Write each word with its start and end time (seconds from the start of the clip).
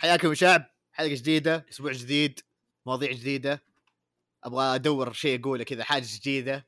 حياكم 0.00 0.28
يا 0.28 0.34
شعب 0.34 0.64
حلقة 0.92 1.14
جديدة 1.14 1.66
أسبوع 1.70 1.92
جديد 1.92 2.40
مواضيع 2.86 3.12
جديدة. 3.12 3.62
أبغى 4.44 4.74
أدور 4.74 5.12
شيء 5.12 5.40
أقوله 5.40 5.64
كذا 5.64 5.84
حاجة 5.84 6.06
جديدة. 6.14 6.66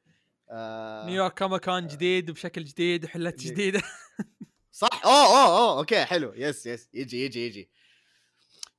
آه 0.51 1.07
New 1.07 1.20
York 1.20 1.39
Comic 1.39 1.68
Con 1.68 1.86
جديد 1.87 2.31
بشكل 2.31 2.65
جديد 2.65 3.05
وحلات 3.05 3.34
جديد. 3.34 3.53
جديدة. 3.53 3.83
صح؟ 4.73 5.00
أوه 5.05 5.26
أوه 5.26 5.58
أوه 5.58 5.79
okay 5.78 6.05
حلو. 6.05 6.33
yes 6.36 6.67
yes 6.67 6.89
يجي 6.95 7.25
يجي 7.25 7.47
يجي. 7.47 7.71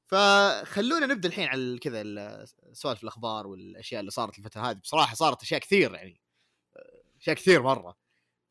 فخلونا 0.07 1.05
نبدأ 1.05 1.29
الحين 1.29 1.47
على 1.47 1.79
كذا 1.79 2.01
ال- 2.01 2.47
سوالف 2.73 3.03
الأخبار 3.03 3.47
والأشياء 3.47 3.99
اللي 3.99 4.11
صارت 4.11 4.39
الفترة 4.39 4.61
هذه. 4.61 4.77
بصراحة 4.77 5.15
صارت 5.15 5.41
أشياء 5.41 5.59
كثير 5.59 5.95
يعني. 5.95 6.21
أشياء 7.21 7.35
كثير 7.35 7.61
مرة. 7.61 7.97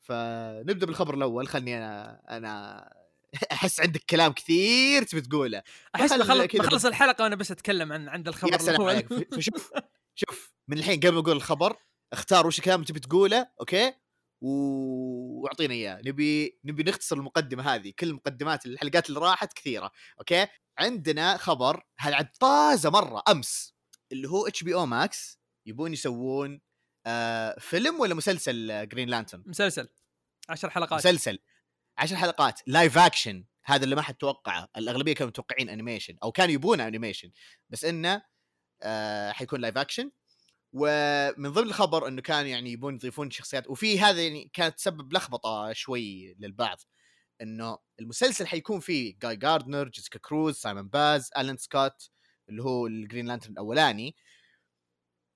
فنبدأ 0.01 0.87
بالخبر 0.87 1.15
الأول. 1.15 1.49
خلني 1.49 1.79
أنا 1.79 2.23
أنا 2.37 3.02
أحس 3.53 3.81
عندك 3.81 4.05
كلام 4.11 4.33
كثير 4.33 5.03
تبي 5.03 5.21
تقوله. 5.21 5.63
أحس 5.95 6.13
خل 6.13 6.19
بخلص 6.19 6.67
بخلص 6.67 6.85
الحلقة 6.85 7.23
وأنا 7.23 7.37
بس 7.37 7.51
أتكلم 7.51 7.93
عن 7.93 8.09
عند 8.09 8.29
الخبر 8.29 8.53
يا 8.53 8.59
سلام 8.59 8.83
عليك. 8.83 9.35
فشوف 9.35 9.73
شوف 10.15 10.53
من 10.69 10.79
الحين 10.79 11.01
قبل 11.01 11.17
أقول 11.17 11.37
الخبر 11.37 11.77
اختار 12.13 12.47
وش 12.47 12.59
الكلام 12.59 12.85
تبي 12.85 13.01
تقوله 13.01 13.49
okay؟ 13.61 13.93
واعطينا 14.41 15.75
إياه. 15.75 16.03
نبي 16.07 16.59
نبي 16.65 16.83
نختصر 16.83 17.17
المقدمة 17.17 17.75
هذه. 17.75 17.93
كل 17.99 18.09
المقدمات 18.09 18.67
الحلقات 18.67 19.09
اللي 19.09 19.21
راحت 19.21 19.53
كثيرة 19.53 19.91
okay؟ 20.19 20.47
عندنا 20.79 21.37
خبر 21.37 21.83
هذا 21.99 22.15
عاد 22.15 22.29
طازة 22.41 22.91
مرة 22.91 23.23
أمس 23.29 23.75
اللي 24.13 24.29
هو 24.29 24.47
HBO 24.47 24.75
Max 24.75 25.39
يبون 25.67 25.93
يسوون 25.93 26.61
آه 27.07 27.57
فيلم 27.59 28.01
ولا 28.01 28.15
مسلسل 28.15 28.89
Green 28.89 29.09
Lantern 29.09 29.43
مسلسل. 29.47 29.89
عشر 30.49 30.71
حلقات. 30.71 30.99
مسلسل. 30.99 31.39
عشر 32.03 32.17
حلقات 32.17 32.61
live 32.67 32.99
action 32.99 33.45
هذا 33.65 33.85
اللي 33.85 33.97
ما 33.97 34.03
حد 34.03 34.15
توقعه. 34.15 34.69
الأغلبية 34.77 35.15
كانوا 35.15 35.29
متوقعين 35.29 35.69
animation 35.69 36.17
أو 36.23 36.33
كانوا 36.33 36.55
يبون 36.55 36.81
animation 36.81 37.31
بس 37.71 37.85
إنه 37.85 38.23
آه 38.83 39.33
حيكون 39.33 39.61
live 39.61 39.79
action 39.79 40.11
ومن 40.73 41.53
ضمن 41.53 41.67
الخبر 41.67 42.09
إنه 42.09 42.23
كان 42.23 42.47
يعني 42.47 42.73
يبون 42.73 42.95
يضيفون 42.95 43.31
شخصيات. 43.31 43.71
وفي 43.71 44.01
هذا 44.01 44.23
يعني 44.23 44.51
كانت 44.53 44.77
تسبب 44.77 45.13
لخبطة 45.13 45.73
شوي 45.73 46.35
للبعض. 46.39 46.79
إنه 47.43 47.79
المسلسل 48.01 48.47
حيكون 48.47 48.81
فيه 48.81 49.19
Guy 49.23 49.37
Gardner 49.37 49.89
Jessica 49.89 50.19
Cruz 50.19 50.57
Simon 50.57 50.89
Baz 50.89 51.31
Alan 51.39 51.57
Scott 51.57 52.11
اللي 52.49 52.63
هو 52.63 52.87
ال 52.87 52.93
Green 52.93 53.27
Lantern 53.27 53.53
الأولاني. 53.53 54.17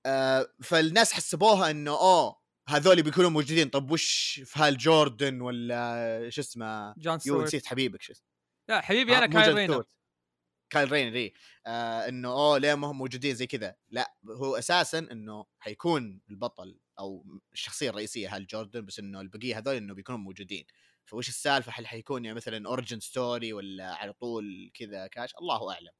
آه 0.05 0.47
فالناس 0.63 1.13
حسبوها 1.13 1.71
إنه 1.71 1.91
أوه 1.91 2.46
هذول 2.69 3.03
بيكونوا 3.03 3.29
موجودين. 3.29 3.69
طب 3.69 3.91
وش 3.91 4.41
في 4.45 4.59
Hal 4.59 4.77
Jordan 4.77 5.41
ولا 5.41 6.29
شو 6.29 6.41
اسمه؟ 6.41 6.93
جون 6.97 7.19
يو 7.25 7.43
نسيت 7.43 7.65
حبيبك 7.65 8.01
شو 8.01 8.13
اسمه. 8.13 8.27
لا 8.69 8.81
حبيبي 8.81 9.17
أنا 9.17 9.25
آه، 9.25 9.27
مو 9.27 9.33
Kyle 9.33 9.55
Rayner. 9.55 9.85
Kyle 10.69 10.91
Rayner 10.91 11.15
اي 11.15 11.33
آه 11.65 12.07
إنه 12.07 12.31
أوه 12.31 12.57
ليه 12.57 12.75
ما 12.75 12.87
هم 12.87 12.97
موجودين 12.97 13.35
زي 13.35 13.47
كذا؟ 13.47 13.75
لا 13.89 14.13
هو 14.29 14.55
أساسا 14.55 14.99
إنه 14.99 15.45
حيكون 15.59 16.21
البطل 16.29 16.79
أو 16.99 17.25
الشخصية 17.53 17.89
الرئيسية 17.89 18.35
Hal 18.35 18.47
Jordan 18.47 18.85
بس 18.85 18.99
إنه 18.99 19.21
البقية 19.21 19.57
هذول 19.57 19.75
إنه 19.75 19.93
بيكونوا 19.93 20.19
موجودين. 20.19 20.65
فوش 21.05 21.29
السالفة؟ 21.29 21.71
هل 21.75 21.87
حيكون 21.87 22.25
يعني 22.25 22.35
مثلا 22.35 22.67
origin 22.67 22.99
story 22.99 23.53
ولا 23.53 23.93
على 23.95 24.13
طول 24.13 24.71
كذا؟ 24.73 25.07
كذا 25.07 25.35
الله 25.41 25.73
أعلم. 25.73 25.91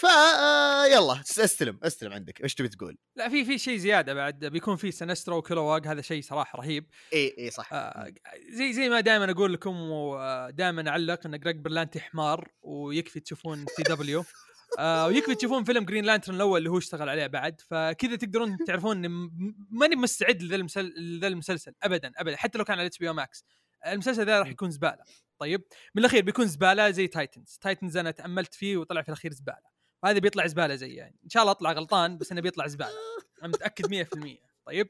فا 0.00 0.08
آه 0.08 0.86
يلا 0.86 1.20
استلم 1.20 1.78
استلم 1.82 2.12
عندك 2.12 2.42
إيش 2.42 2.54
تبي 2.54 2.68
تقول؟ 2.68 2.98
لا 3.16 3.28
في 3.28 3.44
في 3.44 3.58
شيء 3.58 3.76
زيادة 3.78 4.14
بعد 4.14 4.44
بيكون 4.44 4.76
في 4.76 4.90
Sinestro 4.90 5.36
و 5.36 5.42
Kilowog 5.42 5.86
هذا 5.86 6.00
شيء 6.00 6.22
صراحة 6.22 6.58
رهيب. 6.58 6.86
إي 7.12 7.34
إي 7.38 7.50
صح. 7.50 7.72
آه 7.72 8.12
زي 8.50 8.72
زي 8.72 8.88
ما 8.88 9.00
دائما 9.00 9.30
أقول 9.30 9.52
لكم 9.52 9.76
ودائما 9.80 10.88
أعلق 10.88 11.26
إن 11.26 11.38
Greg 11.38 11.56
Berlanti 11.56 12.00
حمار 12.00 12.48
ويكفي 12.62 13.20
تشوفون 13.20 13.64
CW. 13.76 14.24
آه 14.78 15.06
ويكفي 15.06 15.34
تشوفون 15.34 15.64
فيلم 15.64 15.84
Green 15.84 16.04
Lantern 16.04 16.34
الأول 16.34 16.58
اللي 16.58 16.70
هو 16.70 16.78
اشتغل 16.78 17.08
عليه 17.08 17.26
بعد. 17.26 17.60
فكذا 17.60 18.16
تقدرون 18.16 18.56
تعرفون 18.66 19.04
اني 19.04 19.30
ماني 19.70 19.96
مستعد 19.96 20.42
لذا 20.42 20.56
المسل... 20.56 20.94
المسلسل 21.24 21.72
ابدا 21.82 22.12
ابدا 22.16 22.36
حتى 22.36 22.58
لو 22.58 22.64
كان 22.64 22.78
على 22.78 22.86
HBO 22.86 23.08
Max 23.08 23.44
المسلسل 23.86 24.26
ذا 24.26 24.38
راح 24.38 24.48
يكون 24.48 24.70
زبالة. 24.70 25.04
طيب 25.38 25.62
من 25.94 26.00
الاخير 26.00 26.22
بيكون 26.22 26.46
زبالة 26.46 26.90
زي 26.90 27.06
Titans 27.06 27.58
Titans 27.60 27.96
أنا 27.96 28.10
تأملت 28.10 28.54
فيه 28.54 28.76
وطلع 28.76 29.02
في 29.02 29.08
الأخير 29.08 29.32
زبالة. 29.32 29.75
وهذا 30.06 30.18
بيطلع 30.18 30.46
زبالة 30.46 30.74
زي 30.74 30.94
يعني. 30.94 31.18
إن 31.24 31.28
شاء 31.28 31.42
الله 31.42 31.52
أطلع 31.52 31.72
غلطان 31.72 32.18
بس 32.18 32.32
إنه 32.32 32.40
بيطلع 32.40 32.66
زبالة. 32.66 32.90
أنا 33.42 33.48
متأكد 33.48 33.86
100% 33.86 34.38
طيب. 34.66 34.88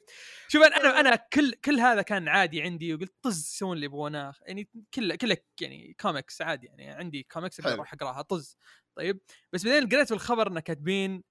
شوف 0.49 0.63
أنا 0.63 1.01
أنا 1.01 1.17
كل 1.17 1.53
كل 1.53 1.81
هذا 1.81 2.03
كان 2.03 2.29
عادي 2.29 2.63
عندي 2.63 2.95
وقلت 2.95 3.15
طز 3.23 3.39
يسوون 3.39 3.77
اللي 3.77 3.87
يبغونه. 3.87 4.33
يعني 4.47 4.69
كله 4.95 5.15
كله 5.15 5.37
يعني 5.61 5.97
كوميكس 6.01 6.43
عادي 6.43 6.67
يعني. 6.67 6.89
عندي 6.89 7.23
كوميكس 7.23 7.61
أقدر. 7.61 7.75
أروح 7.75 7.93
أقراها 7.95 8.23
طز. 8.23 8.57
طيب. 8.97 9.21
بس 9.53 9.65
بعدين 9.67 9.89
قريت 9.89 10.09
في 10.09 10.15
الخبر 10.15 10.49
إنه 10.49 10.61
كاتبين 10.61 11.23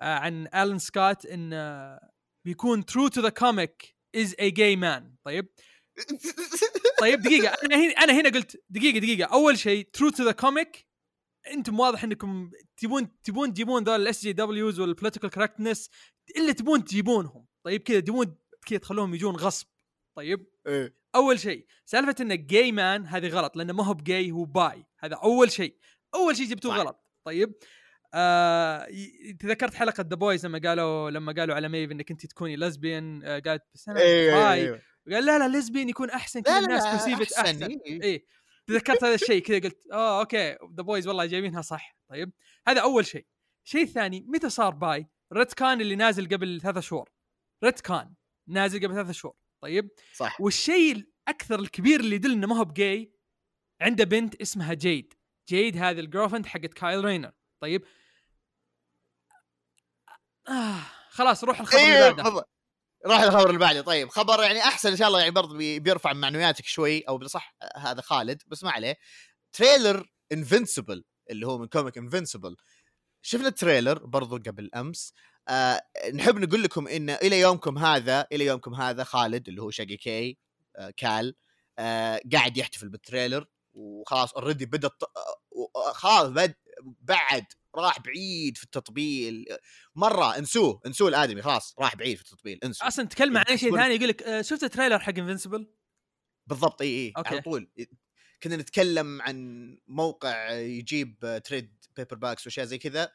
آه، 0.00 0.14
عن 0.14 0.48
Alan 0.54 0.78
Scott 0.78 1.26
إن 1.26 1.52
آه، 1.52 2.10
بيكون 2.44 2.84
true 2.84 3.08
to 3.08 3.20
the 3.20 3.28
comic 3.28 3.96
as 4.16 4.34
a 4.40 4.48
gay 4.48 4.76
man 4.76 5.14
طيب. 5.24 5.48
طيب 7.00 7.20
دقيقة. 7.20 7.56
أنا 7.64 7.76
هنا 7.76 7.92
أنا 7.92 8.20
هنا 8.20 8.28
قلت 8.28 8.62
دقيقة 8.70 8.98
دقيقة. 8.98 9.32
أول 9.32 9.58
شيء 9.58 9.88
true 9.92 10.10
to 10.10 10.24
the 10.24 10.32
comic 10.32 10.85
أنتم 11.52 11.80
واضح 11.80 12.04
انكم 12.04 12.50
تبون 12.76 13.20
تبون 13.22 13.52
تجيبون 13.52 13.84
ذول 13.84 14.02
ال 14.02 14.22
SJWs 14.22 14.32
وال 14.32 14.80
political 14.80 15.30
correctness 15.30 15.90
اللي 16.36 16.52
تبون 16.52 16.84
تجيبونهم. 16.84 17.46
طيب 17.64 17.82
كذا 17.82 18.00
تبون 18.00 18.36
كذا 18.66 18.78
تخلوهم 18.78 19.14
يجون 19.14 19.36
غصب. 19.36 19.66
طيب؟ 20.16 20.46
إيه. 20.66 20.94
أول 21.14 21.40
شيء 21.40 21.66
سالفة 21.84 22.14
انه 22.20 22.34
gay 22.34 22.72
man 22.72 23.06
هذه 23.06 23.28
غلط 23.28 23.56
لأنه 23.56 23.72
ما 23.72 23.84
هو 23.84 23.94
بجاي 23.94 24.30
هو 24.30 24.44
bi 24.44 24.86
هذا 24.98 25.14
أول 25.14 25.52
شيء. 25.52 25.76
أول 26.14 26.36
شيء 26.36 26.46
جبتوه. 26.46 26.76
غلط. 26.76 27.00
طيب؟ 27.24 27.52
آه 28.14 28.88
تذكرت 29.40 29.74
حلقة 29.74 30.04
The 30.10 30.16
Boys 30.16 30.46
لما 30.46 30.60
قالوا 30.64 31.10
لما 31.10 31.32
قالوا 31.32 31.54
على 31.54 31.68
Maeve 31.68 31.90
إنك 31.92 32.10
أنت 32.10 32.26
تكوني 32.26 32.56
lesbian 32.56 33.22
آه 33.24 33.38
قالت 33.38 33.62
بس 33.74 33.88
أنا 33.88 34.00
إيه، 34.00 34.34
إيه، 34.34 34.34
باي 34.34 34.68
إيه. 34.68 34.82
قال 35.14 35.24
لا 35.24 35.48
لا 35.48 35.58
lesbian 35.58 35.88
يكون 35.88 36.10
أحسن 36.10 36.42
لا 36.46 36.58
الناس 36.58 37.00
تسيبت 37.00 37.32
أحسن 37.32 37.62
أحسن. 37.62 37.80
إيه. 37.86 38.02
إيه. 38.02 38.26
تذكرت 38.66 39.04
هذا 39.04 39.14
الشيء 39.14 39.42
كذا 39.42 39.58
قلت 39.58 39.86
آه 39.92 40.20
okay 40.20 40.50
The 40.50 40.82
Boys 40.82 41.08
والله 41.08 41.26
جايبينها 41.26 41.62
صح. 41.62 41.96
طيب 42.08 42.32
هذا 42.68 42.82
أول 42.82 43.06
شيء. 43.06 43.26
الشيء 43.64 43.82
الثاني 43.82 44.24
متى 44.28 44.50
صار 44.50 44.74
bi؟ 44.74 45.06
retcon 45.32 45.80
اللي 45.80 45.96
نازل 45.96 46.28
قبل 46.28 46.60
ثلاثة 46.60 46.80
شهور. 46.80 47.10
retcon 47.64 48.14
نازل 48.48 48.84
قبل 48.86 48.94
ثلاثة 48.94 49.12
شهور. 49.12 49.34
طيب 49.60 49.90
صح. 50.14 50.40
والشيء 50.40 50.96
الأكثر 50.96 51.58
الكبير 51.60 52.00
اللي 52.00 52.16
يدل 52.16 52.32
إنه 52.32 52.46
ما 52.46 52.58
هو 52.58 52.64
بجاي 52.64 53.12
عنده 53.80 54.04
بنت 54.04 54.34
اسمها 54.34 54.74
Jade. 54.74 55.14
Jade 55.48 55.76
هذه 55.76 56.00
ال 56.00 56.04
girlfriend 56.04 56.46
حقت 56.46 56.74
Kyle 56.74 57.04
Rayner 57.04 57.32
طيب 57.60 57.84
آه 60.48 60.80
خلاص 61.10 61.44
روح 61.44 61.60
الخبر 61.60 61.78
اللي 61.78 62.04
إيه 62.06 62.10
بعده. 62.10 62.44
راح 63.06 63.20
الخبر 63.20 63.46
اللي 63.48 63.58
بعده. 63.58 63.80
طيب 63.82 64.08
خبر 64.08 64.42
يعني 64.42 64.58
أحسن 64.60 64.90
إن 64.90 64.96
شاء 64.96 65.08
الله 65.08 65.18
يعني 65.18 65.30
برضه 65.30 65.56
بي- 65.56 65.78
بيرفع 65.80 66.12
معنوياتك 66.12 66.64
شوي 66.66 67.00
أو 67.00 67.18
بالصح 67.18 67.56
هذا 67.76 68.00
خالد 68.00 68.42
بس 68.46 68.64
ما 68.64 68.70
عليه. 68.70 68.96
trailer 69.52 70.06
Invincible 70.32 71.04
اللي 71.30 71.46
هو 71.46 71.58
من 71.58 71.66
comic 71.66 71.98
Invincible 71.98 72.56
شفنا 73.22 73.48
ال 73.48 73.55
trailer 73.55 74.06
برضو 74.06 74.36
قبل 74.36 74.70
أمس. 74.76 75.12
آه 75.48 75.82
نحب 76.14 76.38
نقول 76.38 76.62
لكم 76.62 76.88
ان 76.88 77.10
إلى 77.10 77.40
يومكم 77.40 77.78
هذا 77.78 78.26
إلى 78.32 78.44
يومكم 78.46 78.74
هذا 78.74 79.04
خالد 79.04 79.48
اللي 79.48 79.62
هو 79.62 79.70
شقي 79.70 79.96
كي 79.96 80.38
آه 80.76 80.92
كال 80.96 81.34
آه 81.78 82.20
قاعد 82.32 82.56
يحتفل 82.56 82.88
بال 82.88 83.01
trailer 83.01 83.46
وخلاص 83.74 84.32
already 84.34 84.66
بدأ 84.66 84.90
آه، 85.16 85.78
آه، 85.88 85.92
خلاص 85.92 86.28
بعد 86.82 87.44
راح 87.78 88.00
بعيد 88.00 88.56
في 88.56 88.64
التطبيل. 88.64 89.46
مرة 89.94 90.38
انسوه 90.38 90.80
انسوه 90.86 91.08
الآدمي 91.08 91.42
خلاص 91.42 91.74
راح 91.78 91.96
بعيد 91.96 92.16
في 92.16 92.22
التطبيل 92.22 92.58
انسوه. 92.64 92.88
أصلا 92.88 93.06
تكلم 93.06 93.36
عن 93.36 93.44
اي 93.44 93.58
شيء 93.58 93.76
ثاني 93.76 93.94
يقول 93.94 94.08
لك 94.08 94.22
آه 94.22 94.42
شفت 94.42 94.64
ال 94.64 94.68
trailer 94.68 94.98
حق 94.98 95.18
Invincible 95.18 95.72
بالضبط 96.46 96.82
إي 96.82 96.88
إي. 96.88 97.12
على 97.16 97.40
طول. 97.40 97.70
كنا 98.42 98.56
نتكلم 98.56 99.22
عن 99.22 99.78
موقع 99.86 100.50
يجيب 100.52 101.40
trade 101.44 101.84
paperbacks 101.96 102.46
وأشياء 102.46 102.66
زي 102.66 102.78
كذا 102.78 103.12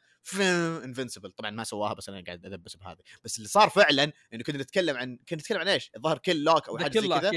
Invincible 0.84 1.30
طبعا 1.30 1.50
ما 1.50 1.64
سواها 1.64 1.94
بس 1.94 2.08
أنا 2.08 2.24
قاعد 2.26 2.46
أدبس 2.46 2.76
بهذه. 2.76 2.98
بس 3.24 3.36
اللي 3.36 3.48
صار 3.48 3.70
فعلا 3.70 4.12
إنه 4.32 4.42
كنا 4.42 4.58
نتكلم 4.58 4.96
عن 4.96 5.18
كنا 5.28 5.38
نتكلم 5.38 5.58
عن 5.58 5.68
إيش؟ 5.68 5.90
الظاهر 5.96 6.18
كل 6.18 6.44
لوك 6.44 6.68
أو 6.68 6.78
حاجة 6.78 7.00
زي 7.00 7.08
كذا. 7.08 7.30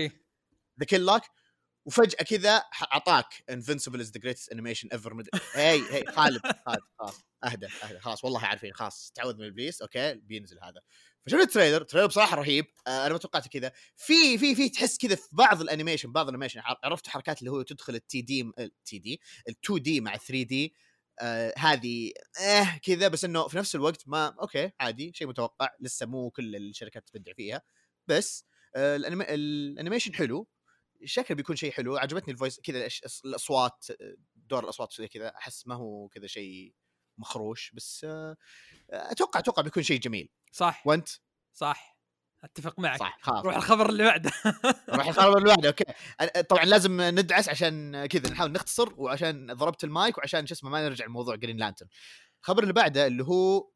ذا 0.79 0.85
كل 0.89 0.99
لوك 0.99 1.21
وفجأة 1.85 2.23
كذا 2.23 2.63
أعطاك 2.93 3.43
Invincible 3.49 3.99
is 3.99 4.11
the 4.11 4.19
greatest 4.19 4.51
animation 4.51 4.87
ever 4.93 5.23
هي 5.53 5.81
هي 5.91 6.05
خالد 6.05 6.41
خالد 6.65 6.81
خلاص 6.99 7.21
أهدى 7.43 7.67
أهدى 7.83 7.99
خلاص 7.99 8.23
والله 8.23 8.45
عارفين 8.45 8.73
خلاص 8.73 9.11
تعوذ 9.15 9.37
من 9.37 9.45
ابليس 9.45 9.81
okay 9.81 10.13
بينزل 10.13 10.59
هذا 10.63 10.81
فشفت 11.25 11.41
ال 11.41 11.46
trailer 11.46 11.81
ال 11.81 11.84
trailer 11.84 12.07
بصراحة 12.07 12.37
رهيب 12.37 12.65
آه 12.87 13.05
أنا 13.05 13.13
ما 13.13 13.17
توقعت 13.17 13.47
كذا 13.47 13.71
في 13.95 14.37
في 14.37 14.55
في 14.55 14.69
تحس 14.69 14.97
كذا 14.97 15.15
في 15.15 15.29
بعض 15.31 15.61
ال 15.61 15.66
animation 15.66 16.11
بعض 16.11 16.27
ال 16.27 16.31
animation 16.31 16.61
عرفت 16.83 17.07
حركات 17.07 17.39
اللي 17.39 17.51
هو 17.51 17.61
تدخل 17.61 17.95
ال 17.95 18.21
3D 18.21 18.51
ال 18.59 18.99
3D 18.99 19.21
ال2D 19.49 20.01
مع 20.01 20.17
3D 20.17 20.75
آه 21.21 21.53
هذه 21.57 22.11
آه 22.41 22.79
كذا 22.83 23.07
بس 23.07 23.25
إنه 23.25 23.47
في 23.47 23.57
نفس 23.57 23.75
الوقت 23.75 24.07
ما 24.07 24.35
okay 24.41 24.71
عادي 24.79 25.11
شيء 25.15 25.27
متوقع 25.27 25.69
لسه 25.79 26.05
مو 26.05 26.29
كل 26.29 26.55
الشركات 26.55 27.09
تبدع 27.09 27.33
فيها 27.33 27.61
بس 28.07 28.45
آه. 28.75 28.95
ال 28.95 29.07
animation 29.07 30.13
حلو 30.13 30.47
شكله 31.05 31.37
بيكون 31.37 31.55
شيء 31.55 31.71
حلو 31.71 31.97
عجبتني 31.97 32.33
ال 32.33 32.37
voice 32.37 32.59
كذا 32.59 32.87
الأصوات 33.25 33.85
دور 34.35 34.63
الأصوات 34.63 34.93
زي 34.93 35.07
كذا 35.07 35.27
أحس 35.27 35.67
ما 35.67 35.75
هو 35.75 36.07
كذا 36.07 36.27
شيء 36.27 36.73
مخروش 37.17 37.71
بس 37.73 38.05
آه، 38.09 38.37
أتوقع 38.89 39.39
أتوقع 39.39 39.61
بيكون 39.61 39.83
شيء 39.83 39.99
جميل. 39.99 40.29
صح. 40.51 40.87
وأنت؟ 40.87 41.09
صح. 41.53 41.95
أتفق 42.43 42.79
معك. 42.79 42.99
صح 42.99 43.17
خلاص. 43.21 43.45
روح 43.45 43.55
الخبر 43.55 43.89
اللي 43.89 44.03
بعده. 44.03 44.31
راح 44.89 45.07
الخبر 45.07 45.37
اللي 45.37 45.47
بعده 45.47 45.69
okay. 45.69 45.83
طبعا 46.43 46.65
لازم 46.65 47.01
ندعس 47.01 47.49
عشان 47.49 48.05
كذا 48.05 48.29
نحاول 48.29 48.51
نختصر 48.51 48.93
وعشان 48.97 49.53
ضربت 49.53 49.83
المايك 49.83 50.17
وعشان 50.17 50.47
شو 50.47 50.53
اسمه 50.53 50.69
ما 50.69 50.83
نرجع 50.89 51.05
لموضوع 51.05 51.35
Green 51.35 51.57
Lantern 51.57 51.87
الخبر 52.41 52.63
اللي 52.63 52.73
بعده 52.73 53.07
اللي 53.07 53.23
هو 53.23 53.69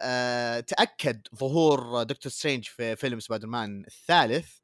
آه 0.00 0.60
تأكد 0.60 1.26
ظهور 1.36 2.02
Doctor 2.02 2.32
Strange 2.32 2.64
في 2.64 2.96
فيلم 2.96 3.20
سبايدر 3.20 3.46
مان 3.46 3.84
الثالث 3.86 4.59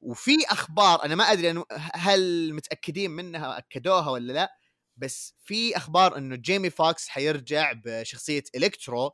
وفي 0.00 0.36
أخبار 0.50 1.04
أنا 1.04 1.14
ما 1.14 1.24
أدري 1.24 1.64
هل 1.94 2.52
متأكدين 2.54 3.10
منها 3.10 3.58
أكدوها 3.58 4.10
ولا 4.10 4.32
لا 4.32 4.58
بس 4.96 5.34
في 5.44 5.76
أخبار 5.76 6.16
إنه 6.18 6.36
جيمي 6.36 6.70
فوكس 6.70 7.08
حيرجع 7.08 7.72
بشخصية 7.84 8.42
الكترو 8.56 9.10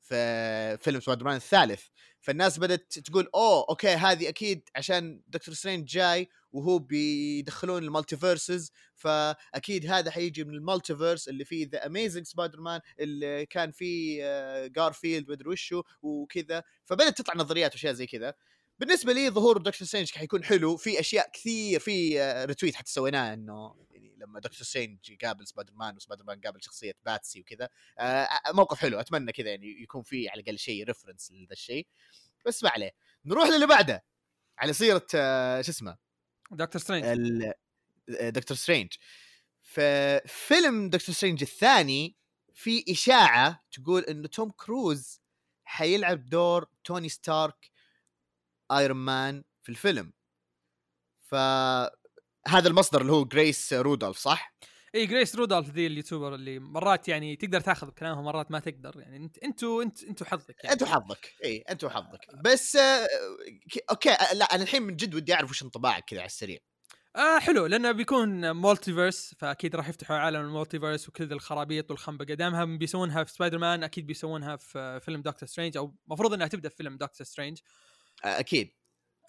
في 0.00 0.78
فيلم 0.80 1.00
سبايدر 1.00 1.24
مان 1.24 1.36
الثالث. 1.36 1.82
فالناس 2.20 2.58
بدأت 2.58 2.98
تقول 2.98 3.28
أوه 3.34 3.66
okay 3.70 3.88
هذه 3.88 4.28
أكيد 4.28 4.68
عشان 4.76 5.22
دكتور 5.28 5.54
سترينج 5.54 5.88
جاي 5.88 6.28
وهو 6.52 6.78
بيدخلون 6.78 7.82
ال 7.82 7.89
multiverses 7.89 8.72
فأكيد 8.94 9.86
هذا 9.86 10.10
حيجي 10.10 10.44
من 10.44 10.54
ال 10.54 10.61
multiverse 10.61 11.28
اللي 11.28 11.44
فيه 11.44 11.68
The 11.72 11.86
Amazing 11.86 12.26
Spider-Man 12.26 12.80
اللي 13.00 13.46
كان 13.46 13.70
فيه 13.72 14.20
آه، 14.24 14.66
جارفيلد 14.66 15.30
مدري 15.30 15.48
وشو 15.48 15.82
وكذا. 16.02 16.62
فبدأت 16.84 17.18
تطلع 17.18 17.34
نظريات 17.36 17.72
وأشياء 17.72 17.92
زي 17.92 18.06
كذا. 18.06 18.34
بالنسبة 18.82 19.12
لي 19.12 19.30
ظهور 19.30 19.58
دكتور 19.58 19.88
سترينج 19.88 20.10
حيكون 20.10 20.44
حلو. 20.44 20.76
في 20.76 21.00
أشياء 21.00 21.30
كثير 21.30 21.80
في 21.80 22.20
آه، 22.20 22.44
retweet 22.44 22.74
حتى 22.74 22.92
سويناه 22.92 23.34
إنه 23.34 23.76
يعني 23.90 24.16
لما 24.16 24.40
دكتور 24.40 24.66
سترينج 24.66 25.10
يقابل 25.10 25.46
سبايدر 25.46 25.72
مان 25.74 25.96
وسبايدر 25.96 26.24
مان 26.24 26.40
قابل 26.40 26.62
شخصية 26.62 26.92
باتسي 27.06 27.40
وكذا 27.40 27.68
آه، 27.98 28.28
موقف 28.48 28.78
حلو. 28.78 29.00
أتمنى 29.00 29.32
كذا 29.32 29.50
يعني 29.50 29.82
يكون 29.82 30.02
في 30.02 30.28
على 30.28 30.40
الأقل 30.40 30.58
شيء 30.58 30.84
reference 30.84 31.32
لذا 31.32 31.52
الشيء. 31.52 31.86
بس 32.46 32.64
ما 32.64 32.70
عليه. 32.70 32.90
نروح 33.24 33.48
للي 33.48 33.66
بعده. 33.66 34.04
على 34.58 34.72
سيرة 34.72 35.06
آه، 35.14 35.62
شو 35.62 35.70
اسمه؟ 35.70 35.98
دكتور 36.50 36.82
سترينج 36.82 37.52
دكتور 38.08 38.56
سترينج 38.56 38.92
ففيلم 39.60 40.90
دكتور 40.90 41.14
سترينج 41.14 41.42
الثاني 41.42 42.16
في 42.54 42.84
إشاعة 42.88 43.64
تقول 43.72 44.02
إنه 44.02 44.28
توم 44.28 44.50
كروز 44.50 45.20
حيلعب 45.64 46.28
دور 46.28 46.66
توني 46.84 47.08
ستارك 47.08 47.71
ايرون 48.78 48.96
مان 48.96 49.44
في 49.62 49.68
الفيلم. 49.68 50.12
فهذا 51.22 52.68
المصدر 52.68 53.00
اللي 53.00 53.12
هو 53.12 53.24
جريس 53.24 53.72
رودولف 53.72 54.18
صح؟ 54.18 54.54
اي 54.94 55.06
جريس 55.06 55.36
رودولف 55.36 55.70
ذي 55.70 55.86
ال 55.86 55.91
YouTuber 55.91 56.34
اللي 56.34 56.58
مرات 56.58 57.08
يعني 57.08 57.36
تقدر 57.36 57.60
تاخذ 57.60 57.86
بكلامها 57.86 58.22
مرات 58.22 58.50
ما 58.50 58.58
تقدر. 58.58 59.00
يعني 59.00 59.16
انت 59.16 59.38
أنتوا 59.38 59.82
انت 59.82 60.04
أنتوا 60.04 60.26
حظك 60.26 60.64
يعني. 60.64 60.72
انت 60.72 60.82
وحظك 60.82 61.32
اي 61.44 61.58
انت 61.70 61.84
وحظك 61.84 62.20
بس 62.44 62.76
آه، 62.76 63.08
okay 63.90 64.10
آه، 64.10 64.34
لا 64.34 64.44
أنا 64.44 64.62
الحين 64.62 64.82
من 64.82 64.96
جد 64.96 65.14
ودي 65.14 65.34
أعرف 65.34 65.50
وش 65.50 65.62
انطباعك 65.62 66.04
كذا 66.04 66.20
على 66.20 66.26
السريع. 66.26 66.58
آه 67.16 67.38
حلو 67.38 67.66
لأنه 67.66 67.92
بيكون 67.92 68.50
multiverse 68.50 69.34
فأكيد 69.38 69.76
راح 69.76 69.88
يفتحوا 69.88 70.16
عالم 70.16 70.40
ال 70.40 70.46
multiverse 70.46 71.08
وكل 71.08 71.24
ذي 71.24 71.34
الخرابيط 71.34 71.90
والخنبقة. 71.90 72.34
دامها 72.34 72.64
بيسوونها 72.64 73.24
في 73.24 73.32
سبايدر 73.32 73.58
مان 73.58 73.84
أكيد 73.84 74.06
بيسوونها 74.06 74.56
في 74.56 75.00
فيلم 75.00 75.22
دكتور 75.22 75.48
سترينج 75.48 75.76
أو 75.76 75.94
المفروض 76.06 76.32
إنها 76.32 76.46
تبدأ 76.46 76.68
في 76.68 76.76
فيلم 76.76 76.96
دكتور 76.96 77.26
سترينج 77.26 77.58
آه، 77.58 77.91
أكيد. 78.24 78.70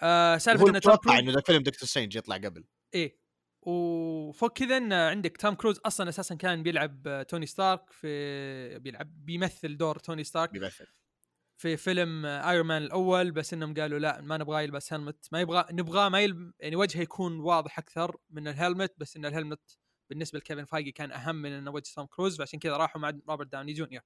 آه 0.02 0.38
سالفة 0.38 0.62
إن 0.62 0.66
توم 0.66 0.70
المتوقع 0.70 1.02
كروز 1.02 1.20
إنه 1.20 1.32
ذا 1.32 1.42
فيلم 1.42 1.64
دكتور 1.64 1.90
سترينج 1.90 2.16
يطلع 2.16 2.36
قبل. 2.38 2.64
إيه. 2.94 3.24
وفوق 3.62 4.54
كذا 4.54 4.78
إن 4.78 4.94
عندك 4.94 5.38
توم 5.38 5.56
كروز 5.56 5.80
أصلا 5.86 6.10
أساسا 6.10 6.36
كان 6.36 6.64
بيلعب 6.64 7.08
آه، 7.08 7.24
توني 7.24 7.46
ستارك 7.46 7.92
في 7.92 8.80
بيلعب 8.80 9.26
بيمثل 9.26 9.78
دور 9.78 10.00
توني 10.00 10.24
ستارك 10.24 10.50
بيمثل. 10.50 10.88
في 11.58 11.78
فيلم 11.78 12.26
ايرون 12.26 12.68
مان 12.68 12.84
الأول 12.84 13.32
بس 13.32 13.54
إنهم 13.54 13.74
قالوا 13.74 14.00
لا 14.00 14.22
ما 14.22 14.38
نبغاه 14.38 14.62
يلبس 14.62 14.94
helmet 14.94 15.28
ما 15.32 15.42
يبغى 15.42 15.66
نبغاه 15.72 16.10
ما 16.10 16.20
يلب... 16.20 16.54
يعني 16.60 16.76
وجهه 16.76 17.02
يكون 17.02 17.40
واضح 17.40 17.80
أكثر 17.80 18.18
من 18.30 18.48
ال 18.48 18.54
helmet 18.54 18.94
بس 18.98 19.18
إن 19.18 19.26
ال 19.26 19.33
helmet 19.33 19.80
بالنسبة 20.10 20.40
لكيفن 20.40 20.66
فايجي 20.66 20.92
كان 20.92 21.12
أهم 21.12 21.36
من 21.36 21.52
إنه 21.52 21.72
وجه 21.72 21.94
توم 21.96 22.06
كروز 22.06 22.38
فعشان 22.38 22.60
كذا 22.60 22.78
راحوا 22.78 23.02
مع 23.02 23.10
روبرت 23.30 23.48
داوني 23.48 23.74
جونيور. 23.74 24.02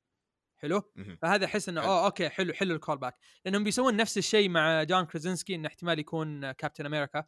حلو. 0.57 0.91
فهذا 1.21 1.45
أحس 1.45 1.69
إنه. 1.69 1.81
اوه 1.81 2.05
okay 2.05 2.29
حلو 2.29 2.53
حلو 2.53 2.75
ال 2.75 2.97
callback 2.97 3.17
لأنهم 3.45 3.63
بيسوون 3.63 3.95
نفس 3.95 4.17
الشيء 4.17 4.49
مع 4.49 4.83
جون 4.83 5.05
كرازنسكي 5.05 5.55
إنه 5.55 5.67
احتمال 5.67 5.99
يكون 5.99 6.51
كابتن 6.51 6.85
أمريكا 6.85 7.25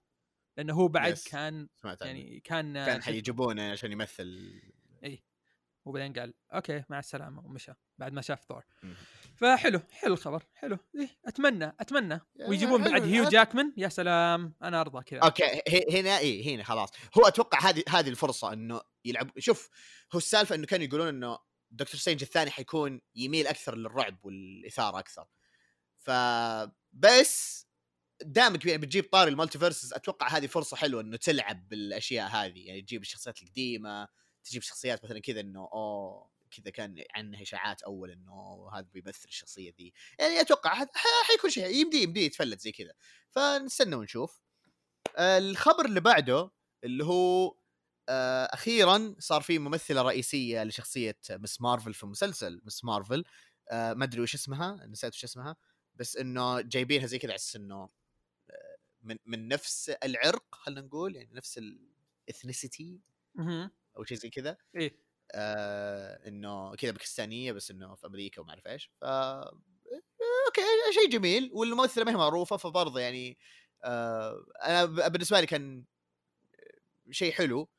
لأنه 0.58 0.74
هو 0.74 0.88
بعد 0.88 1.18
Yes. 1.18 1.30
كان 1.32 1.68
سمعت. 1.76 2.02
يعني 2.02 2.40
كان 2.40 2.74
كان 2.74 3.04
حيجيبونه 3.04 3.72
عشان 3.72 3.92
يمثل 3.92 4.62
وبعدين 5.86 6.14
قال 6.14 6.34
okay 6.54 6.84
مع 6.90 7.00
السلامة 7.00 7.46
ومشى 7.46 7.72
بعد 7.98 8.14
ما 8.14 8.22
شاف 8.22 8.44
ثور. 8.44 8.66
فحلو 9.36 9.82
حلو 9.92 10.14
الخبر 10.14 10.44
حلو 10.54 10.78
إيه 10.96 11.10
أتمنى 11.26 11.76
أتمنى 11.80 12.20
ويجيبون. 12.48 12.84
بعد 12.84 13.02
هيو 13.02 13.30
جاكمان 13.30 13.74
يا 13.78 13.90
سلام 13.90 14.54
أنا 14.64 14.82
أرضى 14.82 15.04
كذا 15.04 15.20
okay 15.20 15.62
هنا 15.92 16.18
إي 16.18 16.56
هنا 16.56 16.64
خلاص 16.64 16.90
هو 17.18 17.28
أتوقع 17.28 17.70
هذه 17.70 17.84
هذه 17.90 18.10
الفرصة 18.10 18.54
إنه 18.54 18.82
يلعب 19.06 19.40
شوف 19.40 19.70
هو 20.14 20.18
السالفة 20.18 20.56
إنه 20.56 20.66
كانوا 20.66 20.86
يقولون 20.86 21.08
إنه 21.08 21.38
دكتور 21.72 22.00
سترينج 22.00 22.24
الثاني 22.24 22.52
حيكون 22.52 23.02
يميل 23.16 23.48
أكثر 23.48 23.76
للرعب 23.76 24.26
والإثارة 24.26 25.00
أكثر. 25.00 25.28
فبس 25.98 27.66
دامك 28.22 28.66
يعني 28.66 28.82
بتجيب 28.82 29.10
طاري 29.12 29.32
ال 29.32 29.37
multiverses 29.37 29.94
أتوقع 29.94 30.28
هذه 30.28 30.48
فرصة 30.48 30.78
حلوة 30.78 31.02
إنه 31.02 31.18
تلعب 31.18 31.70
بالأشياء 31.70 32.30
هذه. 32.30 32.68
يعني 32.68 32.82
تجيب 32.82 33.02
الشخصيات 33.02 33.42
القديمة 33.42 34.08
تجيب 34.44 34.62
شخصيات 34.62 35.06
مثلا 35.06 35.20
كذا 35.20 35.40
إنه 35.40 35.70
أوه 35.74 36.30
كذا 36.52 36.72
كان 36.72 37.04
عنها 37.16 37.42
إشاعات 37.42 37.82
أول 37.82 38.12
إنه 38.12 38.70
هذا 38.74 38.88
بيمثل 38.94 39.28
الشخصية 39.28 39.74
ذي. 39.78 39.94
يعني 40.20 40.42
أتوقع 40.42 40.86
حيكون 41.28 41.50
شيء 41.50 41.76
يمدي 41.76 42.04
يمدي 42.04 42.26
يتفلت 42.26 42.60
زي 42.60 42.72
كذا. 42.72 42.94
فنستنى 43.30 43.96
ونشوف. 43.96 44.42
الخبر 45.20 45.86
اللي 45.86 46.00
بعده 46.00 46.52
اللي 46.84 47.06
هو 47.06 47.56
أخيرا 48.54 49.16
صار 49.20 49.42
في 49.42 49.60
ممثلة 49.60 50.02
رئيسية 50.02 50.64
لشخصية 50.64 51.18
مس 51.32 51.62
مارفل 51.62 51.94
في 51.94 52.06
مسلسل 52.06 52.62
مس 52.66 52.86
مارفل 52.86 53.24
آه، 53.70 53.94
ما 53.94 54.04
أدري 54.06 54.22
وش 54.22 54.36
اسمها 54.36 54.86
نسيت 54.86 55.14
وش 55.14 55.24
اسمها 55.24 55.56
بس 55.96 56.18
إنه 56.18 56.62
جايبينها 56.62 57.08
زي 57.08 57.20
كذا 57.20 57.32
على 57.32 57.36
أساس 57.36 57.56
إنه 57.56 57.90
آه، 58.50 58.78
من 59.02 59.18
من 59.26 59.48
نفس 59.48 59.90
العرق 59.90 60.44
خلينا 60.52 60.82
نقول 60.82 61.16
يعني 61.16 61.30
نفس 61.34 61.60
ال 62.28 62.34
ethnicity. 62.34 63.00
أو 63.98 64.04
شيء 64.04 64.18
زي 64.18 64.30
كذا 64.30 64.58
إيه 64.76 64.96
آه 65.32 66.28
إنه 66.28 66.76
كذا 66.76 66.92
باكستانية 66.92 67.52
بس 67.52 67.72
إنه 67.72 67.96
في 67.96 68.08
أمريكا 68.08 68.42
وما 68.42 68.50
أعرف 68.50 68.68
إيش 68.68 68.92
ف 69.02 69.04
آه، 69.04 69.62
okay 70.48 70.62
شيء 70.94 71.10
جميل 71.10 71.52
والممثلة 71.54 72.04
ما 72.04 72.12
هي 72.12 72.16
معروفة 72.16 72.58
فبرضه 72.58 73.00
يعني 73.00 73.38
آه 73.84 74.46
أنا 74.66 74.86
بالنسبة 74.86 75.40
لي 75.40 75.46
كان 75.46 75.86
شيء 77.12 77.34
حلو 77.34 77.62
آه 77.62 77.79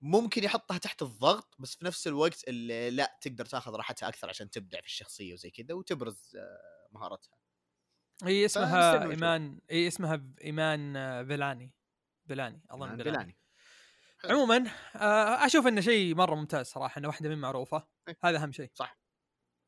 ممكن 0.00 0.44
يحطها 0.44 0.78
تحت 0.78 1.02
الضغط 1.02 1.54
بس 1.58 1.76
في 1.76 1.84
نفس 1.84 2.06
الوقت 2.06 2.48
اللي 2.48 2.90
لا 2.90 3.18
تقدر 3.20 3.44
تاخذ 3.44 3.72
راحتها 3.72 4.08
أكثر 4.08 4.28
عشان 4.28 4.50
تبدع 4.50 4.80
في 4.80 4.86
الشخصية 4.86 5.32
وزي 5.32 5.50
كذا 5.50 5.74
وتبرز 5.74 6.36
آه 6.36 6.88
مهارتها. 6.90 7.36
هي 8.22 8.44
اسمها. 8.44 9.10
إيمان 9.10 9.60
هي 9.70 9.88
اسمها 9.88 10.26
إيمان 10.44 10.96
آه، 10.96 11.22
فيلاني 11.22 11.72
فيلاني 12.26 12.62
أظن 12.70 12.96
بلاني 12.96 13.38
حلو. 14.18 14.32
عموما 14.32 14.70
آه 14.96 15.46
أشوف 15.46 15.66
إنه 15.66 15.80
شيء 15.80 16.14
مرة 16.14 16.34
ممتاز 16.34 16.66
صراحة 16.66 16.98
إنه 16.98 17.08
واحدة 17.08 17.28
من 17.28 17.38
معروفة. 17.38 17.88
إيه. 18.08 18.18
هذا 18.24 18.42
أهم 18.42 18.52
شيء. 18.52 18.72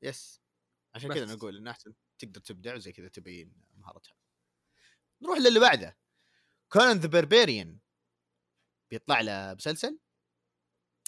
يس 0.03 0.41
عشان. 0.95 1.15
كذا 1.15 1.35
نقول 1.35 1.57
إنه 1.57 1.71
أحسن. 1.71 1.95
تقدر 2.19 2.41
تبدع 2.41 2.75
وزي 2.75 2.93
كذا 2.93 3.09
تبين 3.09 3.55
مهارتها. 3.75 4.15
نروح 5.23 5.39
للي 5.39 5.61
بعده. 5.61 5.99
Conan 6.69 6.97
the 6.97 7.09
Barbarian. 7.09 7.79
بيطلع 8.91 9.21
له 9.21 9.55
مسلسل 9.55 9.99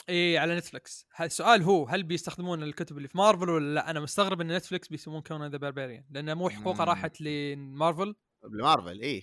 اي 0.08 0.38
على 0.38 0.56
نتفلكس 0.56 1.06
السؤال 1.20 1.62
هو 1.62 1.84
هل 1.86 2.02
بيستخدمون 2.02 2.62
الكتب 2.62 2.96
اللي 2.96 3.08
في 3.08 3.18
مارفل 3.18 3.50
ولا 3.50 3.74
لا 3.74 3.90
أنا 3.90 4.00
مستغرب 4.00 4.40
إن 4.40 4.56
نتفلكس 4.56 4.88
بيسمون 4.88 5.22
Conan 5.22 5.50
the 5.50 5.58
Barbarian 5.58 6.04
لأنه 6.10 6.34
مو 6.34 6.48
حقوقه. 6.50 6.84
راحت 6.84 7.20
لمارفل 7.20 8.14
بالمارفل 8.42 9.00
إيه 9.00 9.22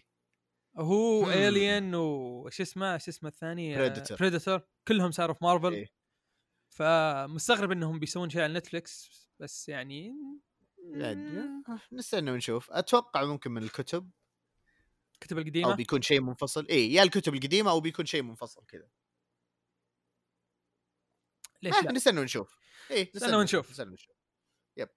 هو. 0.77 1.31
الين 1.31 1.95
وش 1.95 2.61
اسمه 2.61 2.97
شو 2.97 3.11
اسمه 3.11 3.29
الثاني 3.29 3.75
Predator. 3.75 4.13
Predator 4.19 4.61
كلهم 4.87 5.11
صاروا 5.11 5.35
في 5.35 5.43
مارفل 5.43 5.73
إيه. 5.73 5.93
فمستغرب 6.69 7.71
إنهم 7.71 7.99
بيسوون 7.99 8.29
شيء 8.29 8.41
على 8.41 8.53
نتفلكس 8.53 9.09
بس 9.39 9.69
يعني. 9.69 10.13
آه، 10.95 11.79
نستنى 11.93 12.31
ونشوف 12.31 12.71
أتوقع 12.71 13.25
ممكن 13.25 13.51
من 13.51 13.63
الكتب 13.63 14.11
الكتب 15.23 15.37
أو 15.37 15.41
القديمة؟ 15.41 15.75
بيكون 15.75 16.01
شيء 16.01 16.21
منفصل. 16.21 16.67
إيه 16.69 16.93
يا 16.95 17.03
الكتب 17.03 17.33
القديمة 17.33 17.71
أو 17.71 17.79
بيكون 17.79 18.05
شيء 18.05 18.21
منفصل 18.21 18.65
كذا 18.65 18.87
ليش 21.61 21.75
آه 21.75 21.91
نستنى 21.91 22.19
ونشوف. 22.19 22.57
إيه 22.91 23.11
نستنى 23.15 23.35
ونشوف. 23.35 23.71
نستنى 23.71 23.89
ونشوف. 23.89 24.15
Yep. 24.77 24.89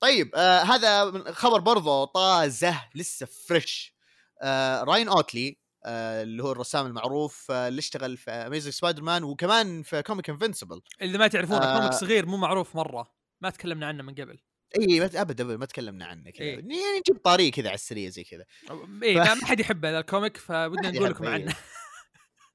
طيب 0.00 0.34
آه 0.34 0.60
هذا 0.62 1.12
خبر 1.32 1.60
برضه 1.60 2.04
طازه 2.04 2.88
لسه 2.94 3.26
fresh 3.26 3.96
آه 4.42 4.82
راين 4.82 5.08
أوتلي 5.08 5.58
آه 5.84 6.22
اللي 6.22 6.42
هو 6.42 6.52
الرسام 6.52 6.86
المعروف 6.86 7.50
آه 7.50 7.68
اللي 7.68 7.78
اشتغل 7.78 8.16
في 8.16 8.30
Amazing 8.30 8.72
Spider-Man 8.72 9.24
وكمان 9.24 9.82
في 9.82 10.02
comic 10.02 10.30
Invincible 10.30 10.82
اللي 11.02 11.18
ما 11.18 11.28
تعرفونه 11.28 11.62
آه. 11.62 11.78
كوميك 11.78 11.92
صغير 11.92 12.26
مو 12.26 12.36
معروف 12.36 12.76
مرة 12.76 13.14
ما 13.40 13.50
تكلمنا 13.50 13.86
عنه 13.86 14.02
من 14.02 14.14
قبل. 14.14 14.38
إي 14.80 15.00
ما- 15.00 15.10
ابدا 15.20 15.44
ما 15.44 15.66
تكلمنا 15.66 16.06
عنه 16.06 16.30
كذا 16.30 16.46
إيه. 16.46 16.54
يعني 16.54 16.98
نجيب 16.98 17.16
طاري 17.24 17.50
كذا 17.50 17.68
على 17.68 17.74
السريع 17.74 18.08
زي 18.10 18.24
كذا 18.24 18.44
اي 19.02 19.14
ف- 19.14 19.18
ما 19.18 19.46
حد 19.46 19.60
يحب 19.60 19.84
هذا 19.84 19.98
الكوميك 20.00 20.36
فودنا 20.36 20.90
نقول 20.90 21.10
لكم 21.10 21.24
يحبه، 21.24 21.34
عنه 21.34 21.56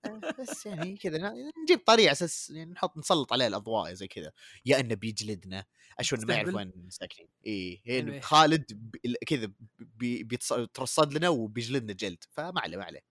آه، 0.05 0.21
بس 0.39 0.65
يعني 0.65 0.97
كذا 0.97 1.33
نجيب 1.63 1.79
طريقه 1.85 2.01
على 2.07 2.11
أساس 2.11 2.49
يعني 2.49 2.71
نحط 2.71 2.97
نسلط 2.97 3.33
عليه 3.33 3.47
الأضواء 3.47 3.93
زي 3.93 4.07
كذا 4.07 4.31
يا 4.65 4.79
إنه 4.79 4.95
بيجلدنا 4.95 5.65
اشو 5.99 6.15
انه 6.15 6.25
ما 6.25 6.33
يعرف. 6.33 6.55
وين 6.55 6.89
ساكنين 6.89 7.29
إي 7.47 7.81
يعني 7.85 8.13
إيه. 8.13 8.21
خالد 8.21 8.91
كذا 9.27 9.51
بي- 9.79 10.23
بيترصد 10.23 11.13
لنا 11.13 11.29
وبيجلدنا 11.29 11.93
جلد 11.93 12.23
فما 12.31 12.61
عليه 12.61 12.77
ما 12.77 12.83
عليه 12.83 13.01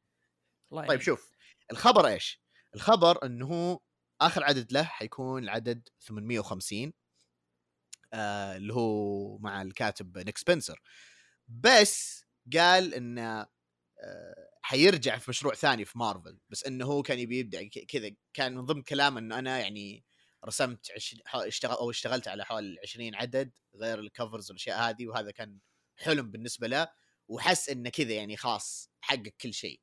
طيب 0.71 0.85
يعين. 0.89 1.01
شوف 1.01 1.31
الخبر 1.73 2.07
إيش؟ 2.07 2.41
الخبر 2.75 3.27
إنه 3.27 3.81
آخر 4.21 4.45
عدد 4.45 4.73
له 4.73 4.83
حيكون 4.83 5.43
العدد 5.45 5.89
850 6.01 6.93
آه 8.13 8.57
اللي 8.57 8.75
هو 8.75 9.39
مع 9.39 9.63
الكاتب 9.63 10.19
نيك 10.19 10.39
سبنسر. 10.39 10.81
بس 11.49 12.25
قال 12.57 12.95
إنه 12.95 13.41
آه 14.05 14.51
حيرجع 14.63 15.19
في 15.19 15.31
مشروع 15.31 15.55
ثاني 15.55 15.85
في 15.85 15.99
مارفل. 15.99 16.39
بس 16.51 16.65
إنه 16.67 16.87
هو 16.87 17.03
كان 17.03 17.19
يبي 17.19 17.39
يبدا 17.39 17.63
ك- 17.69 17.87
كذا 17.89 18.11
كان 18.35 18.55
من 18.57 18.67
ضمن 18.67 18.83
كلامه 18.83 19.19
إنه 19.21 19.39
أنا 19.39 19.59
يعني 19.61 20.05
رسمت 20.47 20.87
اشتغل 21.35 21.73
أو 21.77 21.91
اشتغلت 21.91 22.29
على 22.29 22.45
حوالي 22.45 22.77
20 22.85 23.15
عدد 23.15 23.53
غير 23.77 23.99
الكفرز 24.01 24.51
والأشياء 24.51 24.79
هذه 24.91 25.07
وهذا 25.09 25.31
كان 25.31 25.59
حلم 25.97 26.31
بالنسبة 26.31 26.67
له. 26.69 26.89
وحس 27.29 27.69
إنه 27.69 27.91
كذا 27.91 28.13
يعني 28.13 28.37
خلاص 28.37 28.91
حقق 29.01 29.33
كل 29.41 29.55
شيء. 29.55 29.81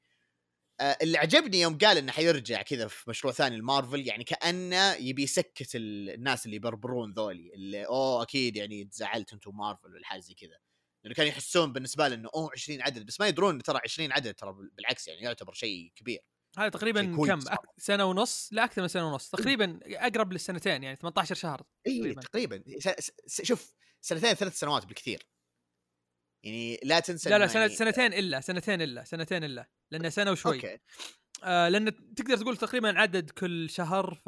اللي 0.81 1.17
عجبني 1.17 1.61
يوم 1.61 1.77
قال 1.77 1.97
إنه 1.97 2.11
حيرجع 2.11 2.61
كذا 2.61 2.87
في 2.87 3.09
مشروع 3.09 3.33
ثاني 3.33 3.57
لمارفل 3.57 4.07
يعني 4.07 4.23
كأنه 4.23 4.93
يبي 4.93 5.23
يسكت 5.23 5.75
ال- 5.75 6.09
الناس 6.09 6.45
اللي 6.45 6.55
يبربرون 6.55 7.13
ذولي 7.13 7.53
اللي 7.53 7.85
أوه 7.85 8.21
أكيد 8.23 8.55
يعني 8.55 8.85
تزعلت 8.85 9.33
أنتم 9.33 9.57
مارفل 9.57 9.93
والحاجة 9.93 10.19
زي 10.19 10.33
كذا. 10.33 10.57
لأنه 11.03 11.15
كانوا 11.15 11.29
يحسون 11.29 11.73
بالنسبة 11.73 12.07
له 12.07 12.15
إنه 12.15 12.29
أوه 12.35 12.49
20 12.53 12.81
عدد 12.81 13.05
بس 13.05 13.19
ما 13.19 13.27
يدرون 13.27 13.61
ترى 13.61 13.79
20 13.83 14.11
عدد 14.11 14.33
ترى 14.33 14.55
بالعكس 14.77 15.07
يعني 15.07 15.21
يعتبر 15.21 15.53
شيء 15.53 15.91
كبير. 15.95 16.19
هذا 16.57 16.69
تقريبا 16.69 17.01
كم. 17.01 17.39
سنة 17.77 18.05
ونص؟ 18.05 18.49
لا 18.51 18.63
أكثر 18.63 18.81
من 18.81 18.87
سنة 18.87 19.11
ونص. 19.11 19.29
تقريبا 19.29 19.79
أقرب 19.85 20.33
للسنتين 20.33 20.83
يعني 20.83 20.95
18 20.95 21.35
شهر 21.35 21.61
اي 21.87 21.99
تقريباً. 21.99 22.21
تقريبا. 22.21 22.63
شوف 23.27 23.73
سنتين 24.01 24.33
ثلاث 24.33 24.59
سنوات 24.59 24.85
بالكثير. 24.85 25.27
يعني 26.47 26.79
لا 26.83 26.99
تنسى 26.99 27.29
لا 27.29 27.37
لا 27.37 27.47
سنة 27.47 27.61
يعني 27.61 27.75
سنتين 27.75 28.13
إلا 28.13 28.41
سنتين 28.41 28.81
إلا 28.81 29.03
سنتين 29.03 29.43
إلا 29.43 29.69
لأنه 29.91 30.09
سنة 30.09 30.31
وشوي. 30.31 30.55
okay. 30.55 30.77
آه 31.43 31.69
لأن 31.69 32.15
تقدر 32.15 32.37
تقول 32.37 32.57
تقريبا 32.57 32.99
عدد 32.99 33.29
كل 33.29 33.69
شهر 33.69 34.13
ف 34.15 34.27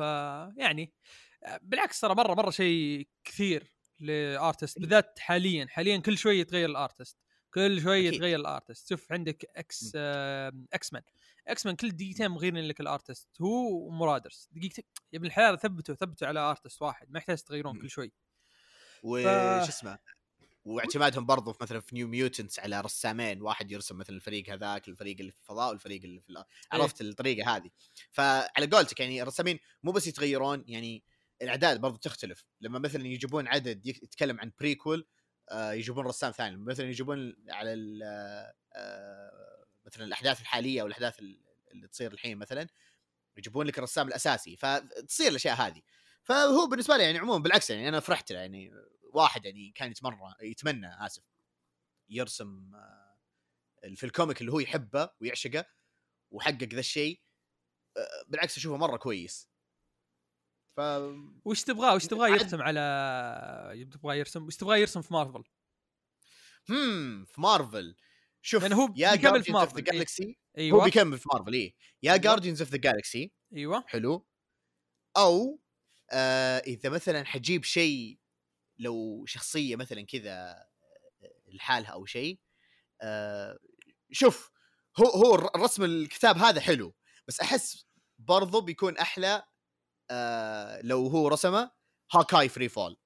يعني 0.57 0.93
آه، 1.43 1.59
بالعكس 1.61 1.99
ترى 1.99 2.15
مرة 2.15 2.33
مرة 2.33 2.49
شيء 2.49 3.07
كثير 3.23 3.73
ل 3.99 4.11
artist 4.11 4.79
بالذات 4.79 5.19
حاليا 5.19 5.67
حاليا 5.69 5.97
كل 5.97 6.17
شوي 6.17 6.39
يتغير 6.39 6.69
ال 6.69 6.76
artist 6.76 7.17
كل 7.53 7.81
شوي. 7.81 8.05
يتغير 8.05 8.39
ال 8.39 8.45
artist. 8.46 8.89
شوف 8.89 9.11
عندك 9.11 9.45
X 9.55 9.91
آه 9.95 10.51
X-Men 10.73 11.01
X-Men 11.47 11.75
كل 11.75 11.91
دقيقتين 11.91 12.27
مغيرين 12.31 12.63
لك 12.67 12.79
ال 12.79 12.86
artist 12.86 13.29
هو 13.41 13.87
و 13.87 13.93
Marauders 13.93 14.49
دقيقتين 14.51 14.85
يا 15.13 15.17
ابن 15.17 15.27
الحلال 15.27 15.59
ثبتوا 15.59 15.95
ثبتوا 15.95 16.27
على 16.27 16.39
artist 16.39 16.81
واحد 16.81 17.11
ما 17.11 17.17
يحتاج 17.19 17.37
تغيرون. 17.37 17.81
كل 17.81 17.89
شوي. 17.89 18.11
وش 19.03 19.25
اسمه؟ 19.69 19.99
واعتمادهم 20.65 21.25
برضو 21.25 21.53
في 21.53 21.59
مثلا 21.63 21.79
في 21.79 21.95
New 21.95 22.07
Mutants 22.07 22.59
على 22.59 22.81
رسامين 22.81 23.41
واحد 23.41 23.71
يرسم 23.71 23.97
مثلا 23.97 24.15
الفريق 24.15 24.49
هذاك 24.49 24.87
الفريق 24.87 25.17
اللي 25.19 25.31
في 25.31 25.37
الفضاء 25.39 25.69
والفريق 25.69 26.01
اللي 26.03 26.21
في 26.21 26.29
الأرض. 26.29 26.45
إيه. 26.73 26.81
عرفت 26.81 27.01
الطريقة 27.01 27.55
هذه. 27.55 27.69
فعلى 28.11 28.65
قولتك 28.71 28.99
يعني 28.99 29.21
الرسامين 29.21 29.59
مو 29.83 29.91
بس 29.91 30.07
يتغيرون 30.07 30.63
يعني 30.67 31.03
الأعداد 31.41 31.81
برضو 31.81 31.97
تختلف. 31.97 32.45
لما 32.61 32.79
مثلا 32.79 33.07
يجيبون 33.07 33.47
عدد 33.47 33.85
يتكلم 33.85 34.39
عن 34.39 34.51
بريكول 34.59 35.07
آه 35.49 35.71
يجيبون 35.73 36.05
رسام 36.05 36.31
ثاني. 36.31 36.57
مثلا 36.57 36.89
يجيبون 36.89 37.35
على 37.49 37.73
ال- 37.73 38.03
آه 38.75 39.65
مثلا 39.85 40.05
الأحداث 40.05 40.41
الحالية 40.41 40.81
أو 40.81 40.87
الاحداث 40.87 41.19
ال- 41.19 41.41
اللي 41.71 41.87
تصير 41.87 42.13
الحين 42.13 42.37
مثلا 42.37 42.67
يجيبون 43.37 43.65
لك 43.65 43.77
الرسام 43.77 44.07
الأساسي. 44.07 44.55
فتصير 44.55 45.27
الأشياء 45.27 45.55
هذه. 45.55 45.81
فهو 46.23 46.67
بالنسبة 46.67 46.97
لي 46.97 47.03
يعني 47.03 47.17
عموما 47.17 47.43
بالعكس 47.43 47.69
يعني 47.69 47.89
أنا 47.89 47.99
فرحت 47.99 48.31
له 48.31 48.39
يعني. 48.39 48.71
واحد 49.13 49.45
يعني 49.45 49.71
كان 49.75 49.91
يتمنى 49.91 50.17
يتمنى 50.41 51.05
آسف 51.05 51.23
يرسم 52.09 52.75
آه، 52.75 53.17
في 53.95 54.03
ال 54.03 54.10
comic 54.10 54.41
اللي 54.41 54.51
هو 54.51 54.59
يحبه 54.59 55.09
ويعشقه 55.21 55.65
وحقق 56.31 56.73
ذا 56.73 56.79
الشيء 56.79 57.21
آه، 57.97 58.25
بالعكس 58.27 58.57
أشوفه 58.57 58.77
مرة 58.77 58.97
كويس. 58.97 59.49
ف 60.77 60.81
وش 61.45 61.63
تبغاه؟ 61.63 61.95
وش 61.95 62.05
تبغاه 62.05 62.27
يرسم 62.27 62.61
على 62.61 63.87
تبغاه 63.91 64.15
يرسم 64.15 64.45
وش 64.45 64.55
تبغاه 64.55 64.77
يرسم 64.77 65.01
في 65.01 65.13
مارفل؟ 65.13 65.43
هم 66.69 67.25
في 67.25 67.41
مارفل. 67.41 67.95
شوف 68.41 68.63
لأنه 68.63 68.75
هو 68.75 68.93
يا 68.95 69.15
بيكمل 69.15 69.43
في 69.43 69.51
Guardians 69.51 69.55
of 69.55 69.69
the 69.69 69.75
مارفل، 69.75 69.77
إيه. 69.77 69.83
Galaxy 69.91 70.23
هو 70.25 70.35
أيوه. 70.57 70.83
بيكمل 70.83 71.17
في 71.17 71.29
مارفل 71.33 71.53
إيه. 71.53 71.75
يا. 72.03 72.17
Guardians 72.17 72.61
of 72.61 72.71
the 72.71 72.77
Galaxy 72.77 73.31
أيوه. 73.55 73.83
حلو. 73.87 74.27
أو 75.17 75.59
آه 76.11 76.59
إذا 76.59 76.89
مثلا 76.89 77.25
حجيب 77.25 77.63
شيء 77.63 78.18
لو 78.79 79.25
شخصية 79.25 79.75
مثلا 79.75 80.05
كذا 80.05 80.31
آه، 80.33 80.67
لحالها 81.47 81.91
أو 81.91 82.05
شيء 82.05 82.39
آه 83.01 83.59
شوف 84.11 84.51
هو 84.99 85.05
هو 85.05 85.35
الر- 85.35 85.49
الرسم 85.55 85.83
الكتاب 85.83 86.37
هذا 86.37 86.61
حلو 86.61 86.95
بس 87.27 87.39
أحس 87.39 87.85
برضو 88.17 88.61
بيكون 88.61 88.97
أحلى 88.97 89.43
آه 90.11 90.81
لو 90.81 91.07
هو 91.07 91.27
رسمه 91.27 91.71
Hawkeye 92.13 92.49
Freefall 92.49 92.97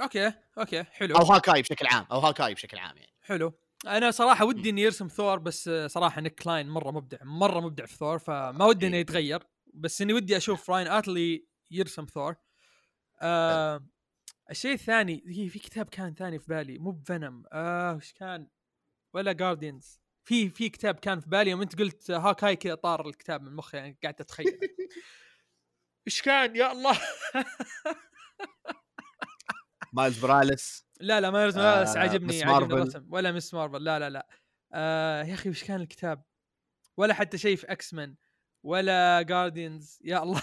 okay 0.00 0.32
okay 0.58 0.82
حلو. 0.84 1.16
أو 1.16 1.24
Hawkeye 1.24 1.62
بشكل 1.62 1.86
عام 1.86 2.06
أو 2.12 2.18
Hawkeye 2.18 2.54
بشكل 2.54 2.78
عام 2.78 2.96
يعني. 2.96 3.12
حلو. 3.22 3.58
أنا 3.86 4.10
صراحة 4.10 4.44
ودي 4.44 4.70
اني 4.70 4.82
يرسم 4.82 5.08
ثور 5.08 5.38
بس 5.38 5.70
صراحة 5.86 6.20
نيك 6.20 6.34
كلاين 6.42 6.68
مرة 6.68 6.90
مبدع 6.90 7.18
مرة 7.22 7.60
مبدع 7.60 7.86
في 7.86 7.96
ثور 7.96 8.18
فما 8.18 8.64
ودي 8.64 8.86
إنه. 8.86 8.96
يتغير 8.96 9.46
بس 9.74 10.02
إني 10.02 10.12
ودي 10.12 10.36
أشوف 10.36 10.70
راين 10.70 10.86
أوتلي 10.88 11.46
يرسم 11.70 12.06
ثور. 12.06 12.34
آه 13.22 13.86
الشيء 14.50 14.72
الثاني 14.72 15.24
هي 15.26 15.48
في 15.48 15.58
كتاب 15.58 15.88
كان 15.88 16.14
ثاني 16.14 16.38
في 16.38 16.46
بالي 16.48 16.78
مو 16.78 16.90
ب 16.90 16.99
Venom 16.99 17.44
آه 17.52 17.94
وش 17.94 18.12
كان؟ 18.12 18.48
ولا 19.14 19.32
Guardians 19.32 20.00
في 20.24 20.50
في 20.50 20.68
كتاب 20.68 20.94
كان 20.94 21.20
في 21.20 21.28
بالي 21.28 21.50
يوم 21.50 21.60
أنت 21.62 21.78
قلت 21.78 22.10
Hawkeye 22.10 22.56
كذا 22.56 22.74
طار 22.74 23.08
الكتاب 23.08 23.42
من 23.42 23.56
مخي 23.56 23.76
يعني 23.76 23.98
قاعد 24.02 24.20
أتخيل. 24.20 24.58
إيش 26.06 26.22
كان؟ 26.22 26.56
يا 26.56 26.72
الله. 26.72 26.98
مايلز 29.92 30.18
موراليس 30.18 30.86
لا 31.00 31.20
لا 31.20 31.30
ما 31.30 31.42
يرسم 31.42 31.60
آه، 31.60 31.98
عجبني 31.98 32.26
بس 32.26 32.42
عجبني. 32.42 32.82
الرسم 32.82 33.06
ولا 33.10 33.32
Ms. 33.32 33.54
مارفل 33.54 33.84
لا 33.84 33.98
لا 33.98 34.10
لا. 34.10 34.28
آه 34.72 35.22
يا 35.22 35.34
أخي 35.34 35.50
وش 35.50 35.64
كان 35.64 35.80
الكتاب؟ 35.80 36.24
ولا 36.96 37.14
حتى 37.14 37.38
شيء 37.38 37.56
في 37.56 37.72
X-Men 37.72 38.14
ولا 38.62 39.22
Guardians 39.22 39.98
يا 40.04 40.22
الله. 40.22 40.42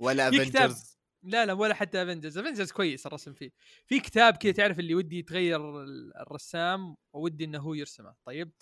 ولا. 0.00 0.28
Avengers 0.28 0.97
لا 1.28 1.46
لا 1.46 1.52
ولا 1.52 1.74
حتى 1.74 2.02
Avengers 2.02 2.38
Avengers 2.38 2.72
كويس 2.72 3.06
الرسم 3.06 3.32
فيه. 3.34 3.50
في 3.86 4.00
كتاب 4.00 4.36
كذا 4.36 4.52
تعرف 4.52 4.78
اللي 4.78 4.94
ودي 4.94 5.18
يتغير 5.18 5.82
ال- 5.84 6.16
الرسام 6.16 6.96
وودي 7.12 7.44
إنه 7.44 7.58
هو 7.58 7.74
يرسمه. 7.74 8.14
طيب 8.24 8.52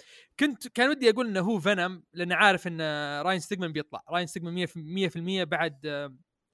كنت 0.40 0.68
كان 0.68 0.88
ودي 0.90 1.11
أقول 1.11 1.26
إنه 1.26 1.40
هو 1.40 1.61
Venom 1.61 2.02
لأن 2.12 2.32
عارف 2.32 2.66
إن 2.66 2.80
راين 3.23 3.40
ستيجمان 3.40 3.73
بيطلع. 3.73 4.04
راين 4.11 4.26
ستيجمان 4.26 4.66
100% 4.76 5.44
بعد 5.44 5.87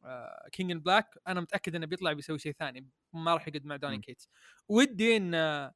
آه، 0.04 0.49
King 0.52 0.71
in 0.71 0.81
Black 0.81 1.19
أنا 1.28 1.40
متأكد 1.40 1.75
إنه 1.76 1.87
بيطلع 1.87 2.12
بيسوي 2.12 2.38
شيء 2.38 2.52
ثاني. 2.52 2.88
ما 3.12 3.35
راح 3.35 3.49
يقعد 3.49 3.64
مع 3.64 3.76
دوني. 3.76 3.99
كيتس 4.00 4.28
ودي 4.69 5.16
إن 5.16 5.35
آه، 5.35 5.73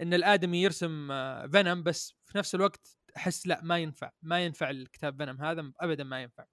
إن 0.00 0.14
الآدمي 0.14 0.62
يرسم 0.62 1.10
آه، 1.12 1.46
Venom 1.46 1.82
بس 1.82 2.14
في 2.26 2.38
نفس 2.38 2.54
الوقت 2.54 2.96
أحس 3.16 3.46
لا 3.46 3.60
ما 3.62 3.78
ينفع. 3.78 4.10
ما 4.22 4.44
ينفع 4.44 4.70
الكتاب 4.70 5.18
Venom 5.18 5.40
هذا 5.42 5.72
ابدا 5.80 6.04
ما 6.04 6.22
ينفع. 6.22 6.44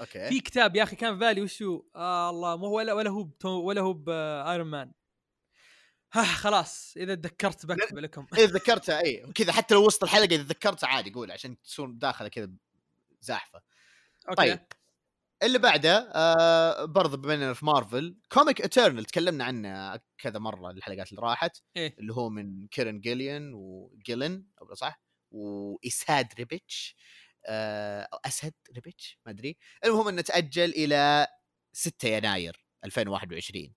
okay. 0.00 0.28
في 0.28 0.40
كتاب 0.40 0.76
يا 0.76 0.82
أخي 0.82 0.96
كان 0.96 1.12
في 1.12 1.18
بالي 1.18 1.40
وش 1.40 1.62
هو؟ 1.62 1.84
آه 1.96 2.30
الله 2.30 2.56
مو 2.56 2.66
هو 2.66 2.76
ولا 2.76 2.92
ولا 2.92 3.10
هو 3.10 3.28
ولا 3.44 3.80
هو 3.80 3.92
ب 3.92 4.07
Iron 4.07 4.66
Man 4.66 4.92
ها 6.12 6.24
خلاص 6.24 6.94
إذا 6.96 7.14
تذكرت 7.14 7.66
بكتب 7.66 7.98
لكم. 7.98 8.26
إذا 8.38 8.46
تذكرتها 8.46 9.00
إي 9.00 9.32
كذا 9.34 9.52
حتى 9.52 9.74
لو 9.74 9.86
وسط 9.86 10.02
الحلقة 10.02 10.34
إذا 10.34 10.42
تذكرتها 10.42 10.86
عادي 10.86 11.10
قول 11.10 11.30
عشان 11.30 11.62
تصير 11.62 11.86
داخلة 11.90 12.28
كذا 12.28 12.50
زاحفة. 13.20 13.60
okay. 14.28 14.36
طيب 14.36 14.60
اللي 15.42 15.58
بعده 15.58 16.10
آه 16.14 16.84
برضه 16.84 17.16
بما 17.16 17.34
إننا 17.34 17.54
في 17.54 17.66
مارفل 17.66 18.16
comic 18.32 18.60
Eternals 18.60 19.04
تكلمنا 19.04 19.44
عنه 19.44 20.00
كذا 20.18 20.38
مرة 20.38 20.70
الحلقات 20.70 21.10
اللي 21.10 21.22
راحت 21.22 21.56
إيه. 21.76 21.96
اللي 21.98 22.14
هو 22.14 22.28
من 22.30 22.66
كيرن 22.66 23.00
جيلين 23.00 23.52
أو 23.54 23.84
جيلن 23.84 24.44
أو 24.60 24.74
صح؟ 24.74 25.00
وإساد 25.30 26.28
ريبيتش 26.38 26.96
آه 26.96 27.27
أو 27.48 28.18
أسد 28.26 28.52
ريبيتش 28.74 29.18
ما 29.26 29.32
أدري. 29.32 29.56
المهم 29.84 30.08
إنه 30.08 30.22
تأجل 30.22 30.70
إلى 30.70 31.26
6 31.72 32.08
يناير 32.08 32.64
2021 32.84 33.74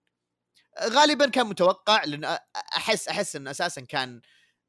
غالبا 0.80 1.30
كان 1.30 1.48
متوقع 1.48 2.04
لأن 2.04 2.38
أحس 2.78 3.08
أحس 3.08 3.36
إنه 3.36 3.52
أساسا 3.52 3.82
كان 3.82 4.22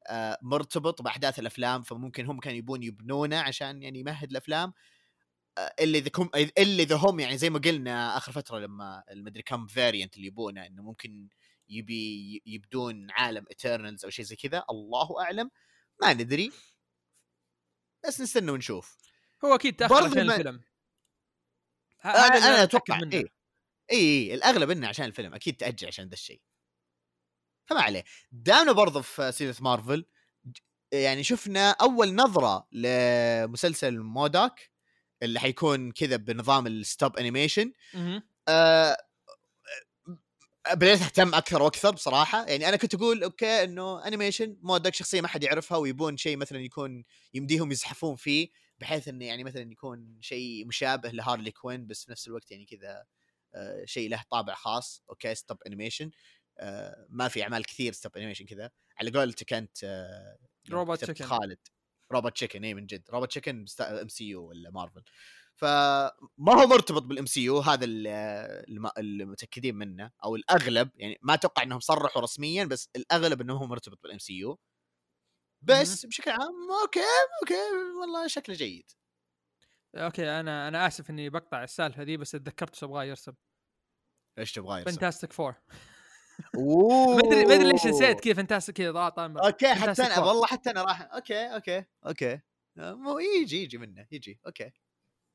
آه، 0.09 0.37
مرتبط 0.41 1.01
بأحداث 1.01 1.39
الأفلام 1.39 1.81
فممكن 1.83 2.25
هم 2.25 2.39
كانوا 2.39 2.57
يبون 2.57 2.83
يبنونه 2.83 3.39
عشان 3.39 3.83
يعني 3.83 3.99
يمهد 3.99 4.31
الأفلام. 4.31 4.73
آه، 5.57 5.73
اللي 5.81 5.97
إذا 5.97 6.11
هم 6.17 6.29
اللي 6.57 6.83
إذا 6.83 6.95
هم 6.95 7.19
يعني 7.19 7.37
زي 7.37 7.49
ما 7.49 7.59
قلنا 7.59 8.17
آخر 8.17 8.31
فترة 8.31 8.59
لما 8.59 9.03
المدري 9.11 9.43
كم 9.43 9.67
variant 9.67 10.15
اللي 10.17 10.27
يبونه 10.27 10.65
إنه 10.67 10.83
ممكن 10.83 11.29
يبي 11.69 12.41
يبدون 12.45 13.11
عالم 13.11 13.45
Eternals 13.51 14.05
أو 14.05 14.11
شيء 14.11 14.25
زي 14.25 14.35
كذا 14.35 14.63
الله 14.69 15.21
أعلم. 15.21 15.51
ما 16.01 16.13
ندري. 16.13 16.51
بس 18.07 18.21
نستنى 18.21 18.51
ونشوف. 18.51 18.97
هو 19.45 19.55
أكيد 19.55 19.75
تأخر 19.75 19.93
برضو 19.95 20.05
عشان 20.05 20.27
ما- 20.27 20.35
الفيلم. 20.35 20.61
ه- 22.01 22.07
أنا 22.09 22.37
أنا 22.37 22.63
أتوقع. 22.63 22.99
اي 22.99 23.19
اي 23.19 23.29
اي 23.91 24.33
الأغلب 24.33 24.69
إنه 24.69 24.87
عشان 24.87 25.05
الفيلم. 25.05 25.33
أكيد 25.33 25.57
تأجل 25.57 25.87
عشان 25.87 26.07
ذا 26.07 26.13
الشيء. 26.13 26.41
فما 27.65 27.81
عليه. 27.81 28.03
دامنا 28.31 28.71
برضه 28.71 29.01
في 29.01 29.31
series 29.31 29.61
مارفل. 29.61 30.05
يعني 30.93 31.23
شفنا 31.23 31.71
أول 31.71 32.15
نظرة 32.15 32.67
لمسلسل 32.71 33.99
MODOK 33.99 34.71
اللي 35.23 35.39
حيكون 35.39 35.91
كذا 35.91 36.15
بنظام 36.15 36.67
ال 36.67 36.77
stop 36.77 37.17
animation 37.17 37.73
مهم. 37.93 38.23
بديت 40.71 41.01
أهتم 41.01 41.35
أكثر 41.35 41.61
وأكثر 41.61 41.91
بصراحة. 41.91 42.45
يعني 42.45 42.69
أنا 42.69 42.77
كنت 42.77 42.95
أقول 42.95 43.23
okay 43.23 43.63
إنه 43.63 44.07
animation 44.07 44.57
MODOK 44.61 44.93
شخصية 44.93 45.21
ما 45.21 45.27
حد 45.27 45.43
يعرفها 45.43 45.77
ويبون 45.77 46.17
شيء 46.17 46.37
مثلا 46.37 46.59
يكون 46.59 47.03
يمديهم 47.33 47.71
يزحفون 47.71 48.15
فيه 48.15 48.49
بحيث 48.79 49.07
إنه 49.07 49.25
يعني 49.25 49.43
مثلا 49.43 49.71
يكون 49.71 50.17
شيء 50.21 50.67
مشابه 50.67 51.09
ل 51.09 51.15
Harley 51.15 51.51
Quinn 51.51 51.87
بس 51.87 52.05
في 52.05 52.11
نفس 52.11 52.27
الوقت 52.27 52.51
يعني 52.51 52.65
كذا 52.65 53.05
آه، 53.55 53.85
شيء 53.85 54.09
له 54.09 54.23
طابع 54.31 54.53
خاص. 54.53 55.03
okay 55.09 55.35
stop 55.35 55.63
animation 55.63 56.11
آه، 56.59 57.07
ما 57.09 57.27
في 57.27 57.43
أعمال 57.43 57.65
كثير 57.65 57.93
stop 57.93 58.17
animation 58.17 58.45
كذا. 58.45 58.71
على 58.97 59.11
قولتك 59.11 59.53
انت 59.53 59.77
آه، 59.83 60.37
Robot 60.71 61.05
Chicken. 61.05 61.25
خالد. 61.25 61.59
Robot 62.11 62.33
Chicken 62.33 62.63
اي 62.63 62.73
من 62.73 62.85
جد. 62.85 63.03
Robot 63.09 63.29
Chicken 63.29 63.65
MCU 63.81 64.43
ولا 64.49 64.71
مارفل 64.71 65.03
فما 65.55 66.53
هو 66.61 66.67
مرتبط 66.67 67.01
بال 67.01 67.25
MCU 67.25 67.59
هذا 67.59 67.85
ال- 67.85 68.07
الم- 68.69 68.91
المتأكدين 68.97 69.75
منه 69.75 70.11
أو 70.23 70.35
الأغلب 70.35 70.89
يعني 70.95 71.17
ما 71.21 71.33
أتوقع 71.33 71.63
إنهم 71.63 71.79
صرحوا 71.79 72.21
رسميا 72.21 72.65
بس 72.65 72.89
الأغلب 72.95 73.41
إنه 73.41 73.53
هو 73.53 73.65
مرتبط 73.65 73.99
بال 74.03 74.19
MCU 74.19 74.59
بس 75.61 76.05
بشكل 76.05 76.31
عام 76.31 76.71
okay 76.81 76.99
okay 77.41 77.99
والله 78.01 78.27
شكله 78.27 78.55
جيد. 78.55 78.91
okay 79.95 80.29
أنا 80.39 80.67
أنا 80.67 80.87
آسف 80.87 81.09
إني 81.09 81.29
بقطع 81.29 81.63
السالفة 81.63 82.03
دي 82.03 82.17
بس 82.17 82.31
تذكرت 82.31 82.73
إيش 82.73 82.83
أبغاه 82.83 83.03
يرسم. 83.03 83.33
إيش 84.39 84.51
تبغى 84.51 84.79
يرسم؟ 84.79 84.91
Fantastic 84.91 85.33
فور 85.33 85.55
اوه 86.55 87.15
ما 87.15 87.19
أدري 87.19 87.45
ما 87.45 87.53
أدري 87.53 87.71
ليش 87.71 87.85
نسيت 87.85 88.19
كذا 88.19 88.33
فانتاستيك 88.33 88.75
كذا 88.75 88.91
ضاع. 88.91 89.13
okay 89.17 89.73
حتى 89.73 90.03
أنا. 90.03 90.19
والله 90.19 90.45
حتى 90.45 90.69
أنا 90.69 90.83
راح 90.83 91.01
okay 91.13 91.45
okay 91.55 91.85
okay. 92.05 92.39
آه، 92.77 92.93
مو 92.93 93.19
يجي 93.19 93.63
يجي 93.63 93.77
منه 93.77 94.07
يجي 94.11 94.39
okay. 94.45 94.71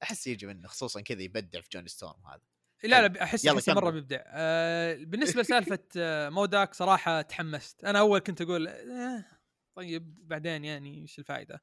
أحس 0.02 0.26
يجي 0.26 0.46
منه 0.46 0.68
خصوصا 0.68 1.00
كذا 1.00 1.22
يبدع 1.22 1.60
في 1.60 1.68
جون 1.72 1.86
ستورم 1.86 2.26
هذا. 2.26 2.40
لا 2.84 3.08
لا 3.08 3.22
احس 3.22 3.46
أحس 3.46 3.68
مرة. 3.68 3.90
بيبدع. 3.90 4.22
آه 4.26 4.94
بالنسبة 4.94 5.40
لسالفة 5.40 5.78
آه 5.96 6.28
MODOK 6.28 6.74
صراحة 6.74 7.22
تحمست. 7.22 7.84
أنا 7.84 7.98
أول 7.98 8.18
كنت 8.18 8.40
أقول 8.42 8.68
آه 8.68 9.24
طيب 9.76 10.28
بعدين 10.28 10.64
يعني 10.64 11.02
إيش 11.02 11.18
الفائدة؟ 11.18 11.62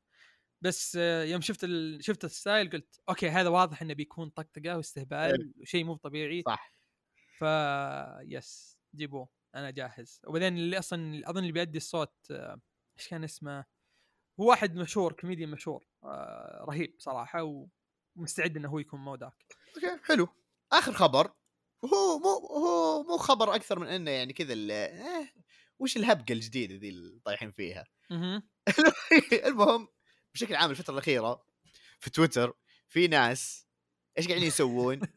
بس 0.61 0.97
آه 1.01 1.23
يوم 1.23 1.41
شفت 1.41 1.63
ال... 1.63 2.03
شفت 2.03 2.25
ال 2.25 2.33
style 2.33 2.69
قلت 2.69 2.99
okay 3.09 3.29
هذا 3.29 3.49
واضح 3.49 3.81
إنه 3.81 3.93
بيكون 3.93 4.29
طقطقة 4.29 4.77
واستهبال 4.77 5.53
وشيء 5.61 5.83
مو 5.83 5.95
طبيعي. 5.95 6.43
صح. 6.45 6.71
ف 7.39 7.45
yes 8.21 8.77
جيبوه. 8.95 9.29
أنا 9.55 9.71
جاهز. 9.71 10.21
وبعدين 10.27 10.57
اللي 10.57 10.79
أصلا 10.79 11.29
أظن 11.29 11.39
اللي 11.39 11.51
بيأدي 11.51 11.77
الصوت 11.77 12.15
آه، 12.31 12.61
إيش 12.99 13.07
كان 13.07 13.23
اسمه؟ 13.23 13.65
هو 14.39 14.49
واحد 14.49 14.75
مشهور 14.75 15.13
كوميديان 15.13 15.49
مشهور 15.49 15.87
آه 16.03 16.65
رهيب 16.69 16.95
صراحة 16.99 17.67
ومستعد 18.15 18.57
إنه 18.57 18.69
هو 18.69 18.79
يكون 18.79 18.99
MODOK 18.99 19.33
okay 19.75 19.99
حلو 20.03 20.27
آخر 20.71 20.93
خبر 20.93 21.31
هو 21.85 22.19
مو 22.19 22.29
هو 22.47 23.03
مو 23.03 23.17
خبر 23.17 23.55
أكثر 23.55 23.79
من 23.79 23.87
إنه 23.87 24.11
يعني 24.11 24.33
كذا 24.33 24.53
ال- 24.53 25.25
eh, 25.27 25.39
وش 25.79 25.97
الهبة 25.97 26.31
الجديدة 26.33 26.75
ذي 26.75 26.89
اللي 26.89 27.19
طايحين 27.25 27.51
فيها 27.51 27.85
مهم. 28.09 28.49
المهم 29.47 29.87
بشكل 30.33 30.55
عام 30.55 30.71
الفترة 30.71 30.93
الأخيرة 30.93 31.45
في 31.99 32.09
تويتر 32.09 32.53
في 32.87 33.07
ناس 33.07 33.67
إيش 34.17 34.27
قاعدين 34.27 34.47
يسوون؟ 34.47 34.99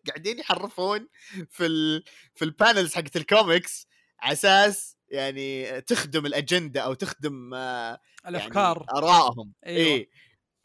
قاعدين 0.08 0.38
يحرفون 0.38 1.08
في 1.50 1.66
ال... 1.66 2.04
في 2.34 2.44
ال 2.44 2.51
panels 2.51 2.94
حقت 2.94 3.16
الكوميكس 3.16 3.86
على 4.20 4.32
أساس 4.32 4.96
يعني 5.10 5.80
تخدم 5.80 6.26
الأجندة 6.26 6.80
أو 6.80 6.94
تخدم 6.94 7.54
آه، 7.54 8.00
الأفكار 8.26 8.76
يعني 8.76 8.98
آرائهم 8.98 9.52
أيوة. 9.66 9.78
أيوه 9.78 9.96
إيه. 9.96 10.10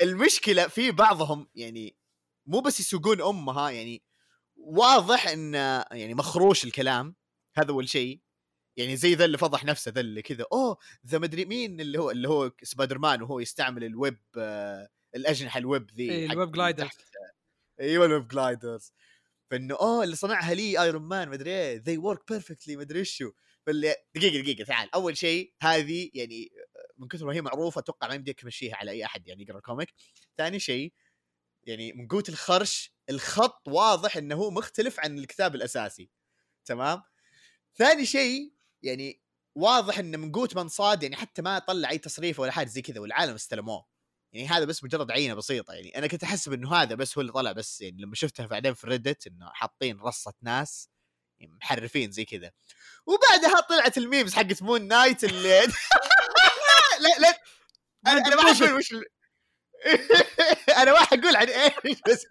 المشكلة 0.02 0.68
في 0.68 0.92
بعضهم 0.92 1.48
يعني 1.56 1.96
مو 2.46 2.60
بس 2.60 2.80
يسوقون 2.80 3.22
أمها 3.22 3.70
يعني 3.70 4.04
واضح 4.58 5.28
إن 5.28 5.54
يعني 5.92 6.14
مخروش 6.14 6.66
الكلام 6.66 7.16
هذا 7.58 7.72
أول 7.72 7.90
شيء 7.90 8.22
يعني 8.78 8.96
زي 8.96 9.16
ذا 9.16 9.26
اللي 9.26 9.38
فضح 9.38 9.66
نفسه 9.66 9.92
ذا 9.92 10.00
اللي 10.00 10.22
كذا 10.22 10.46
أوه 10.52 10.78
ذا 11.08 11.18
مدري 11.18 11.46
مين 11.46 11.82
اللي 11.82 12.00
هو 12.00 12.12
اللي 12.12 12.30
هو 12.30 12.52
سبايدر 12.64 12.98
مان 12.98 13.22
وهو 13.22 13.40
يستعمل 13.40 13.84
الويب 13.84 14.20
آه 14.38 14.90
الأجنحة 15.16 15.58
الويب 15.58 15.92
ذي 15.92 16.12
إيه، 16.12 16.32
ال 16.32 16.37
web 16.37 16.52
gliders. 16.52 16.90
أيوه 17.80 18.06
ال 18.06 18.11
web 18.11 18.28
gliders 18.28 18.94
فإنه 19.52 19.76
أوه 19.76 20.04
اللي 20.04 20.16
صنعها 20.16 20.54
لي 20.54 20.82
ايرون 20.82 21.02
مان 21.02 21.30
مدري 21.30 21.52
إيه 21.52 21.84
they 21.84 22.02
work 22.02 22.20
perfectly 22.36 22.70
مدري 22.78 23.00
ايشو 23.00 23.32
فاللي 23.66 23.96
دقيقة 24.16 24.42
دقيقة 24.42 24.64
تعال 24.64 24.94
أول 24.94 25.18
شيء 25.18 25.54
هذه 25.62 26.10
يعني 26.14 26.52
من 26.98 27.08
كثر 27.08 27.26
ما 27.26 27.34
هي 27.34 27.42
معروفة 27.42 27.80
أتوقع 27.80 28.08
ما 28.08 28.16
يمديك 28.16 28.42
تمشيها 28.42 28.76
على 28.76 28.92
أي 28.92 29.06
أحد 29.06 29.28
يعني 29.28 29.44
يقرأ 29.44 29.58
ال 29.58 29.63
comic. 29.63 29.94
ثاني 30.38 30.60
شيء 30.60 30.94
يعني 31.64 31.94
من 31.94 32.08
قوة 32.08 32.24
الخرش 32.30 32.94
الخط 33.10 33.68
واضح 33.68 34.18
إنه 34.18 34.36
هو 34.36 34.52
مختلف 34.52 35.00
عن 35.00 35.20
الكتاب 35.20 35.56
الأساسي. 35.56 36.10
تمام؟ 36.66 37.04
ثاني 37.76 38.06
شيء 38.06 38.54
يعني 38.84 39.22
واضح 39.56 40.00
إنه 40.00 40.18
من 40.18 40.32
قوة 40.32 40.50
من 40.56 40.68
صاد 40.68 41.04
يعني 41.04 41.16
حتى 41.16 41.42
ما 41.42 41.60
طلع 41.60 41.90
أي 41.90 41.98
تصريف 41.98 42.40
ولا 42.40 42.52
حاجة 42.52 42.68
زي 42.68 42.82
كذا 42.82 43.00
والعالم 43.00 43.34
استلموه. 43.34 43.86
يعني 44.34 44.48
هذا 44.48 44.66
بس 44.66 44.84
مجرد 44.84 45.12
عينة 45.12 45.34
بسيطة 45.34 45.74
يعني. 45.74 45.98
أنا 45.98 46.08
كنت 46.08 46.24
احسب 46.24 46.54
انه 46.54 46.74
هذا 46.76 46.96
بس 46.96 47.18
هو 47.18 47.22
اللي 47.22 47.32
طلع 47.34 47.52
بس 47.52 47.82
يعني 47.82 48.02
لما 48.02 48.16
شفتها 48.16 48.46
بعدين 48.46 48.74
في 48.74 48.88
ريدت 48.88 49.28
إنه 49.28 49.50
حاطين 49.54 50.00
رصة 50.00 50.34
ناس 50.42 50.90
محرفين 51.42 52.12
زي 52.12 52.26
كذا. 52.26 52.52
وبعدها 53.06 53.60
طلعت 53.62 53.98
ال 53.98 54.04
memes 54.04 54.34
حقت 54.34 54.64
مون 54.64 54.88
نايت 54.88 55.24
اللي 55.24 55.60
لا 57.02 57.20
لا 57.20 57.40
أنا 58.08 58.28
أنا 58.28 58.36
ما 58.36 58.54
حقول 58.54 58.74
وش. 58.74 58.94
أنا 60.82 60.92
ما 60.92 60.98
حقول 61.00 61.36
عن 61.36 61.48
إيش 61.48 61.98
بس 62.08 62.26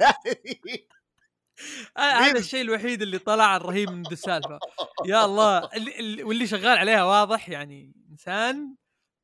آه 1.96 2.00
هذا. 2.00 2.38
الشيء 2.38 2.60
الوحيد 2.60 3.02
اللي 3.02 3.18
طلع 3.18 3.56
الرهيب 3.56 3.90
من 3.90 4.06
السالفة. 4.12 4.58
يا 5.06 5.24
الله 5.24 5.58
اللي 5.74 5.98
اللي- 5.98 6.22
واللي 6.22 6.46
شغال 6.46 6.78
عليها 6.78 7.04
واضح 7.04 7.48
يعني 7.48 7.92
إنسان 8.10 8.74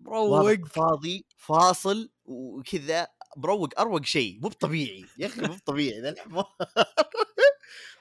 مروق. 0.01 0.66
فاضي 0.66 1.27
فاصل 1.37 2.11
وكذا 2.25 3.09
مروق 3.37 3.81
أروق 3.81 4.05
شيء 4.05 4.38
مو 4.43 4.49
بطبيعي. 4.49 5.05
يا 5.19 5.27
أخي 5.27 5.40
مو 5.40 5.55
بطبيعي 5.55 6.01
ذا 6.01 6.09
الحوار 6.09 6.47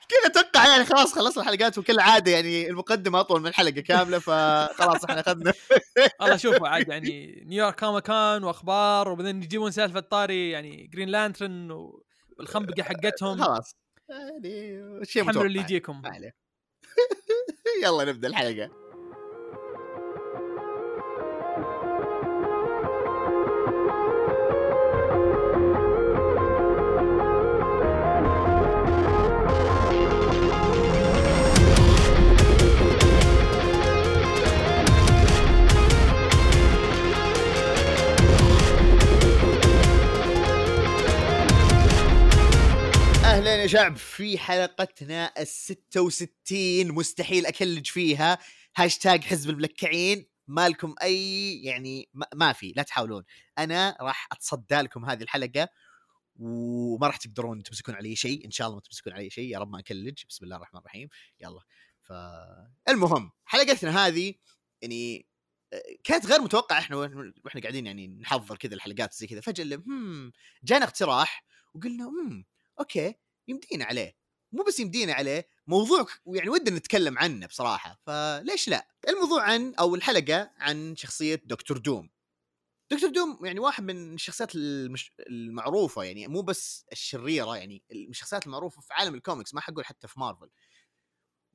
كذا 0.10 0.26
أتوقع 0.32 0.68
يعني 0.68 0.86
خلاص 0.86 1.14
خلصنا 1.14 1.44
الحلقات 1.44 1.78
وكل 1.78 2.00
عادة 2.00 2.32
يعني 2.32 2.70
المقدمة 2.70 3.20
أطول 3.20 3.42
من 3.42 3.54
حلقة 3.54 3.82
كاملة 3.82 4.20
فخلاص 4.20 5.04
إحنا 5.04 5.20
أخذنا. 5.20 5.54
والله 6.22 6.38
شوفوا 6.38 6.68
عاد 6.68 6.88
يعني 6.88 7.44
نيويورك 7.46 7.80
كوميك 7.80 8.06
كون 8.06 8.44
وأخبار 8.44 9.10
وبعدين 9.10 9.44
يجيبون 9.44 9.72
سالفة 9.72 10.00
طاري 10.00 10.50
يعني 10.50 10.88
جرين 10.88 11.10
لانترن 11.10 11.72
والخنبقة 12.38 12.84
حقتهم. 12.84 13.44
خلاص. 13.44 13.76
يعني 14.10 15.06
شيء 15.06 15.30
اللي 15.30 15.60
يجيكم. 15.60 16.02
يلا 17.84 18.04
نبدأ 18.04 18.28
الحلقة. 18.28 18.79
يا 43.60 43.68
شعب 43.68 43.96
في 43.98 44.38
حلقتنا 44.38 45.34
ال 45.38 45.48
66 45.48 46.92
مستحيل 46.92 47.46
أكلج 47.46 47.88
فيها. 47.88 48.40
هاشتاج 48.76 49.24
حزب 49.24 49.50
الملكعين. 49.50 50.26
مالكم 50.48 50.96
أي 51.02 51.54
يعني 51.64 52.10
ما, 52.14 52.26
ما 52.36 52.54
في 52.54 52.74
لا 52.76 52.84
تحاولون. 52.84 53.24
أنا 53.58 53.98
راح 54.02 54.28
أتصدى 54.32 54.76
لكم 54.76 55.06
هذه 55.06 55.24
الحلقة 55.24 55.68
وما 56.36 57.08
راح 57.08 57.18
تقدرون 57.18 57.64
تمسكون 57.64 57.96
علي 57.96 58.16
شيء. 58.16 58.46
إن 58.46 58.52
شاء 58.52 58.68
الله 58.68 58.76
ما 58.76 58.82
تمسكون 58.82 59.14
علي 59.14 59.30
شيء. 59.30 59.54
يا 59.54 59.60
رب 59.60 59.72
ما 59.72 59.80
أكلج. 59.80 60.24
بسم 60.30 60.46
الله 60.46 60.56
الرحمن 60.56 60.80
الرحيم. 60.80 61.10
يلا. 61.40 61.62
فالمهم 62.02 63.32
حلقتنا 63.46 64.08
هذه 64.08 64.34
يعني 64.82 65.28
آه، 65.74 65.82
كانت 66.04 66.26
غير 66.26 66.42
متوقعة. 66.42 66.80
إحنا 66.80 66.96
وإحنا 66.96 67.62
قاعدين 67.62 67.86
يعني 67.86 68.08
نحضر 68.08 68.58
كذا 68.58 68.76
الحلقات 68.76 69.14
زي 69.14 69.28
كذا. 69.28 69.42
فجأة 69.42 69.82
جانا 70.64 70.86
اقتراح. 70.86 71.46
وقلنا 71.74 72.06
هم 72.06 72.46
أوكي. 72.80 73.16
يمدينا 73.50 73.86
عليه. 73.86 74.16
مو 74.52 74.64
بس 74.64 74.80
يمدينا 74.80 75.14
عليه 75.14 75.48
موضوع 75.68 76.06
يعني 76.28 76.50
ودنا 76.50 76.78
نتكلم 76.78 77.18
عنه 77.18 77.48
بصراحة. 77.48 78.00
فليش 78.06 78.68
لا؟ 78.70 78.88
الموضوع 79.10 79.44
عن 79.44 79.74
أو 79.76 79.96
الحلقة 79.96 80.52
عن 80.58 80.96
شخصية 80.96 81.42
دكتور 81.46 81.78
دوم. 81.78 82.10
دكتور 82.92 83.10
دوم 83.10 83.46
يعني 83.46 83.60
واحد 83.60 83.84
من 83.84 84.14
الشخصيات 84.14 84.56
المش... 84.56 85.12
المعروفة 85.20 86.04
يعني 86.04 86.28
مو 86.28 86.42
بس 86.42 86.86
الشريرة 86.92 87.58
يعني 87.58 87.84
الشخصيات 87.92 88.46
المعروفة 88.46 88.82
في 88.82 88.94
عالم 88.94 89.16
الكوميكس 89.16 89.54
ما 89.54 89.62
حقول 89.62 89.86
حتى 89.86 90.08
في 90.08 90.20
مارفل. 90.20 90.50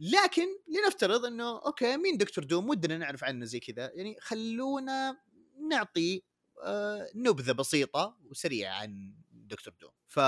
لكن 0.00 0.46
لنفترض 0.68 1.24
إنه 1.24 1.66
أوكي 1.66 1.96
مين 1.96 2.16
دكتور 2.16 2.44
دوم؟ 2.44 2.68
ودنا 2.68 2.98
نعرف 2.98 3.24
عنه 3.24 3.44
زي 3.44 3.60
كذا. 3.60 3.90
يعني 3.94 4.16
خلونا 4.20 5.20
نعطي 5.70 6.22
آه 6.64 7.10
نبذة 7.14 7.52
بسيطة 7.52 8.18
وسريعة 8.24 8.74
عن 8.74 9.14
دكتور 9.30 9.74
دوم. 9.80 9.92
ف 10.06 10.20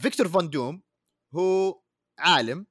فيكتور 0.00 0.28
فان 0.28 0.50
دوم 0.50 0.82
هو 1.34 1.80
عالم 2.18 2.66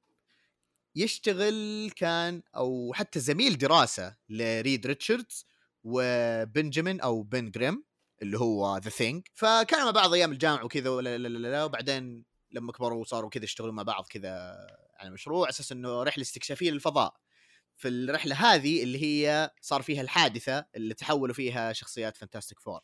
يشتغل 0.96 1.90
كان 1.96 2.42
أو 2.56 2.92
حتى 2.94 3.20
زميل 3.20 3.58
دراسة 3.58 4.16
لريد 4.28 4.86
ريتشاردز 4.86 5.46
وبنجامين 5.84 7.00
أو 7.00 7.22
بن 7.22 7.50
جريم 7.50 7.84
اللي 8.22 8.38
هو 8.38 8.76
ذا 8.76 8.90
ثينج 8.90 9.26
فكانوا 9.34 9.84
مع 9.84 9.90
بعض 9.90 10.12
أيام 10.14 10.32
الجامعة 10.32 10.64
وكذا 10.64 10.90
ولا 10.90 11.18
لا 11.18 11.28
لا 11.28 11.48
لا 11.48 11.64
وبعدين 11.64 12.24
لما 12.50 12.72
كبروا 12.72 13.00
وصاروا 13.00 13.30
كذا 13.30 13.44
يشتغلون 13.44 13.74
مع 13.74 13.82
بعض 13.82 14.06
كذا 14.10 14.56
على 14.96 15.10
مشروع 15.10 15.48
أساس 15.48 15.72
إنه 15.72 16.02
رحلة 16.02 16.22
استكشافية 16.22 16.70
للفضاء. 16.70 17.16
في 17.76 17.88
الرحلة 17.88 18.34
هذه 18.34 18.82
اللي 18.82 19.02
هي 19.02 19.50
صار 19.60 19.82
فيها 19.82 20.00
الحادثة 20.00 20.66
اللي 20.76 20.94
تحولوا 20.94 21.34
فيها 21.34 21.72
شخصيات 21.72 22.16
فانتاستيك 22.16 22.60
فور 22.60 22.80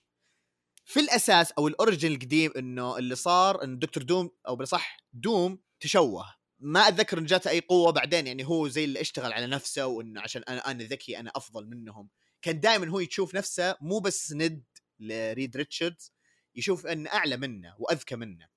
في 0.87 1.01
الأساس 1.01 1.53
أو 1.53 1.68
ال 1.68 1.75
origin 1.75 2.12
القديم 2.12 2.53
إنه 2.57 2.99
اللي 2.99 3.14
صار 3.14 3.64
إن 3.64 3.79
دكتور 3.79 4.03
دوم 4.03 4.31
أو 4.49 4.57
بالأصح 4.57 4.96
دوم 5.12 5.62
تشوه. 5.81 6.35
ما 6.59 6.88
أتذكر 6.88 7.18
إن 7.18 7.25
جاته 7.25 7.51
أي 7.51 7.61
قوة 7.61 7.92
بعدين 7.92 8.27
يعني 8.27 8.46
هو 8.46 8.68
زي 8.68 8.85
اللي 8.85 9.01
اشتغل 9.01 9.33
على 9.33 9.46
نفسه 9.46 9.87
وإنه 9.87 10.20
عشان 10.20 10.42
أنا 10.42 10.70
أنا 10.70 10.85
ذكي 10.85 11.18
أنا 11.18 11.33
أفضل 11.37 11.66
منهم. 11.66 12.09
كان 12.42 12.61
دائما 12.61 12.88
هو 12.88 13.01
يشوف 13.01 13.35
نفسه 13.35 13.77
مو 13.81 13.99
بس 13.99 14.33
ند 14.33 14.64
لريد 15.01 15.57
ريتشاردز 15.57 16.12
يشوف 16.55 16.87
انه 16.87 17.11
أعلى 17.11 17.37
منه 17.37 17.77
وأذكى 17.79 18.16
منه. 18.16 18.49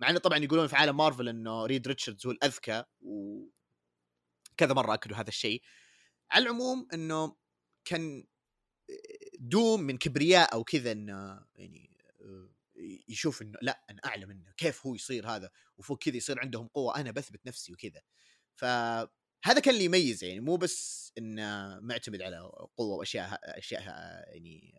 مع 0.00 0.10
إنه 0.10 0.18
طبعا 0.18 0.38
يقولون 0.38 0.66
في 0.66 0.76
عالم 0.76 0.96
مارفل 0.96 1.28
إنه 1.28 1.66
ريد 1.66 1.88
ريتشاردز 1.88 2.26
هو 2.26 2.32
الأذكى 2.32 2.84
وكذا 3.00 4.74
مرة 4.74 4.94
أكدوا 4.94 5.16
هذا 5.16 5.28
الشيء. 5.28 5.62
على 6.30 6.42
العموم 6.42 6.88
إنه 6.94 7.36
كان 7.84 8.24
دوم 9.38 9.82
من 9.82 9.98
كبرياء 9.98 10.54
أو 10.54 10.64
كذا 10.64 10.92
انه 10.92 11.44
يعني 11.56 11.98
آه، 12.20 12.50
يشوف 13.08 13.42
إنه 13.42 13.58
لا 13.62 13.84
أنا 13.90 14.00
اعلى 14.04 14.26
منه 14.26 14.52
كيف 14.56 14.86
هو 14.86 14.94
يصير 14.94 15.28
هذا 15.28 15.50
وفوق 15.78 15.98
كذا 15.98 16.16
يصير 16.16 16.40
عندهم 16.40 16.66
قوة 16.66 17.00
أنا 17.00 17.10
بثبت 17.10 17.46
نفسي 17.46 17.72
وكذا. 17.72 18.00
فهذا 18.54 19.60
كان 19.62 19.74
اللي 19.74 19.84
يميزه 19.84 20.26
يعني 20.26 20.40
مو 20.40 20.56
بس 20.56 21.12
انه 21.18 21.80
معتمد 21.80 22.22
على 22.22 22.38
قوة 22.76 22.96
وأشياء 22.96 23.40
أشياء 23.42 23.82
يعني 23.82 24.74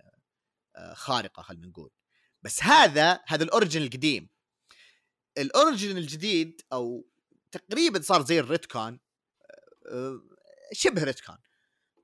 آه، 0.76 0.94
خارقة 0.94 1.42
خلينا 1.44 1.68
نقول. 1.68 1.92
بس 2.42 2.64
هذا 2.64 3.20
هذا 3.28 3.44
ال 3.44 3.49
origin 3.49 3.82
القديم. 3.82 4.30
ال 5.38 5.46
origin 5.46 5.98
الجديد 5.98 6.62
أو 6.74 7.08
تقريبا 7.52 8.02
صار 8.02 8.26
زي 8.26 8.40
ال 8.40 8.48
retcon 8.48 9.00
آه، 9.92 10.22
شبه 10.74 11.04
retcon. 11.04 11.38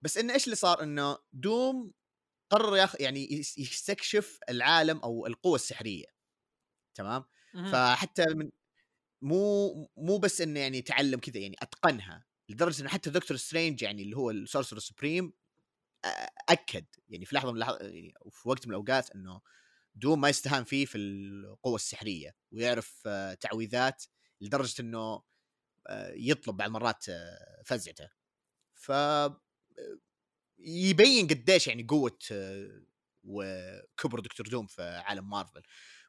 بس 0.02 0.18
انه 0.18 0.34
إيش 0.34 0.46
اللي 0.46 0.56
صار؟ 0.56 0.84
إنه 0.84 1.18
دوم 1.34 1.94
قرر 2.50 2.78
ياخ 2.78 3.02
يعني 3.02 3.34
يس- 3.34 3.58
يستكشف 3.58 4.40
العالم 4.50 4.98
أو 5.00 5.26
القوة 5.28 5.56
السحرية 5.56 6.06
تمام. 6.96 7.26
فحتى 7.66 8.26
من 8.36 8.52
مو 9.22 9.74
مو 9.98 10.18
بس 10.18 10.42
إنه 10.42 10.60
يعني 10.60 10.78
يتعلم 10.78 11.20
كذا 11.20 11.38
يعني 11.40 11.56
أتقنها 11.62 12.26
لدرجة 12.50 12.82
إنه 12.82 12.90
حتى 12.90 13.10
دكتور 13.10 13.38
سترينج 13.38 13.82
يعني 13.84 14.02
اللي 14.04 14.18
هو 14.18 14.32
ال 14.32 14.37
Sorcerer 14.37 14.80
Supreme 14.80 15.34
أكد 16.50 16.86
يعني 17.10 17.26
في 17.26 17.36
لحظة 17.36 17.50
من 17.52 17.56
اللحظات 17.56 17.82
يعني 17.82 18.14
في 18.32 18.50
وقت 18.50 18.68
من 18.68 18.74
الأوقات 18.74 19.12
إنه 19.12 19.42
دوم 19.96 20.22
ما 20.22 20.30
يستهان 20.30 20.64
فيه 20.64 20.86
في 20.86 20.98
القوة 20.98 21.76
السحرية 21.76 22.36
ويعرف 22.52 23.04
آه، 23.08 23.34
تعويذات 23.34 24.04
لدرجة 24.42 24.82
إنه 24.82 25.24
آه، 25.88 26.14
يطلب 26.16 26.58
بعض 26.58 26.68
المرات 26.68 27.10
آه، 27.10 27.64
فزعته 27.66 28.10
ف 28.76 28.92
يبين 30.60 31.28
قديش 31.28 31.68
يعني 31.68 31.84
قوة 31.84 32.18
آه، 32.32 32.82
وكبر 33.24 34.20
دكتور 34.20 34.48
دوم 34.48 34.68
في 34.68 34.82
عالم 34.84 35.30
مارفل. 35.30 35.62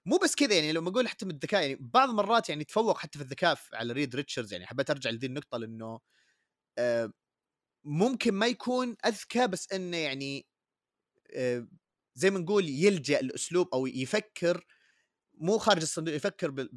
مو 0.07 0.17
بس 0.19 0.35
كذا 0.35 0.55
يعني 0.55 0.73
لما 0.73 0.91
أقول 0.91 1.09
حتى 1.09 1.27
من 1.27 1.31
الذكاء 1.35 1.63
يعني 1.63 1.77
بعض 1.81 2.09
المرات 2.11 2.49
يعني 2.49 2.65
تفوق 2.65 2.99
حتى 2.99 3.19
في 3.19 3.25
الذكاء 3.25 3.59
على 3.75 3.93
ريد 3.93 4.17
ريتشاردز 4.17 4.53
يعني 4.53 4.67
حبيت 4.67 4.91
أرجع 4.91 5.11
لذي 5.11 5.27
النقطة 5.27 5.59
لأنه 5.59 6.01
آه، 6.79 7.13
ممكن 7.85 8.35
ما 8.35 8.47
يكون 8.47 8.97
أذكى 9.07 9.47
بس 9.47 9.73
إنه 9.73 9.97
يعني 9.97 10.47
آه، 11.35 11.69
زي 12.15 12.31
ما 12.31 12.39
نقول 12.39 12.69
يلجأ 12.69 13.21
لأسلوب 13.23 13.69
أو 13.75 13.87
يفكر 13.87 14.67
مو 15.35 15.59
خارج 15.59 15.83
الصندوق 15.83 16.15
يفكر 16.15 16.69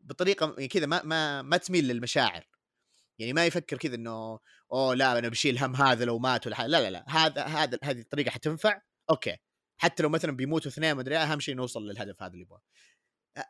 بطريقة 0.00 0.46
يعني 0.58 0.68
كذا 0.68 0.86
ما 0.86 1.02
ما 1.04 1.42
ما 1.42 1.56
تميل 1.56 1.88
للمشاعر. 1.88 2.46
يعني 3.18 3.32
ما 3.32 3.46
يفكر 3.46 3.76
كذا 3.78 3.94
إنه 3.94 4.38
أوه 4.72 4.94
لا 4.94 5.18
أنا 5.18 5.28
بشيل 5.28 5.58
هم 5.58 5.76
هذا 5.76 6.04
لو 6.04 6.18
مات 6.18 6.46
ولا. 6.46 6.54
لا 6.56 6.66
لا 6.66 6.90
لا 6.90 7.04
هذا 7.08 7.42
هذا 7.44 7.78
هذه 7.84 8.00
الطريقة 8.00 8.30
حتنفع 8.30 8.80
أوكي 9.10 9.36
حتى 9.80 10.02
لو 10.02 10.08
مثلا 10.08 10.32
بيموتوا 10.32 10.70
اثنين 10.70 10.92
ما 10.92 11.00
أدري 11.00 11.16
أهم 11.16 11.40
شيء 11.40 11.54
نوصل 11.54 11.86
للهدف 11.88 12.22
هذا 12.22 12.32
اللي 12.32 12.42
يبغاه 12.42 12.62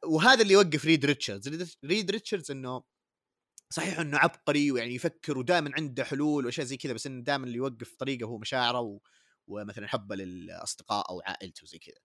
وهذا 0.05 0.43
اللي 0.43 0.53
يوقف 0.53 0.85
ريد 0.85 1.05
ريتشاردز 1.05 1.77
ريد- 1.85 2.11
ريتشاردز 2.11 2.51
إنه 2.51 2.83
صحيح 3.71 3.99
إنه 4.01 4.19
عبقري 4.19 4.73
ويعني 4.73 4.95
يفكر 4.95 5.39
ودائما 5.39 5.71
عنده 5.77 6.05
حلول 6.05 6.47
وأشياء 6.47 6.67
زي 6.67 6.77
كذا 6.77 6.93
بس 6.93 7.07
إنه 7.07 7.23
دائما 7.25 7.45
اللي 7.47 7.57
يوقف 7.57 7.95
طريقه 7.97 8.27
هو 8.27 8.39
مشاعره 8.39 8.81
و... 8.81 9.01
ومثلا 9.47 9.87
حبه 9.89 10.15
للأصدقاء 10.17 11.11
أو 11.11 11.21
عائلته 11.27 11.67
زي 11.67 11.79
كذا 11.79 12.01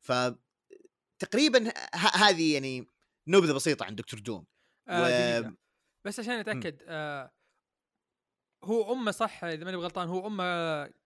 ف 0.00 0.12
تقريبا 1.18 1.68
ه- 1.94 2.16
هذه 2.16 2.54
يعني 2.54 2.86
نبذة 3.28 3.52
بسيطة 3.52 3.84
عن 3.84 3.94
دكتور 3.94 4.20
دوم 4.20 4.46
آه 4.88 5.02
و- 5.02 5.40
دقيقة. 5.40 5.56
بس 6.04 6.20
عشان 6.20 6.32
أتأكد 6.32 6.82
آه 6.86 7.30
هو 8.64 8.92
أمه 8.92 9.10
صح 9.10 9.44
إذا 9.44 9.64
ماني 9.64 9.76
بغلطان 9.76 10.08
هو 10.08 10.26
أمه 10.26 10.44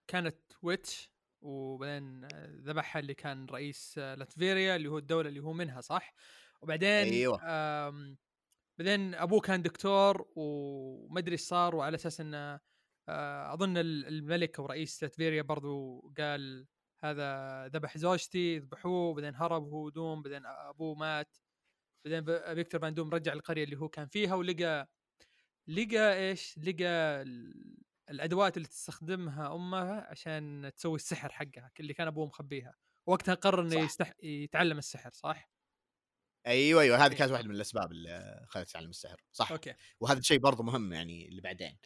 كانت 0.07 0.37
ويتش 0.61 1.11
وبعدين 1.41 2.27
ذبحها 2.61 2.99
اللي 2.99 3.13
كان 3.13 3.45
رئيس 3.45 3.95
آه، 3.97 4.15
لاتفيريا 4.15 4.75
اللي 4.75 4.87
هو 4.89 4.97
الدولة 4.97 5.29
اللي 5.29 5.39
هو 5.39 5.53
منها 5.53 5.81
صح؟ 5.81 6.13
وبعدين. 6.61 7.03
آم 7.43 8.17
بعدين 8.79 9.15
أبوه 9.15 9.39
كان 9.39 9.61
دكتور 9.61 10.27
وما 10.35 11.19
أدري 11.19 11.31
إيش 11.31 11.41
صار 11.41 11.75
وعلى 11.75 11.95
أساس 11.95 12.21
إنه 12.21 12.59
آه، 13.09 13.53
أظن 13.53 13.77
ال- 13.77 14.05
الملك 14.07 14.59
أو 14.59 14.65
رئيس 14.65 15.03
لاتفيريا 15.03 15.41
برضو 15.41 15.99
قال 16.17 16.67
هذا 16.99 17.67
ذبح 17.67 17.97
زوجتي 17.97 18.57
ذبحوه 18.59 19.13
بعدين 19.13 19.35
هرب 19.35 19.63
هو 19.69 19.89
دوم 19.89 20.21
بعدين 20.21 20.45
أبوه 20.45 20.95
مات. 20.95 21.37
بعدين 22.05 22.55
فيكتور 22.55 22.81
فان 22.81 22.93
دوم 22.93 23.09
رجع 23.09 23.33
القريه 23.33 23.63
اللي 23.63 23.77
هو 23.77 23.89
كان 23.89 24.07
فيها 24.07 24.35
ولقى 24.35 24.89
لقى 25.67 26.17
إيش؟ 26.17 26.57
لقى 26.57 27.21
ال- 27.21 27.77
الأدوات 28.09 28.57
اللي 28.57 28.67
تستخدمها 28.67 29.55
أمها 29.55 30.07
عشان 30.09 30.71
تسوي 30.75 30.95
السحر 30.95 31.31
حقها 31.31 31.71
اللي 31.79 31.93
كان 31.93 32.07
أبوه 32.07 32.25
مخبيها 32.25 32.75
وقتها 33.05 33.33
قرر 33.33 33.61
إنه. 33.61 33.79
يستح... 33.79 34.13
يتعلم 34.23 34.77
السحر 34.77 35.11
صح؟ 35.13 35.51
أيوه 36.47 36.81
أيوه 36.81 37.05
هذه 37.05 37.11
إيه. 37.11 37.17
كانت 37.17 37.31
واحدة 37.31 37.47
من 37.47 37.55
الأسباب 37.55 37.91
اللي 37.91 38.45
خلت 38.49 38.69
تعلم 38.69 38.89
السحر 38.89 39.21
صح 39.31 39.51
أوكي 39.51 39.73
وهذا 39.99 40.19
الشيء 40.19 40.39
برضه 40.39 40.63
مهم 40.63 40.93
يعني 40.93 41.27
اللي 41.27 41.41
بعدين 41.41 41.77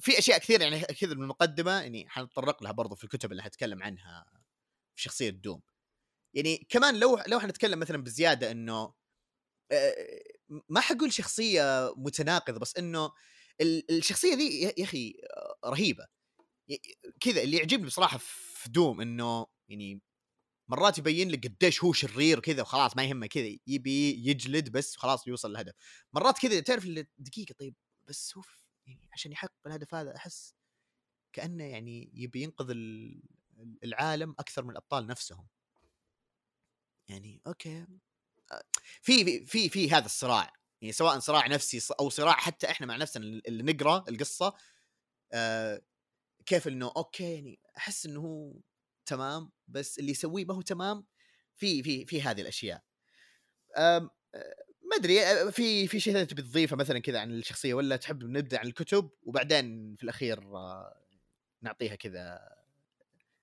في 0.00 0.18
أشياء 0.18 0.38
كثير 0.38 0.60
يعني 0.60 0.80
كذا 0.80 1.14
من 1.14 1.22
المقدمة 1.22 1.80
يعني 1.80 2.08
حنتطرق 2.08 2.62
لها 2.62 2.72
برضه 2.72 2.94
في 2.96 3.04
الكتب 3.04 3.32
اللي 3.32 3.42
حتكلم 3.42 3.82
عنها 3.82 4.26
في 4.94 5.02
شخصية 5.02 5.30
دوم 5.30 5.62
يعني 6.38 6.66
كمان 6.68 7.00
لو 7.00 7.18
لو 7.26 7.40
حنتكلم 7.40 7.78
مثلا 7.78 8.02
بزيادة 8.02 8.50
إنه 8.50 8.94
آه، 9.72 9.94
ما 10.68 10.80
حقول 10.80 11.12
شخصية 11.12 11.94
متناقضة 11.96 12.58
بس 12.60 12.76
إنه 12.76 13.12
ال- 13.60 13.90
الشخصية 13.98 14.34
ذي 14.34 14.62
يا 14.62 14.84
أخي 14.84 15.14
آه، 15.64 15.68
رهيبة. 15.70 16.06
كذا 17.20 17.42
اللي 17.42 17.56
يعجبني 17.56 17.86
بصراحة 17.86 18.18
في 18.18 18.68
دوم 18.70 19.00
إنه 19.00 19.46
يعني 19.68 20.00
مرات 20.70 20.98
يبين 20.98 21.30
لك 21.30 21.46
قديش 21.46 21.84
هو 21.84 21.92
شرير 21.92 22.40
كذا 22.40 22.62
وخلاص 22.62 22.96
ما 22.96 23.04
يهمه 23.04 23.26
كذا 23.26 23.58
يبي 23.66 24.28
يجلد 24.30 24.68
بس 24.72 24.96
خلاص 24.96 25.26
يوصل 25.26 25.50
للهدف 25.50 25.72
مرات 26.12 26.38
كذا 26.38 26.60
تعرف 26.60 26.84
دقيقة 27.18 27.52
طيب 27.58 27.74
بس 28.08 28.36
هو 28.36 28.42
يعني 28.86 29.08
عشان 29.12 29.32
يحقق 29.32 29.52
الهدف 29.66 29.94
هذا 29.94 30.16
أحس 30.16 30.54
كأنه 31.32 31.64
يعني 31.64 32.10
يبي 32.14 32.42
ينقذ 32.42 32.70
ال- 32.70 33.22
العالم 33.84 34.34
أكثر 34.38 34.64
من 34.64 34.70
الأبطال 34.70 35.06
نفسهم. 35.06 35.46
يعني 37.08 37.42
أوكي 37.46 37.86
آه، 38.52 38.62
في 39.02 39.46
في 39.46 39.68
في, 39.68 39.90
هذا 39.90 40.06
الصراع 40.06 40.52
يعني 40.80 40.92
سواء 40.92 41.18
صراع 41.18 41.46
نفسي 41.46 41.94
أو 42.00 42.08
صراع 42.08 42.32
حتى 42.32 42.70
إحنا 42.70 42.86
مع 42.86 42.96
نفسنا 42.96 43.24
اللي 43.24 43.72
نقرأ 43.72 44.04
القصة 44.08 44.54
آه 45.32 45.82
كيف 46.46 46.68
إنه 46.68 46.92
أوكي 46.96 47.34
يعني 47.34 47.60
أحس 47.76 48.06
إنه 48.06 48.20
هو 48.20 48.60
تمام 49.06 49.52
بس 49.68 49.98
اللي 49.98 50.10
يسويه 50.10 50.44
ما 50.44 50.54
هو 50.54 50.60
تمام 50.60 51.06
في 51.56 51.82
في 51.82 52.06
في 52.06 52.22
هذه 52.22 52.40
الأشياء. 52.40 52.82
أم 53.76 54.10
ما 54.90 54.96
أدري 54.96 55.22
أه، 55.22 55.50
في 55.50 55.88
في 55.88 56.00
شيء 56.00 56.24
تبي 56.24 56.42
تضيفه 56.42 56.76
مثلا 56.76 56.98
كذا 56.98 57.20
عن 57.20 57.30
الشخصية 57.30 57.74
ولا 57.74 57.96
تحب 57.96 58.24
نبدأ 58.24 58.58
عن 58.58 58.66
الكتب 58.66 59.10
وبعدين 59.22 59.96
في 59.96 60.04
الأخير 60.04 60.56
آه، 60.56 61.02
نعطيها 61.62 61.94
كذا 61.94 62.40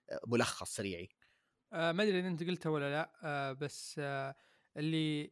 آه، 0.09 0.19
ملخص 0.27 0.75
سريعي 0.75 1.09
آه 1.73 1.91
ما 1.91 2.03
أدري 2.03 2.19
إذا 2.19 2.27
أنت 2.27 2.43
قلتها 2.43 2.69
ولا 2.69 2.91
لا 2.91 3.11
آه 3.23 3.51
بس 3.51 3.95
آه 3.99 4.35
اللي 4.77 5.31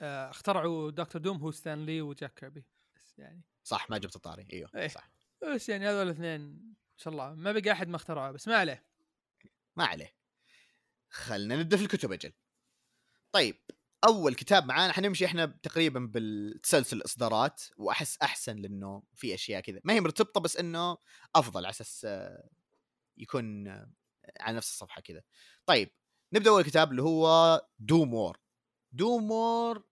آه 0.00 0.30
اخترعوا 0.30 0.90
دكتور 0.90 1.22
دوم 1.22 1.36
هو 1.36 1.50
ستانلي 1.50 2.02
وجاك 2.02 2.34
كيربي 2.34 2.64
بس 2.96 3.18
يعني. 3.18 3.42
صح 3.64 3.90
ما 3.90 3.98
جبت 3.98 4.16
الطاري. 4.16 4.46
أيوه 4.52 4.70
إيه. 4.74 4.88
صح. 4.88 5.10
بس 5.42 5.68
يعني 5.68 5.88
هذول 5.88 6.02
الاثنين 6.06 6.40
إن 6.40 6.74
شاء 6.96 7.12
الله. 7.12 7.34
ما 7.34 7.52
بقى 7.52 7.72
أحد 7.72 7.88
ما 7.88 7.96
اخترعوه 7.96 8.30
بس 8.30 8.48
ما 8.48 8.56
عليه. 8.56 8.84
ما 9.76 9.84
عليه. 9.84 10.14
خلنا 11.10 11.56
نبدأ 11.56 11.76
في 11.76 11.82
الكتب 11.82 12.12
أجل. 12.12 12.32
طيب 13.32 13.56
أول 14.04 14.34
كتاب 14.34 14.66
معانا 14.66 14.92
حنمشي 14.92 15.26
إحنا 15.26 15.46
تقريبا 15.46 16.00
بالتسلسل 16.00 16.96
الاصدارات 16.96 17.62
وأحس 17.76 18.18
أحسن 18.22 18.56
لأنه 18.56 19.02
في 19.14 19.34
أشياء 19.34 19.60
كذا. 19.60 19.80
ما 19.84 19.92
هي 19.92 20.00
مرتبطة 20.00 20.40
بس 20.40 20.56
إنه 20.56 20.96
أفضل 21.34 21.60
على 21.60 21.70
أساس 21.70 22.04
آه، 22.04 22.48
يكون 23.16 23.68
آه، 23.68 23.90
على 24.40 24.56
نفس 24.56 24.70
الصفحة 24.70 25.00
كذا 25.02 25.22
طيب 25.66 25.90
نبدأ 26.32 26.50
أول 26.50 26.62
كتاب 26.64 26.90
اللي 26.90 27.02
هو 27.02 27.60
دوم 27.78 28.14
وور 28.14 28.38
دوم 28.92 29.30
وور 29.30 29.84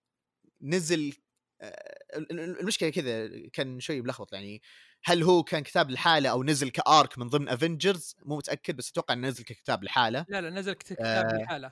نزل 0.61 1.13
آه، 1.61 1.99
ال- 2.17 2.31
ال- 2.39 2.59
المشكلة 2.59 2.89
كذا 2.89 3.27
كان 3.53 3.79
شوي 3.79 4.01
ملخبط. 4.01 4.33
يعني 4.33 4.61
هل 5.03 5.23
هو 5.23 5.43
كان 5.43 5.63
كتاب 5.63 5.91
لحاله 5.91 6.29
أو 6.29 6.43
نزل 6.43 6.69
ك 6.69 6.81
arc 6.81 7.17
من 7.17 7.27
ضمن 7.29 7.49
افنجرز 7.49 8.15
مو 8.25 8.37
متأكد 8.37 8.75
بس 8.75 8.89
أتوقع 8.89 9.13
إنه 9.13 9.27
نزل 9.27 9.43
ككتاب 9.43 9.83
لحاله. 9.83 10.25
لا 10.29 10.41
لا 10.41 10.49
نزل 10.49 10.73
كت- 10.73 10.93
كتاب 10.93 11.25
آه. 11.25 11.37
لحاله. 11.43 11.71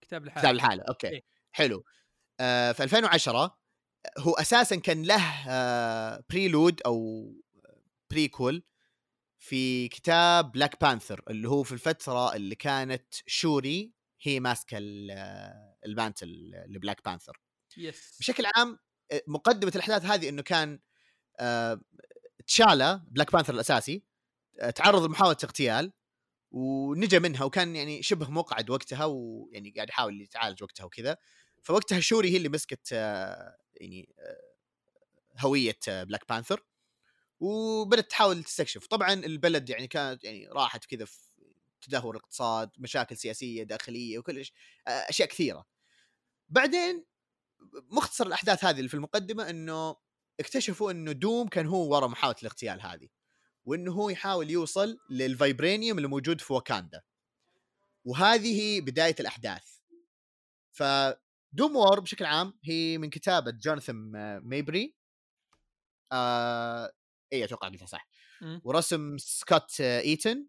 كتاب 0.00 0.24
لحاله. 0.24 0.40
كتاب 0.42 0.54
لحاله. 0.54 0.82
أوكي. 0.88 1.08
إيه. 1.08 1.24
حلو. 1.52 1.84
آه 2.40 2.72
في 2.72 2.82
2010 2.82 3.58
هو 4.18 4.32
أساسا 4.32 4.76
كان 4.76 5.02
له 5.02 5.22
آه 5.48 6.24
prelude 6.30 6.80
أو 6.86 7.26
prequel 8.10 8.64
في 9.38 9.88
كتاب 9.88 10.52
بلاك 10.52 10.80
بانثر 10.80 11.22
اللي 11.30 11.48
هو 11.48 11.62
في 11.62 11.72
الفترة 11.72 12.34
اللي 12.34 12.54
كانت 12.54 13.14
شوري 13.26 13.92
هي 14.22 14.40
ماسكة 14.40 14.78
ال- 14.78 15.10
mantle 15.86 16.50
لبلاك 16.68 17.04
بانثر 17.04 17.40
yes. 17.76 18.16
بشكل 18.20 18.44
عام 18.54 18.78
آه، 19.12 19.22
مقدمة 19.28 19.72
الأحداث 19.74 20.04
هذه 20.04 20.28
إنه 20.28 20.42
كان 20.42 20.80
آه 21.40 21.80
تشالا 22.46 23.04
Black 23.10 23.32
Panther 23.32 23.54
الأساسي 23.54 24.02
آه، 24.60 24.70
تعرض 24.70 25.02
لمحاولة 25.04 25.36
اغتيال 25.44 25.92
ونجا 26.50 27.18
منها 27.18 27.44
وكان 27.44 27.76
يعني 27.76 28.02
شبه 28.02 28.30
مقعد 28.30 28.70
وقتها 28.70 29.04
ويعني 29.04 29.70
قاعد 29.70 29.88
يحاول 29.88 30.20
يتعالج 30.20 30.62
وقتها 30.62 30.84
وكذا. 30.84 31.16
فوقتها 31.62 32.00
شوري 32.00 32.30
هي 32.30 32.36
اللي 32.36 32.48
مسكت 32.48 32.92
يعني 32.92 34.14
هوية 35.38 35.78
Black 35.88 36.28
Panther 36.28 36.64
وبدأت 37.40 38.10
تحاول 38.10 38.44
تستكشف. 38.44 38.86
طبعا 38.86 39.12
البلد 39.12 39.70
يعني 39.70 39.86
كانت 39.86 40.24
يعني 40.24 40.48
راحت 40.48 40.84
كذا 40.84 41.04
في 41.04 41.18
تدهور 41.80 42.16
الاقتصاد 42.16 42.70
مشاكل 42.78 43.16
سياسية 43.16 43.62
داخلية 43.62 44.18
وكل 44.18 44.44
أشياء 44.88 45.28
كثيرة. 45.28 45.66
بعدين 46.48 47.04
مختصر 47.90 48.26
الأحداث 48.26 48.64
هذه 48.64 48.76
اللي 48.78 48.88
في 48.88 48.94
المقدمة 48.94 49.50
إنه 49.50 49.96
اكتشفوا 50.40 50.90
إنه 50.90 51.12
دوم 51.12 51.48
كان 51.48 51.66
هو 51.66 51.94
ورا 51.94 52.06
محاولة 52.06 52.36
الاغتيال 52.42 52.82
هذه 52.82 53.08
وإنه 53.64 53.92
هو 53.92 54.10
يحاول 54.10 54.50
يوصل 54.50 54.98
لل 55.10 55.26
vibranium 55.26 55.98
اللي 55.98 56.08
موجود 56.08 56.40
في 56.40 56.52
واكاندا. 56.52 57.02
وهذه 58.04 58.80
بداية 58.80 59.16
الأحداث. 59.20 59.76
ف 60.72 61.76
Doomwar 61.76 62.00
بشكل 62.00 62.24
عام 62.24 62.58
هي 62.64 62.98
من 62.98 63.10
كتابة 63.10 63.50
جوناثان 63.50 64.10
ميبري 64.44 64.94
آه 66.12 66.92
اي 67.32 67.44
أتوقع 67.44 67.68
قلتها 67.68 67.86
صح. 67.86 68.08
مم. 68.40 68.60
ورسم 68.64 69.18
سكوت 69.18 69.80
آه، 69.80 70.00
ايتن 70.00 70.46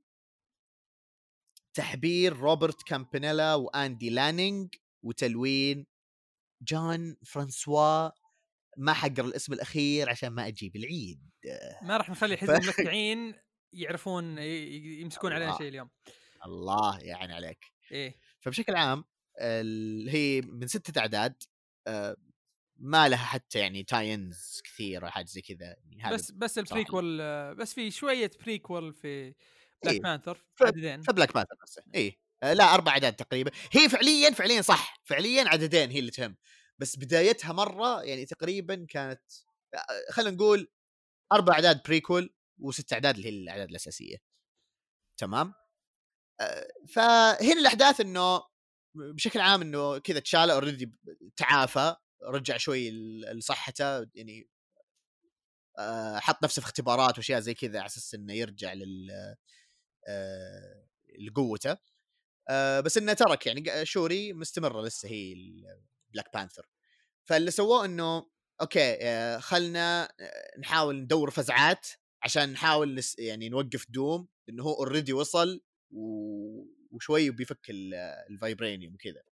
تحبير 1.74 2.38
روبرت 2.38 2.84
كامبانيلا 2.84 3.56
وأندي 3.56 4.10
لانينج 4.10 4.76
وتلوين 5.04 5.86
جون 6.62 7.18
فرانسوا 7.26 8.10
ما 8.78 8.94
حقر 8.94 9.26
الاسم 9.26 9.54
الأخير 9.54 10.10
عشان 10.10 10.30
ما 10.30 10.48
أجيب 10.48 10.76
العيد. 10.76 11.30
ما 11.82 11.98
راح 11.98 12.10
نخلي 12.10 12.38
حزب 12.38 12.52
الملكعين 12.52 13.34
يعرفون 13.74 14.38
يمسكون 14.38 15.34
علينا. 15.34 15.58
شيء 15.58 15.68
اليوم. 15.68 15.90
الله 16.46 17.00
يعني 17.00 17.34
عليك. 17.34 17.66
إيه. 17.92 18.20
فبشكل 18.40 18.76
عام 18.76 19.04
هي 20.10 20.42
من 20.42 20.68
ستة 20.68 21.00
أعداد 21.00 21.44
آه، 21.88 22.18
ما 22.80 23.10
لها 23.10 23.18
حتى 23.18 23.60
يعني 23.60 23.84
tie-ins 23.84 24.62
كثيرة 24.64 25.10
حاجة 25.10 25.26
زي 25.26 25.42
كذا 25.42 25.76
يعني 25.92 26.16
بس 26.16 26.32
بس 26.32 26.58
ال 26.58 26.66
prequel 26.66 27.22
آه، 27.22 27.54
بس 27.54 27.74
في 27.74 27.92
شوية 27.92 28.32
prequel 28.44 28.94
في 28.94 29.34
Black 29.84 29.96
إيه. 29.96 30.02
Panther 30.02 30.46
عددين. 30.62 31.02
في 31.02 31.14
Black 31.14 31.34
Panther 31.34 31.56
نفسه 31.62 31.84
اي 31.96 32.20
آه، 32.44 32.54
لا 32.54 32.74
أربع 32.74 32.92
اعداد 32.92 33.16
تقريبا. 33.16 33.52
هي 33.72 33.90
فعليا 33.90 34.32
فعليا 34.32 34.62
صح 34.62 35.02
فعليا 35.04 35.50
عددين 35.50 35.92
هي 35.92 36.00
اللي 36.00 36.12
تهم. 36.12 36.38
بس 36.80 36.96
بدايتها 36.96 37.54
مرة 37.54 38.04
يعني 38.04 38.26
تقريبا 38.26 38.86
كانت 38.90 39.22
آه، 39.74 40.12
خلينا 40.12 40.32
نقول 40.32 40.72
أربع 41.32 41.54
اعداد 41.54 41.84
prequel 41.84 42.34
وست 42.60 42.94
اعداد 42.94 43.16
اللي 43.16 43.28
هي 43.28 43.34
الأعداد 43.34 43.70
الأساسية. 43.70 44.18
تمام؟ 45.18 45.54
آه، 46.42 46.68
فهنا 46.90 47.60
الأحداث 47.62 48.02
إنه 48.02 48.44
بشكل 48.96 49.40
عام 49.40 49.62
إنه 49.62 49.98
كذا 49.98 50.20
تشالا 50.20 50.54
already 50.54 50.94
تعافى. 51.36 51.96
رجع 52.24 52.58
شوي 52.58 52.92
لصحته 53.34 54.08
يعني 54.16 54.50
آه، 55.80 56.20
حط 56.20 56.44
نفسه 56.44 56.60
في 56.62 56.66
اختبارات 56.68 57.18
وأشياء 57.18 57.40
زي 57.40 57.54
كذا 57.54 57.80
على 57.80 57.86
أساس 57.86 58.16
إنه 58.16 58.34
يرجع 58.34 58.74
لل 58.74 59.12
آه، 60.08 60.88
لقوته 61.20 61.78
آه، 62.50 62.80
بس 62.80 62.98
إنه 62.98 63.14
ترك 63.14 63.48
يعني 63.48 63.86
شوري 63.86 64.34
مستمرة 64.34 64.82
لسه 64.82 65.10
هي 65.10 65.36
Black 66.14 66.34
Panther 66.34 66.70
فاللي 67.26 67.52
سووه 67.52 67.86
إنه 67.86 68.30
okay 68.62 68.98
خلنا 69.40 70.10
نحاول 70.60 70.96
ندور 70.96 71.32
فزعات 71.32 71.88
عشان 72.24 72.50
نحاول 72.52 73.02
يعني 73.18 73.50
نوقف 73.50 73.86
دوم 73.90 74.28
إنه 74.50 74.64
هو 74.64 74.74
already 74.74 75.14
وصل. 75.14 75.62
وشوي 76.92 77.30
بيفك 77.30 77.70
ال- 77.70 77.94
ال 78.30 78.36
vibranium 78.36 78.94
وكذا 78.94 79.24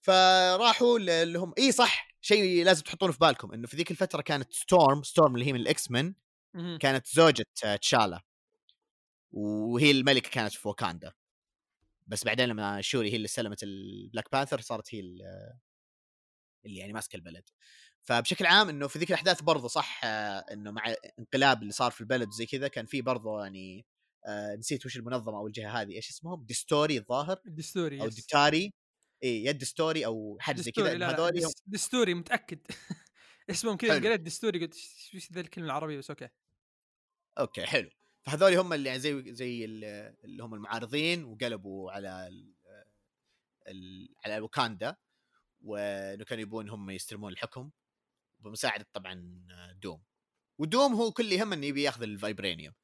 فراحوا 0.00 0.98
اللي 0.98 1.38
هم 1.38 1.52
إي 1.58 1.72
صح 1.72 2.08
شيء 2.20 2.64
لازم 2.64 2.82
تحطونه 2.82 3.12
في 3.12 3.18
بالكم 3.18 3.52
إنه 3.52 3.66
في 3.66 3.76
ذيك 3.76 3.90
الفترة 3.90 4.22
كانت 4.22 4.52
ستورم 4.52 5.02
ستورم 5.02 5.34
اللي 5.34 5.46
هي 5.46 5.52
من 5.52 5.60
ال 5.60 5.90
X-Men 5.90 6.14
مهم. 6.54 6.78
كانت 6.78 7.06
زوجة 7.06 7.46
آه، 7.64 7.76
تشالا 7.76 8.22
وهي 9.32 9.90
الملكة 9.90 10.30
كانت 10.30 10.52
في 10.52 10.68
واكاندا 10.68 11.12
بس 12.06 12.24
بعدين 12.24 12.48
لما 12.48 12.80
شوري 12.80 13.12
هي 13.12 13.16
اللي 13.16 13.26
استلمت 13.26 13.62
ال 13.62 13.74
Black 13.74 14.32
Panther 14.32 14.60
صارت 14.60 14.94
هي 14.94 15.00
ال- 15.00 15.22
اللي 16.66 16.78
يعني 16.80 16.92
ماسكة 16.92 17.16
البلد. 17.16 17.44
فبشكل 18.02 18.46
عام 18.46 18.68
إنه 18.68 18.88
في 18.88 18.98
ذيك 18.98 19.08
الأحداث 19.10 19.42
برضه 19.42 19.68
صح 19.68 20.00
آه، 20.04 20.44
إنه 20.52 20.70
مع 20.70 20.94
انقلاب 21.18 21.62
اللي 21.62 21.72
صار 21.72 21.90
في 21.90 22.00
البلد 22.00 22.28
وزي 22.28 22.46
كذا 22.46 22.68
كان 22.68 22.86
في 22.86 23.02
برضه 23.02 23.42
يعني 23.42 23.86
آه 24.26 24.54
نسيت 24.56 24.86
وش 24.86 24.96
المنظمة 24.96 25.38
أو 25.38 25.46
الجهة 25.46 25.70
هذه 25.82 25.92
إيش 25.96 26.10
اسمهم؟ 26.10 26.44
ديستوري 26.46 26.98
الظاهر؟ 26.98 27.40
دستوري 27.44 28.00
أو 28.00 28.06
yes. 28.06 28.14
اي 29.24 29.44
يا 29.44 29.52
ديستوري 29.52 30.06
أو 30.06 30.38
حاجة 30.40 30.60
زي 30.60 30.70
كذا 30.72 31.06
هذول 31.08 31.30
دس- 31.32 31.62
دستوري 31.66 32.14
متأكد. 32.14 32.58
اسمهم 33.50 33.76
كذا. 33.76 33.94
قريت 33.98 34.20
دستوري 34.20 34.60
قلت 34.60 34.74
"إيش- 34.74 35.14
إيش 35.14 35.32
ذا 35.32 35.40
الكلمة 35.40 35.66
العربية 35.66 35.98
بس 35.98 36.10
okay. 36.10 36.28
okay 37.38 37.66
حلو. 37.66 37.90
فهذول 38.22 38.54
هم 38.54 38.72
اللي 38.72 38.88
يعني 38.88 39.00
زي 39.00 39.34
زي 39.34 39.64
ال- 39.64 39.84
اللي 40.24 40.42
هم 40.44 40.54
المعارضين 40.54 41.24
وقلبوا 41.24 41.92
على 41.92 42.28
ال 42.28 42.54
ال 43.68 44.08
على 44.24 44.40
وكاندا 44.40 44.96
وإنه 45.60 46.24
كانوا 46.24 46.42
يبون 46.42 46.68
هم 46.68 46.90
يستلمون 46.90 47.32
الحكم 47.32 47.70
بمساعدة 48.40 48.86
طبعا 48.92 49.44
دوم. 49.82 50.02
ودوم 50.58 50.94
هو 50.94 51.12
كل 51.12 51.32
يهمه 51.32 51.54
انه 51.56 51.66
يبي 51.66 51.82
ياخذ 51.82 52.02
ال 52.02 52.09
vibranium 52.09 52.74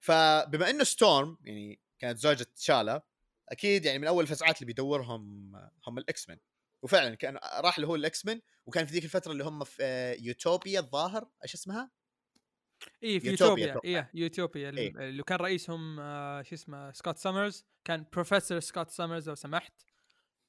فبما 0.00 0.70
إنه 0.70 0.84
ستورم 0.84 1.38
يعني 1.44 1.80
كانت 1.98 2.18
زوجة 2.18 2.46
تشالا 2.56 3.06
أكيد 3.48 3.84
يعني 3.84 3.98
من 3.98 4.06
أول 4.06 4.22
الفزعات 4.22 4.56
اللي 4.56 4.66
بيدورهم 4.66 5.52
هم 5.86 5.98
ال 5.98 6.28
X-Men 6.28 6.38
وفعلا 6.82 7.14
كان 7.14 7.38
راح 7.60 7.78
له 7.78 7.86
هو 7.86 7.94
ال 7.94 8.26
X-Men 8.26 8.40
وكان 8.66 8.86
في 8.86 8.92
ذيك 8.92 9.04
الفترة 9.04 9.32
اللي 9.32 9.44
هم 9.44 9.64
في 9.64 9.76
آه، 9.82 10.16
يوتوبيا 10.20 10.80
الظاهر 10.80 11.28
إيش 11.44 11.54
اسمها؟ 11.54 11.90
إي 13.04 13.20
في 13.20 13.30
يوتوبيا. 13.30 13.80
إيه 13.84 14.10
يوتوبيا 14.14 14.68
اللي, 14.68 14.80
إيه. 14.80 14.90
اللي 14.90 15.22
كان 15.22 15.38
رئيسهم 15.38 16.00
آه 16.00 16.42
شو 16.42 16.54
اسمه 16.54 16.92
سكوت 16.92 17.18
سامرز 17.18 17.66
كان 17.84 18.06
بروفيسور 18.12 18.60
سكوت 18.60 18.90
سامرز 18.90 19.28
لو 19.28 19.34
سمحت 19.34 19.72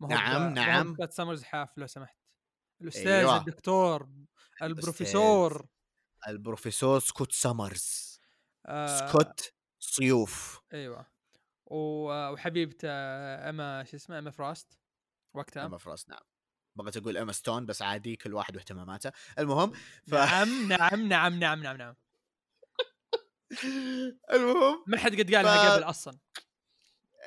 نعم، 0.01 0.53
نعم. 0.53 0.93
سكوت 0.93 1.11
سامرز 1.11 1.43
حاف 1.43 1.77
لو 1.77 1.87
سمحت 1.87 2.17
الأستاذ 2.81 3.07
أيوة. 3.07 3.37
الدكتور 3.37 4.09
البروفيسور 4.61 5.67
البروفيسور 6.27 6.99
سكوت 6.99 7.31
سامرز 7.31 8.19
آه 8.65 9.07
سكوت 9.07 9.53
سيوف 9.79 10.61
أيوه 10.73 11.16
وحبيبته 11.71 12.89
أما 13.49 13.83
شو 13.83 13.97
اسمه 13.97 14.19
أما 14.19 14.31
فراست 14.31 14.79
وقتها. 15.33 15.65
أما 15.65 15.77
فراس 15.77 16.09
نعم. 16.09 16.19
بغيت 16.75 16.97
أقول 16.97 17.17
أما 17.17 17.31
ستون 17.31 17.65
بس 17.65 17.81
عادي 17.81 18.15
كل 18.15 18.33
واحد 18.33 18.55
واهتماماته. 18.55 19.11
المهم 19.39 19.71
ف... 20.07 20.13
نعم 20.13 20.67
نعم 20.67 21.07
نعم 21.07 21.39
نعم 21.39 21.63
نعم 21.63 21.77
نعم. 21.77 21.95
المهم 24.33 24.83
ما 24.87 24.97
حد 24.97 25.11
قد 25.11 25.35
قالها 25.35 25.69
ف- 25.69 25.71
قبل 25.71 25.83
أصلا. 25.83 26.17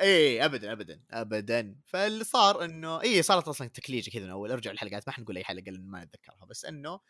إيه 0.00 0.44
ابدا 0.44 0.72
ابدا 0.72 1.02
ابدا. 1.10 1.76
فاللي 1.86 2.24
صار 2.24 2.64
إنه 2.64 3.00
إيه 3.00 3.22
صارت 3.22 3.48
أصلا 3.48 3.68
تكليجه 3.68 4.10
كذا 4.10 4.24
من 4.24 4.30
أول. 4.30 4.50
أرجع 4.52 4.70
الحلقات 4.70 5.08
ما 5.08 5.12
حنقول 5.12 5.36
أي 5.36 5.44
حلقة 5.44 5.70
لأن 5.70 5.86
ما 5.86 6.04
نتذكرها. 6.04 6.44
بس 6.44 6.64
إنه 6.64 7.00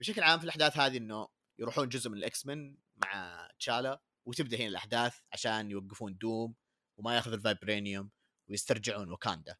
بشكل 0.00 0.22
عام 0.22 0.38
في 0.38 0.44
الأحداث 0.44 0.76
هذه 0.78 0.96
إنه 0.96 1.28
يروحون 1.58 1.88
جزء 1.88 2.10
من 2.10 2.16
ال 2.16 2.46
X-Men 2.46 2.76
مع 2.96 3.48
تشالا 3.58 4.02
وتبدأ 4.24 4.56
هنا 4.56 4.66
الأحداث 4.68 5.16
عشان 5.32 5.70
يوقفون 5.70 6.16
دوم. 6.16 6.54
وما 6.96 7.16
ياخذ 7.16 7.32
ال 7.32 7.40
vibranium 7.40 8.10
ويسترجعون 8.48 9.10
واكاندا. 9.10 9.56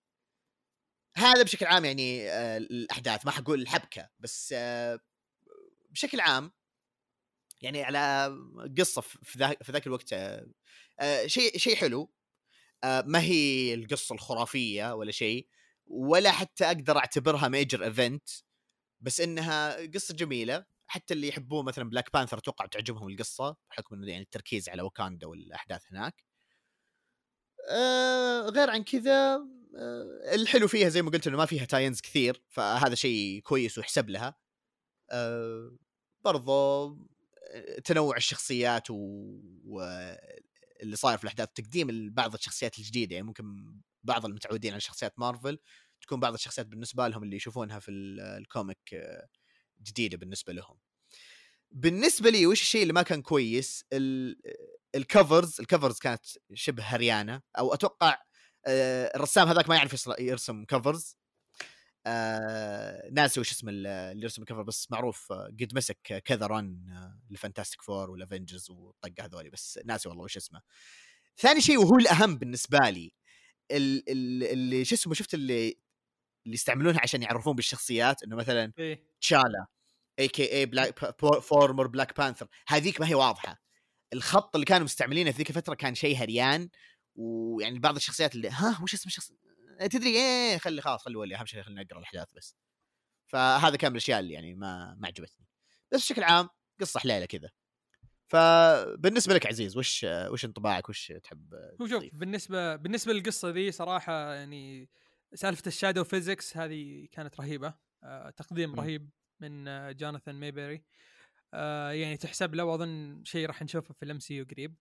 هذا 1.16 1.42
بشكل 1.42 1.66
عام 1.66 1.84
يعني 1.84 2.30
آه، 2.30 2.56
الأحداث. 2.56 3.26
ما 3.26 3.32
حقول 3.32 3.62
الحبكة 3.62 4.10
بس 4.18 4.54
آه، 4.56 5.00
بشكل 5.90 6.20
عام 6.20 6.52
يعني 7.62 7.82
على 7.82 8.34
قصة 8.78 9.00
في 9.00 9.70
ذاك 9.70 9.86
الوقت 9.86 10.12
آه، 10.12 11.26
شيء 11.26 11.58
شيء 11.58 11.76
حلو. 11.76 12.12
ما 12.84 13.20
هي 13.20 13.74
القصة 13.74 14.14
الخرافية 14.14 14.94
ولا 14.94 15.12
شيء 15.12 15.48
ولا 15.86 16.32
حتى 16.32 16.64
أقدر 16.66 16.98
أعتبرها 16.98 17.48
major 17.48 17.84
event 17.84 18.28
بس 19.00 19.20
إنها 19.20 19.86
قصة 19.86 20.14
جميلة. 20.14 20.66
حتى 20.86 21.14
اللي 21.14 21.28
يحبون 21.28 21.64
مثلا 21.64 21.90
Black 21.90 22.12
Panther 22.12 22.38
أتوقع 22.38 22.66
تعجبهم 22.66 23.08
القصة 23.08 23.56
بحكم 23.70 23.94
إنه 23.94 24.10
يعني 24.10 24.22
التركيز 24.22 24.68
على 24.68 24.82
واكاندا 24.82 25.26
والأحداث 25.26 25.82
هناك. 25.90 26.24
آه 27.70 28.40
غير 28.48 28.70
عن 28.70 28.85
كذا 28.85 29.35
آه 29.77 30.35
الحلو 30.35 30.68
فيها 30.68 30.88
زي 30.88 31.03
ما 31.03 31.11
قلت 31.11 31.27
إنه 31.27 31.37
ما 31.37 31.46
فيها 31.46 31.64
tie-ins 31.64 32.00
كثير 32.00 32.42
فهذا 32.48 32.94
شيء 32.94 33.40
كويس 33.40 33.79
ويحسب 33.79 34.11
لها. 34.11 34.35
آه 35.11 35.77
برضو 36.24 36.87
آه، 37.55 37.79
تنوع 37.85 38.16
الشخصيات 38.16 38.90
و... 38.90 38.94
واللي 39.64 40.96
صاير 40.96 41.18
في 41.18 41.24
الأحداث 41.24 41.48
تقديم 41.55 42.11
بعض 42.14 42.35
الشخصيات 42.35 42.79
الجديدة 42.79 43.14
يعني 43.14 43.27
ممكن 43.27 43.74
بعض 44.05 44.27
المتعودين 44.27 44.72
على 44.72 44.81
شخصيات 44.81 45.18
مارفل 45.18 45.59
تكون 46.00 46.20
بعض 46.20 46.35
الشخصيات 46.35 46.66
بالنسبة 46.66 47.09
لهم 47.09 47.22
اللي 47.22 47.37
يشوفونها 47.37 47.79
في 47.79 47.90
ال- 47.90 48.20
الـ 48.20 48.33
comic 48.33 48.94
آه، 48.94 49.29
جديدة 49.83 50.16
بالنسبة 50.16 50.53
لهم. 50.53 50.79
بالنسبة 51.74 52.30
لي 52.30 52.46
وش 52.46 52.60
الشيء 52.62 52.82
اللي 52.82 52.92
ما 52.92 53.02
كان 53.02 53.22
كويس؟ 53.22 53.84
ال- 53.92 54.37
ال 54.94 55.04
covers 55.04 55.60
ال 55.60 55.66
covers 55.66 55.98
كانت 55.98 56.24
شبه 56.54 56.82
هريانة 56.82 57.42
أو 57.58 57.74
أتوقع 57.74 58.18
آه، 58.66 59.12
الرسام 59.16 59.48
هذاك 59.48 59.68
ما 59.68 59.76
يعرف 59.76 60.06
يرسم 60.18 60.64
covers 60.64 61.16
آه 62.06 63.08
ناسي 63.12 63.40
وش 63.40 63.52
اسم 63.52 63.68
ال- 63.68 63.87
اللي 63.87 64.22
يرسم 64.22 64.42
ال 64.42 64.46
cover 64.46 64.62
بس 64.62 64.90
معروف 64.90 65.32
آه، 65.32 65.46
قد 65.60 65.68
مسك 65.74 66.22
كذا 66.24 66.46
run 66.46 66.88
آه، 66.90 67.20
ل 67.30 67.36
Fantastic 67.36 67.82
Four 67.82 68.10
وال 68.10 68.22
Avengers 68.22 68.70
والطقة 68.70 69.24
هذولي 69.24 69.50
بس 69.50 69.80
ناسي 69.84 70.08
والله 70.08 70.24
وش 70.24 70.37
اسمه. 70.37 70.60
ثاني 71.38 71.60
شيء 71.60 71.78
وهو 71.78 71.96
الأهم 71.98 72.37
بالنسبة 72.38 72.78
لي 72.78 73.12
ال- 73.70 74.10
ال- 74.10 74.44
اللي 74.44 74.84
شو 74.84 74.94
اسمه 74.94 75.14
شفت 75.14 75.34
اللي 75.34 75.68
اللي 76.46 76.54
يستعملونها 76.54 77.00
عشان 77.02 77.22
يعرفون 77.22 77.54
بالشخصيات؟ 77.56 78.22
إنه 78.22 78.37
مثلا 78.37 78.72
إيه. 78.78 79.04
تشالا 79.20 79.66
اي 80.18 80.29
كي 80.29 80.53
اي 80.53 80.66
بلاك 80.66 81.20
فورمر 81.40 81.87
بلاك 81.87 82.16
بانثر 82.16 82.46
هذيك 82.68 83.00
ما 83.00 83.09
هي 83.09 83.14
واضحة. 83.14 83.62
الخط 84.12 84.55
اللي 84.57 84.66
كانوا 84.66 84.85
مستعملينه 84.85 85.31
في 85.31 85.38
ذيك 85.38 85.50
الفترة 85.50 85.74
كان 85.74 85.94
شيء 85.94 86.16
هريان 86.16 86.68
ويعني 87.14 87.79
بعض 87.79 87.96
الشخصيات 87.96 88.35
اللي 88.35 88.48
ها 88.48 88.79
وش 88.83 88.94
اسم 88.94 89.09
الشخص؟ 89.09 89.33
تدري 89.90 90.11
إيه 90.11 90.59
خلي 90.59 90.83
خلاص 90.83 91.03
خلي 91.03 91.16
ولي 91.16 91.37
أهم 91.37 91.46
شيء 91.46 91.62
خلينا 91.62 91.83
نقرأ 91.83 91.98
الأحداث 91.98 92.29
بس. 92.37 92.57
فهذا 93.27 93.77
كان 93.77 93.90
من 93.90 93.96
الأشياء 93.96 94.20
اللي 94.20 94.35
يعني 94.35 94.55
ما 94.55 94.96
ما 94.98 95.07
عجبتني. 95.07 95.46
بس 95.92 96.00
بشكل 96.00 96.22
عام 96.22 96.48
قصة 96.81 97.00
حليلة 97.00 97.27
كذا. 97.27 97.50
فبالنسبة 98.27 99.35
لك 99.35 99.46
عزيز 99.46 99.77
وش 99.77 100.07
وش 100.09 100.44
انطباعك؟ 100.44 100.88
وش 100.88 101.12
تحب 101.24 101.55
هو 101.81 101.87
شوف؟ 101.87 102.05
بالنسبة 102.12 102.77
بالنسبة 102.77 103.12
للقصة 103.12 103.50
ذي 103.50 103.72
صراحة 103.72 104.35
يعني 104.35 104.88
سالفة 105.35 105.62
ال 105.66 105.72
shadow 105.72 106.04
physics 106.04 106.56
هذه 106.57 107.09
كانت 107.12 107.40
رهيبة. 107.40 107.74
آه 108.03 108.31
تقديم 108.31 108.70
مم. 108.70 108.81
رهيب. 108.81 109.11
من 109.44 109.68
آه 109.68 109.92
جوناثان 109.92 110.40
ميبري 110.40 110.85
آه 111.54 111.90
يعني 111.90 112.16
تحسب 112.16 112.54
له 112.54 112.64
وأظن 112.64 113.24
شيء 113.24 113.46
راح 113.46 113.62
نشوفه 113.62 113.94
في 113.94 114.02
ال 114.04 114.18
MC 114.18 114.42
قريب. 114.42 114.76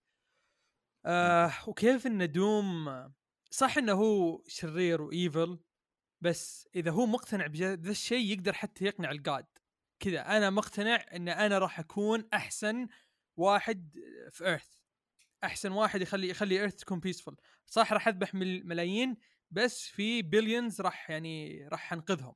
آه 1.06 1.52
وكيف 1.66 2.06
إن 2.06 2.32
دوم 2.32 2.88
صح 3.50 3.78
إنه 3.78 3.92
هو 3.92 4.42
شرير 4.48 5.02
و 5.02 5.13
evil 5.13 5.58
بس 6.20 6.68
إذا 6.76 6.90
هو 6.90 7.06
مقتنع 7.06 7.46
بذا 7.46 7.90
الشيء 7.90 8.32
يقدر 8.32 8.52
حتى 8.52 8.84
يقنع 8.84 9.10
الجاد 9.10 9.46
كذا 10.00 10.36
أنا 10.36 10.50
مقتنع 10.50 11.04
إن 11.12 11.28
أنا 11.28 11.58
راح 11.58 11.78
أكون 11.80 12.28
أحسن 12.34 12.88
واحد 13.36 13.96
في 14.30 14.46
Earth 14.46 14.74
أحسن 15.44 15.72
واحد 15.72 16.00
يخلي 16.02 16.28
يخلي 16.28 16.60
Earth 16.60 16.74
تكون 16.74 17.00
peaceful 17.00 17.36
صح 17.66 17.92
راح 17.92 18.08
أذبح 18.08 18.34
مل- 18.34 18.66
ملايين 18.66 19.16
بس 19.50 19.86
في 19.88 20.22
billions 20.22 20.80
راح 20.80 21.10
يعني 21.10 21.66
راح 21.68 21.92
أنقذهم. 21.92 22.34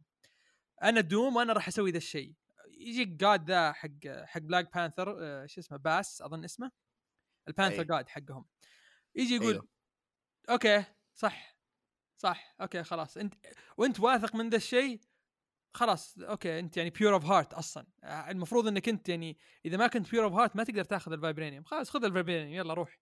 أنا 0.83 1.01
دوم 1.01 1.37
وأنا 1.37 1.53
راح 1.53 1.69
أسوي 1.69 1.91
ذا 1.91 1.97
الشيء. 1.97 2.35
يجي 2.79 3.05
god 3.05 3.51
ذا 3.51 3.73
حق 3.73 4.07
حق 4.25 4.41
بلاك 4.41 4.75
بانثر 4.75 5.17
آه، 5.21 5.47
شو 5.47 5.61
اسمه 5.61 5.79
باس 5.79 6.23
أظن 6.23 6.45
اسمه. 6.45 6.71
البانثر 7.49 7.79
أي. 7.81 7.85
god 7.85 8.09
حقهم. 8.09 8.45
يجي 9.15 9.35
يقول 9.35 9.53
أيوه. 9.53 9.69
أوكي 10.51 10.85
صح 11.15 11.59
صح 12.17 12.55
أوكي 12.61 12.83
خلاص. 12.83 13.17
أنت 13.17 13.35
وأنت 13.77 14.01
واثق 14.01 14.35
من 14.35 14.49
ذا 14.49 14.57
الشيء 14.57 15.01
خلاص 15.75 16.19
أوكي 16.19 16.59
أنت 16.59 16.77
يعني 16.77 16.91
pure 16.91 17.15
of 17.15 17.25
heart 17.25 17.55
أصلا. 17.55 17.87
آه، 18.05 18.31
المفروض 18.31 18.67
إنك 18.67 18.89
أنت 18.89 19.09
يعني 19.09 19.39
إذا 19.65 19.77
ما 19.77 19.87
كنت 19.87 20.11
pure 20.11 20.25
of 20.25 20.33
heart 20.33 20.57
ما 20.57 20.65
تقدر 20.65 20.85
تاخذ 20.85 21.13
ال 21.13 21.18
vibranium 21.18 21.65
خلاص 21.65 21.91
خذ 21.91 22.05
ال 22.05 22.09
vibranium 22.09 22.53
يلا 22.55 22.75
روح. 22.75 23.01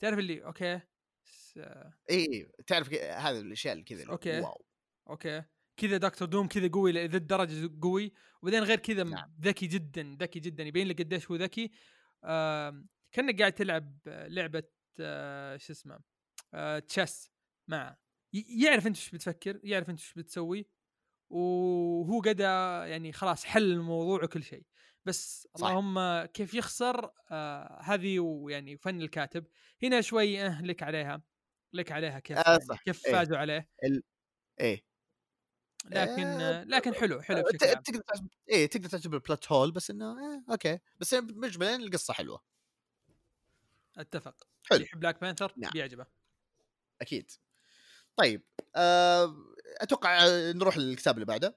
تعرف 0.00 0.18
اللي 0.18 0.44
أوكي 0.44 0.80
س- 1.24 1.58
آه، 1.58 1.92
اي 2.10 2.50
تعرف 2.66 2.92
هذه 2.92 3.40
الأشياء 3.40 3.72
اللي 3.74 3.84
كذا 3.84 4.02
اللي 4.02 4.12
أوكي. 4.12 4.40
wow. 4.40 4.64
أوكي. 5.10 5.42
كذا 5.78 5.96
دكتور 5.96 6.28
دوم 6.28 6.48
كذا 6.48 6.68
قوي 6.68 6.92
لذا 6.92 7.16
الدرجة 7.16 7.70
قوي 7.82 8.12
وبعدين 8.42 8.62
غير 8.62 8.78
كذا 8.78 9.04
نعم. 9.04 9.34
ذكي 9.40 9.66
جدا 9.66 10.16
ذكي 10.20 10.40
جدا 10.40 10.64
يبين 10.64 10.88
لك 10.88 10.98
قديش 11.02 11.30
هو 11.30 11.36
ذكي 11.36 11.70
كأنك 13.12 13.38
قاعد 13.38 13.52
تلعب 13.52 13.98
لعبة 14.06 14.62
آه، 15.00 15.56
شو 15.56 15.72
اسمه 15.72 16.00
آه، 16.54 16.78
chess 16.78 17.30
معه 17.68 17.98
ي- 18.34 18.64
يعرف 18.64 18.86
أنت 18.86 18.96
إيش 18.96 19.10
بتفكر 19.10 19.60
يعرف 19.64 19.90
أنت 19.90 19.98
إيش 20.00 20.14
بتسوي 20.14 20.66
وهو 21.30 22.20
قد 22.20 22.40
يعني 22.90 23.12
خلاص 23.12 23.44
حل 23.44 23.72
الموضوع 23.72 24.24
وكل 24.24 24.42
شيء 24.42 24.62
بس 25.04 25.48
صح. 25.56 25.66
اللهم 25.68 26.24
كيف 26.26 26.54
يخسر 26.54 27.10
آه 27.30 27.80
هذه 27.82 28.18
ويعني 28.20 28.76
فن 28.76 29.02
الكاتب 29.02 29.46
هنا 29.82 30.00
شوي 30.00 30.46
آه 30.46 30.62
لك 30.62 30.82
عليها 30.82 31.22
لك 31.72 31.92
عليها 31.92 32.18
كيف 32.18 32.38
آه، 32.38 32.50
يعني. 32.50 32.80
كيف 32.84 33.06
إيه. 33.06 33.12
فازوا 33.12 33.36
عليه 33.36 33.68
إيه 34.60 34.87
لكن 35.90 36.22
آه، 36.26 36.60
آه 36.60 36.64
لكن 36.64 36.94
حلو 36.94 37.20
حلو 37.22 37.42
ت- 37.42 37.54
بشكل 37.54 37.66
عام. 37.68 37.82
تقدر 37.82 38.02
إيه 38.48 38.66
تقدر 38.66 38.88
تعتبر 38.88 39.18
plot 39.18 39.52
hole 39.52 39.72
بس 39.72 39.90
إنه 39.90 40.18
إيه 40.18 40.44
أوكي. 40.50 40.78
بس 41.00 41.14
مجملا 41.14 41.76
القصة 41.76 42.14
حلوة. 42.14 42.42
أتفق. 43.98 44.46
حلو. 44.70 44.80
يحب 44.80 45.00
بلاك 45.00 45.20
بانثر 45.20 45.52
نعم. 45.56 45.70
بيعجبه. 45.70 46.06
أكيد. 47.00 47.30
طيب 48.16 48.42
آه 48.76 49.36
أتوقع 49.80 50.26
آه، 50.26 50.52
نروح 50.52 50.76
للكتاب 50.78 51.14
اللي 51.14 51.26
بعده. 51.26 51.56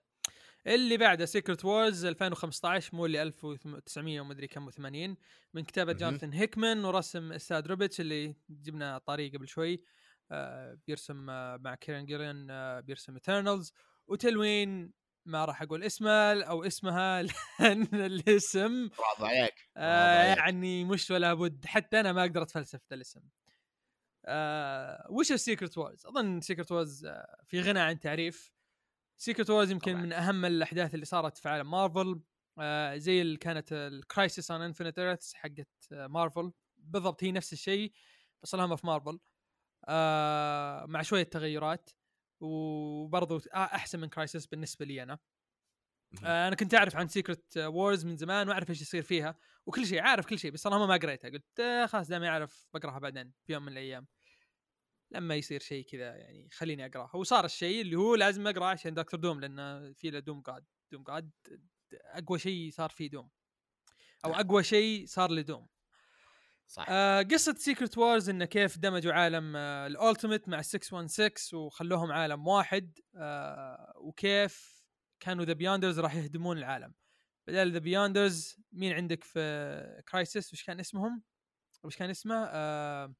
اللي 0.68 0.98
بعده 0.98 1.26
Secret 1.26 1.66
Wars 1.66 2.06
2015 2.06 2.96
مو 2.96 3.06
اللي 3.06 3.22
1900 3.22 4.22
ومدري 4.22 4.48
كم 4.48 4.70
و80 4.72 5.16
من 5.54 5.64
كتابة. 5.64 5.94
جوناثان 5.94 6.34
هيكمان 6.34 6.86
ورسم 6.86 7.32
إساد 7.34 7.68
روبيتش 7.68 8.02
اللي 8.02 8.36
جبنا 8.50 8.98
طريق 8.98 9.34
قبل 9.36 9.48
شوي 9.48 9.84
آه 10.32 10.78
بيرسم 10.88 11.30
آه 11.30 11.58
مع 11.58 11.76
كيرن 11.76 12.06
جيرن 12.06 12.48
آه 12.52 12.80
بيرسم 12.80 13.14
Eternals 13.14 13.74
وتلوين 14.08 14.94
ما 15.26 15.46
راح 15.46 15.62
أقول 15.62 15.84
اسمه 15.84 16.44
أو 16.44 16.64
اسمها 16.64 17.22
لأن 17.60 17.88
الاسم 17.94 18.88
برافو 18.90 19.26
عليك 19.26 19.70
آه 19.78 20.20
عليك. 20.30 20.38
يعني 20.38 20.86
مش 20.86 21.12
ولا 21.12 21.34
بد 21.34 21.66
حتى 21.66 22.00
أنا 22.00 22.14
ما 22.14 22.22
أقدر 22.22 22.42
أتفلسف 22.42 22.80
ذا 22.90 22.96
الاسم. 22.96 23.22
آه 24.26 25.08
وش 25.10 25.32
ال 25.32 25.38
Secret 25.38 25.78
Wars؟ 25.78 26.06
أظن 26.06 26.42
Secret 26.42 26.72
Wars 26.72 27.06
آه 27.06 27.38
في 27.48 27.62
غنى 27.62 27.80
عن 27.80 28.00
تعريف. 28.00 28.52
Secret 29.18 29.50
Wars 29.50 29.72
يمكن 29.72 29.92
طبعاً. 29.92 30.04
من 30.04 30.14
أهم 30.14 30.46
الأحداث 30.46 30.94
اللي 30.96 31.06
صارت 31.06 31.38
في 31.38 31.50
عالم 31.50 31.72
مارفل 31.72 32.22
آه 32.60 32.98
زي 32.98 33.22
اللي 33.22 33.38
كانت 33.38 33.74
ال 33.74 33.85
Crisis 33.85 34.52
on 34.52 34.62
Infinite 34.62 35.00
Earths 35.00 35.34
حقت 35.34 35.70
آه 35.92 36.08
مارفل 36.08 36.52
بالضبط 36.78 37.24
هي 37.24 37.32
نفس 37.32 37.54
الشيء 37.54 37.94
بس 38.44 38.56
لها 38.56 38.76
في 38.76 38.88
مارفل 38.88 39.20
آه 39.88 40.86
مع 40.86 41.02
شوية 41.02 41.24
تغيرات. 41.24 41.90
وبرضو 42.42 43.38
آه 43.54 43.58
أحسن 43.58 44.00
من 44.00 44.10
Crisis 44.10 44.48
بالنسبة 44.48 44.86
لي 44.86 45.04
أنا. 45.04 45.20
آه 46.24 46.48
أنا 46.48 46.56
كنت 46.56 46.74
أعرف 46.74 46.96
عن 46.96 47.08
Secret 47.08 47.58
Wars 47.58 48.06
من 48.06 48.18
زمان 48.18 48.50
وأعرف 48.50 48.70
إيش 48.70 48.82
يصير 48.82 49.04
فيها 49.04 49.38
وكل 49.66 49.88
شيء 49.88 50.02
عارف 50.02 50.26
كل 50.26 50.40
شيء 50.40 50.52
بس 50.52 50.62
صراحة 50.62 50.86
ما 50.86 50.94
قريتها 50.94 51.30
قلت 51.30 51.60
آه 51.60 51.86
خلاص 51.86 52.08
دام 52.08 52.24
أعرف 52.24 52.68
بقراها 52.74 53.00
بعدين 53.00 53.34
في 53.44 53.54
يوم 53.54 53.64
من 53.64 53.72
الأيام. 53.72 54.08
لما 55.12 55.36
يصير 55.36 55.60
شيء 55.60 55.86
كذا 55.86 56.16
يعني 56.16 56.50
خليني 56.52 56.86
اقراها 56.86 57.16
وصار 57.16 57.46
الشيء 57.46 57.82
اللي 57.82 57.96
هو 57.96 58.16
لازم 58.16 58.48
اقرا 58.48 58.66
عشان 58.66 58.94
دكتور 58.94 59.20
دوم 59.20 59.40
لأنه 59.40 59.94
في 59.94 60.10
له 60.10 60.20
دوم 60.20 60.42
god 60.42 60.66
دوم 60.92 61.04
god 61.04 61.32
أقوى 61.94 62.40
شيء 62.40 62.72
صار 62.72 62.90
فيه 62.90 63.10
دوم 63.10 63.30
أو 64.26 64.32
نعم. 64.32 64.40
أقوى 64.40 64.64
شيء 64.64 65.06
صار 65.06 65.32
لدوم 65.32 65.68
صح 66.72 66.86
آه 66.90 67.22
قصة 67.22 67.56
Secret 67.56 67.98
Wars 67.98 68.30
انه 68.30 68.46
كيف 68.46 68.78
دمجوا 68.78 69.14
عالم 69.14 69.56
آه 69.56 69.88
ال 69.88 69.95
Ultimate 69.95 70.50
مع 70.50 70.62
616 70.62 71.58
وخلوهم 71.58 72.12
عالم 72.12 72.48
واحد 72.48 73.00
آه 73.16 73.94
وكيف 73.98 74.84
كانوا 75.20 75.46
the 75.46 75.54
Beyonders 75.54 76.00
راح 76.00 76.16
يهدمون 76.16 76.58
العالم 76.58 76.94
بدل 77.48 77.72
the 77.72 77.80
Beyonders 77.80 78.58
مين 78.72 78.94
عندك 78.94 79.24
في 79.24 80.04
Crisis 80.10 80.54
وش 80.54 80.64
كان 80.64 80.80
اسمهم؟ 80.80 81.24
وش 81.84 81.98
كان 81.98 82.10
اسمه؟ 82.10 82.46
آه 82.46 83.14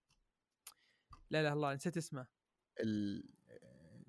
لا 1.30 1.44
لا 1.44 1.54
الله 1.54 1.74
نسيت 1.74 1.98
اسمه 1.98 2.28
ال... 2.80 3.24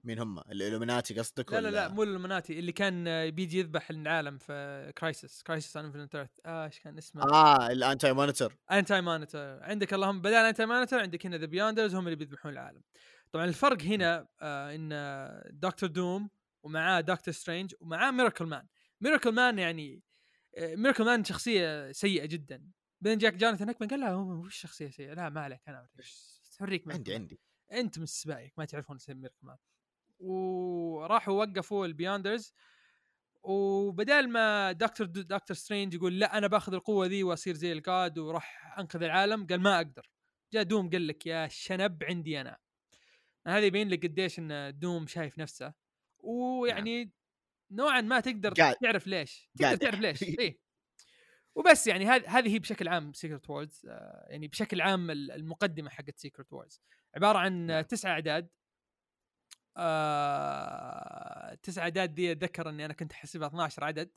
مين 0.05 0.19
هم؟ 0.19 0.39
ال 0.39 0.46
Illuminati 0.46 1.19
قصدك 1.19 1.53
لا 1.53 1.61
لا 1.61 1.69
لا 1.69 1.89
مو 1.89 2.03
Illuminati 2.03 2.59
اللي 2.59 2.73
كان 2.73 3.09
آه، 3.09 3.29
بيجي 3.29 3.59
يذبح 3.59 3.91
العالم 3.91 4.39
في 4.39 4.93
Crisis 4.99 5.43
Crisis 5.43 5.79
on 5.79 5.81
Infinite 5.81 6.15
Earths 6.15 6.31
آه 6.47 6.65
إيش 6.65 6.81
كان 6.81 6.99
اسمه؟ 6.99 7.23
آه 7.23 7.73
ال 7.73 8.13
Anti-Monitor 8.13 8.57
Anti-Monitor 8.71 9.63
عندك 9.63 9.95
اللهم 9.95 10.21
بدل 10.21 10.35
Anti-Monitor 10.35 11.01
عندك 11.01 11.27
هنا 11.27 11.37
the 11.37 11.47
Beyonders 11.47 11.95
هم 11.95 12.05
اللي 12.05 12.17
بيذبحون 12.17 12.53
العالم. 12.53 12.83
طبعا 13.33 13.45
الفرق 13.45 13.83
هنا 13.83 14.29
آه 14.41 14.75
إن 14.75 15.59
دكتور 15.61 15.89
دوم 15.89 16.31
ومعاه 16.63 17.01
دكتور 17.01 17.35
سترينج 17.35 17.75
ومعاه 17.81 18.11
ميراكل 18.11 18.47
مان 18.47 18.67
ميراكل 19.01 19.33
مان 19.33 19.59
يعني 19.59 20.03
ميراكل 20.59 21.05
مان 21.05 21.25
شخصية 21.25 21.93
سيئة 21.93 22.27
جدا. 22.27 22.71
بعدين 23.01 23.19
جاك 23.19 23.35
جوناثان 23.35 23.69
هيكمان 23.69 23.91
قال 23.91 24.01
لا 24.01 24.11
هو 24.11 24.45
وش 24.45 24.57
شخصية 24.57 24.91
سيئة؟ 24.91 25.15
لا 25.15 25.29
ما 25.29 25.41
عليك 25.41 25.61
أنا. 25.69 25.89
أوريك. 26.61 26.93
عندي. 26.93 27.15
عندي. 27.15 27.41
أنت 27.73 27.99
من 27.99 28.05
السبايك 28.05 28.53
ما 28.59 28.65
تعرفون 28.65 28.97
اسم 28.97 29.17
ميراكل 29.17 29.39
مان 29.43 29.57
وراحوا 30.23 31.45
وقفوا 31.45 31.87
ال 31.87 31.93
Beyonders 31.93 32.55
وبدال 33.43 34.29
ما 34.29 34.73
دكتور 34.73 35.07
دكتور 35.07 35.57
سترينج 35.57 35.95
يقول 35.95 36.19
لا 36.21 36.39
أنا 36.39 36.47
باخذ 36.47 36.75
القوة 36.75 37.07
ذي 37.07 37.23
وأصير 37.23 37.55
زي 37.55 37.73
ال 37.73 37.84
god 37.84 38.19
وراح 38.19 38.79
أنقذ 38.79 39.03
العالم 39.03 39.47
قال 39.47 39.61
ما 39.61 39.77
أقدر. 39.77 40.11
جاء 40.53 40.63
دوم 40.63 40.91
قال 40.91 41.07
لك 41.07 41.27
يا 41.27 41.49
شنب 41.49 42.05
عندي 42.05 42.41
أنا. 42.41 42.59
هذا 43.47 43.67
يبين 43.67 43.89
لك 43.89 44.07
قديش 44.07 44.39
إن 44.39 44.79
دوم 44.79 45.07
شايف 45.07 45.39
نفسه. 45.39 45.73
ويعني 46.19 47.13
نوعا 47.71 48.01
ما 48.01 48.21
تقدر 48.21 48.53
قاعد- 48.55 48.75
تعرف 48.77 49.07
ليش. 49.07 49.51
تقدر. 49.59 49.77
تعرف 49.77 50.01
ليش. 50.01 50.23
إيه. 50.41 50.59
وبس 51.55 51.87
يعني 51.87 52.07
هذه 52.07 52.55
هي 52.55 52.59
بشكل 52.59 52.89
عام 52.89 53.13
Secret 53.13 53.51
Wars 53.51 53.81
يعني 54.29 54.49
بشكل 54.49 54.81
عام 54.81 55.11
ال- 55.11 55.31
المقدمة 55.31 55.91
حقت 55.91 56.19
Secret 56.19 56.53
Wars 56.53 56.81
عبارة 57.17 57.39
عن 57.39 57.71
آه، 57.71 57.75
نعم. 57.75 57.83
تسعة 57.83 58.11
أعداد. 58.13 58.49
آه، 59.77 61.55
تسعة 61.55 61.83
اعداد 61.83 62.15
دي 62.15 62.33
أتذكر 62.33 62.69
إني 62.69 62.85
أنا 62.85 62.95
كنت 62.95 63.13
احسبها 63.13 63.49
12 63.49 63.85
عدد 63.85 64.11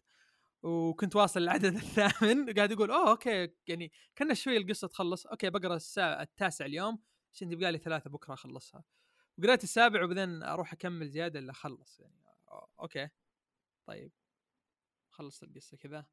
وكنت 0.63 1.15
واصل 1.15 1.39
للعدد 1.41 1.75
الثامن 1.99 2.53
قاعد 2.53 2.71
أقول 2.71 2.91
oh 2.91 3.09
أوكي 3.11 3.49
يعني 3.67 3.91
كان 4.15 4.35
شوي 4.35 4.57
القصة 4.57 4.87
تخلص 4.87 5.25
أوكي 5.27 5.49
بقرأ 5.49 5.75
الساعة 5.75 6.21
التاسع 6.21 6.65
اليوم 6.65 6.99
عشان 7.33 7.49
تبقى 7.49 7.71
لي 7.71 7.77
ثلاثة 7.77 8.09
بكرة 8.09 8.33
أخلصها. 8.33 8.83
وقريت 9.39 9.63
السابع 9.63 10.03
وبعدين 10.03 10.43
أروح 10.43 10.73
أكمل 10.73 11.09
زيادة 11.09 11.39
إلا 11.39 11.51
أخلص 11.51 11.99
يعني 11.99 12.21
أوكي 12.81 13.09
طيب. 13.87 14.11
خلصت 15.11 15.43
القصة 15.43 15.77
كذا. 15.77 16.05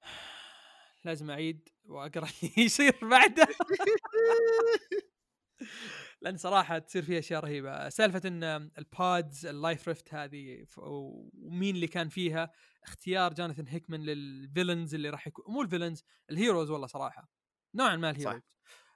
لازم 1.04 1.30
أعيد 1.30 1.68
وأقرأ 1.84 2.28
اللي 2.42 2.64
يصير 2.64 2.98
بعده. 3.02 3.46
لأن 6.22 6.36
صراحة 6.36 6.78
تصير 6.78 7.02
فيها 7.02 7.18
أشياء 7.18 7.40
رهيبة. 7.44 7.88
سالفة 7.88 8.28
إن 8.28 8.44
البادز 8.78 9.46
ال 9.46 9.54
Life 9.54 9.88
Raft 9.88 10.14
هذه 10.14 10.66
ومين 10.76 11.74
اللي 11.74 11.86
كان 11.86 12.08
فيها؟ 12.08 12.50
اختيار 12.82 13.34
جوناثان 13.34 13.68
هيكمان 13.68 14.02
لل 14.02 14.20
villains 14.20 14.94
اللي 14.94 15.10
راح 15.10 15.26
يكون 15.26 15.44
مو 15.54 15.62
ال 15.62 15.67
villains 15.67 16.04
ال 16.30 16.36
heroes 16.36 16.70
والله 16.70 16.86
صراحة. 16.86 17.28
نوعا 17.74 17.96
ما 17.96 18.10
ال 18.10 18.15
heroes 18.15 18.42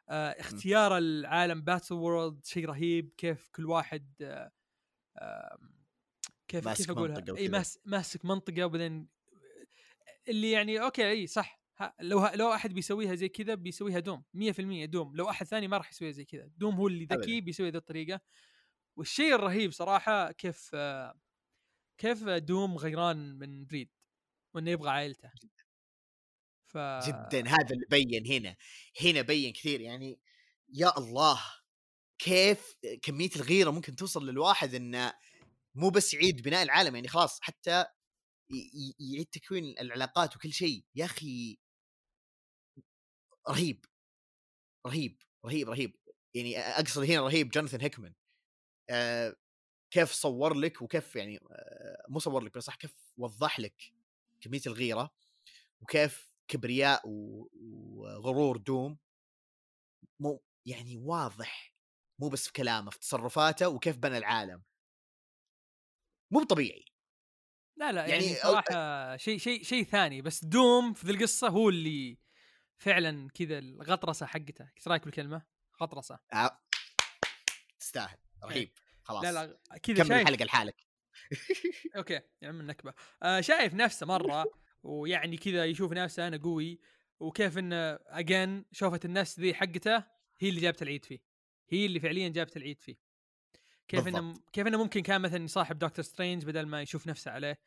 آه 0.09 0.31
اختيار 0.31 0.99
العالم 0.99 1.63
Battleworld 1.63 2.45
شيء 2.45 2.67
رهيب. 2.67 3.13
كيف 3.17 3.49
كل 3.49 3.67
واحد 3.67 4.15
آه 4.23 4.53
آه 5.17 5.59
كيف 6.49 6.67
ماسك 6.67 6.81
كيف 6.81 6.91
أقولها؟ 6.91 7.17
منطقة 7.17 7.37
إي 7.37 7.49
ماسك 7.85 8.25
منطقة 8.25 8.65
وبعدين 8.65 9.09
اللي 10.29 10.51
يعني 10.51 10.83
أوكي 10.83 11.11
إي 11.11 11.27
صح. 11.27 11.66
لو 12.01 12.19
ها 12.19 12.37
لو 12.37 12.53
أحد 12.53 12.75
بيسويها 12.75 13.15
زي 13.15 13.29
كذا 13.29 13.55
بيسويها 13.55 13.99
دوم 13.99 14.25
100% 14.35 14.87
دوم. 14.87 15.17
لو 15.17 15.31
أحد 15.31 15.47
ثاني 15.47 15.69
ما 15.69 15.77
راح 15.77 15.91
يسويها 15.91 16.13
زي 16.13 16.25
كذا 16.25 16.51
دوم 16.57 16.75
هو 16.75 16.89
اللي 16.89 17.05
ذكي. 17.05 17.41
بيسوي 17.41 17.71
ذي 17.71 17.79
الطريقة. 17.79 18.21
والشيء 18.97 19.35
الرهيب 19.35 19.73
صراحة 19.73 20.33
كيف 20.33 20.77
كيف 21.99 22.25
دوم 22.25 22.77
غيران 22.77 23.39
من 23.39 23.67
Reed 23.67 23.91
وإنه 24.55 24.71
يبغى 24.71 24.91
عائلته. 24.91 25.31
ف 26.67 26.79
جدا. 26.79 27.49
هذا 27.49 27.71
اللي 27.71 27.87
بين 27.91 28.27
هنا. 28.27 28.57
هنا 29.03 29.23
بين 29.23 29.53
كثير. 29.53 29.81
يعني 29.81 30.21
يا 30.69 30.99
الله 30.99 31.41
كيف 32.19 32.77
كمية 33.03 33.31
الغيرة 33.37 33.71
ممكن 33.71 33.97
توصل 33.97 34.29
للواحد 34.29 34.75
إنه 34.75 35.13
مو 35.75 35.91
بس 35.91 36.15
يعيد 36.15 36.43
بناء 36.43 36.63
العالم. 36.63 36.95
يعني 36.95 37.09
خلاص 37.09 37.41
حتى 37.41 37.85
يعيد 39.13 39.27
تكوين 39.27 39.75
العلاقات 39.81 40.37
وكل 40.37 40.53
شيء. 40.53 40.85
يا 40.95 41.05
أخي 41.05 41.59
رهيب 43.49 43.85
رهيب 44.87 45.23
رهيب 45.47 45.69
رهيب. 45.71 45.97
يعني 46.35 46.59
أقصد 46.59 47.03
هنا 47.05 47.21
رهيب 47.21 47.49
جوناثان 47.49 47.81
هيكمان. 47.81 48.15
آه 48.91 49.37
كيف 49.91 50.13
صور 50.13 50.55
لك 50.55 50.83
وكيف 50.83 51.17
يعني 51.17 51.39
آه 51.51 52.07
مو 52.09 52.19
صور 52.19 52.43
لك 52.45 52.57
بس 52.59 52.65
صح 52.65 52.77
كيف 52.77 53.13
وضح 53.19 53.61
لك 53.61 53.95
كمية 54.41 54.61
الغيرة 54.67 55.11
وكيف 55.81 56.33
كبرياء 56.49 57.03
وغرور 57.09 58.57
دوم 58.57 58.99
مو 60.21 60.43
يعني 60.67 60.97
واضح. 60.97 61.75
مو 62.21 62.29
بس 62.29 62.47
في 62.47 62.53
كلامه 62.53 62.91
في 62.91 62.99
تصرفاته 62.99 63.69
وكيف 63.69 63.97
بنى 63.99 64.19
العالم. 64.19 64.63
مو 66.33 66.43
طبيعي 66.45 66.85
لا 67.79 67.93
لا 67.93 68.07
يعني, 68.07 68.25
يعني 68.27 68.37
صراحة 68.37 69.17
شيء 69.17 69.39
شيء 69.39 69.63
شيء 69.63 69.85
ثاني. 69.85 70.23
بس 70.23 70.45
دوم 70.45 70.93
في 70.95 71.07
ذي 71.07 71.13
القصة 71.13 71.49
هو 71.49 71.69
اللي 71.69 72.19
فعلا 72.79 73.29
كذا 73.35 73.59
الغطرسة 73.59 74.27
حقته. 74.27 74.69
إيش 74.77 74.89
رأيك 74.89 75.05
بالكلمة؟ 75.05 75.43
غطرسة. 75.83 76.19
آه. 76.33 76.61
تستاهل. 77.79 78.19
رهيب. 78.45 78.71
خلاص. 79.03 79.25
لا 79.25 79.33
لا 79.33 79.59
كذا 79.83 80.05
كمل 80.05 80.13
الحلقة 80.13 80.45
لحالك. 80.45 80.87
أوكي. 81.97 82.21
يا 82.43 82.49
عم 82.49 82.61
النكبة. 82.61 82.95
آه 83.23 83.41
شايف 83.41 83.75
نفسه 83.75 84.07
مرة 84.07 84.45
ويعني 84.83 85.37
كذا 85.37 85.65
يشوف 85.65 85.93
نفسه 85.93 86.27
أنا 86.27 86.37
قوي 86.37 86.81
وكيف 87.21 87.59
انه 87.59 87.99
اجين 88.07 88.65
شوفت 88.73 89.05
الناس 89.05 89.41
ذي 89.41 89.55
حقته 89.55 90.05
هي 90.39 90.49
اللي 90.49 90.61
جابت 90.61 90.83
العيد 90.83 91.05
فيه. 91.05 91.19
هي 91.69 91.87
اللي 91.87 92.01
فعليا 92.01 92.29
جابت 92.29 92.57
العيد 92.57 92.81
فيه. 92.81 92.97
كيف 93.89 94.09
إنه 94.09 94.35
كيف 94.53 94.67
إنه 94.67 94.79
ممكن 94.79 95.01
كان 95.01 95.21
مثلا 95.21 95.45
يصاحب 95.45 95.79
دكتور 95.79 96.05
Strange 96.05 96.45
بدل 96.45 96.67
ما 96.67 96.83
يشوف 96.83 97.07
نفسه 97.07 97.31
عليه. 97.31 97.59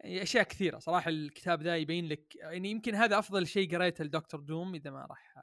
يعني 0.00 0.22
أشياء 0.22 0.44
كثيرة. 0.44 0.78
صراحة 0.78 1.08
الكتاب 1.08 1.62
ذا 1.62 1.76
يبين 1.76 2.08
لك 2.08 2.36
يعني 2.36 2.70
يمكن 2.70 2.94
هذا 2.94 3.18
أفضل 3.18 3.46
شيء 3.46 3.76
قريته 3.76 4.04
لدكتور 4.04 4.40
دوم 4.40 4.74
إذا 4.74 4.90
ما 4.90 5.06
راح 5.10 5.34
آه، 5.36 5.40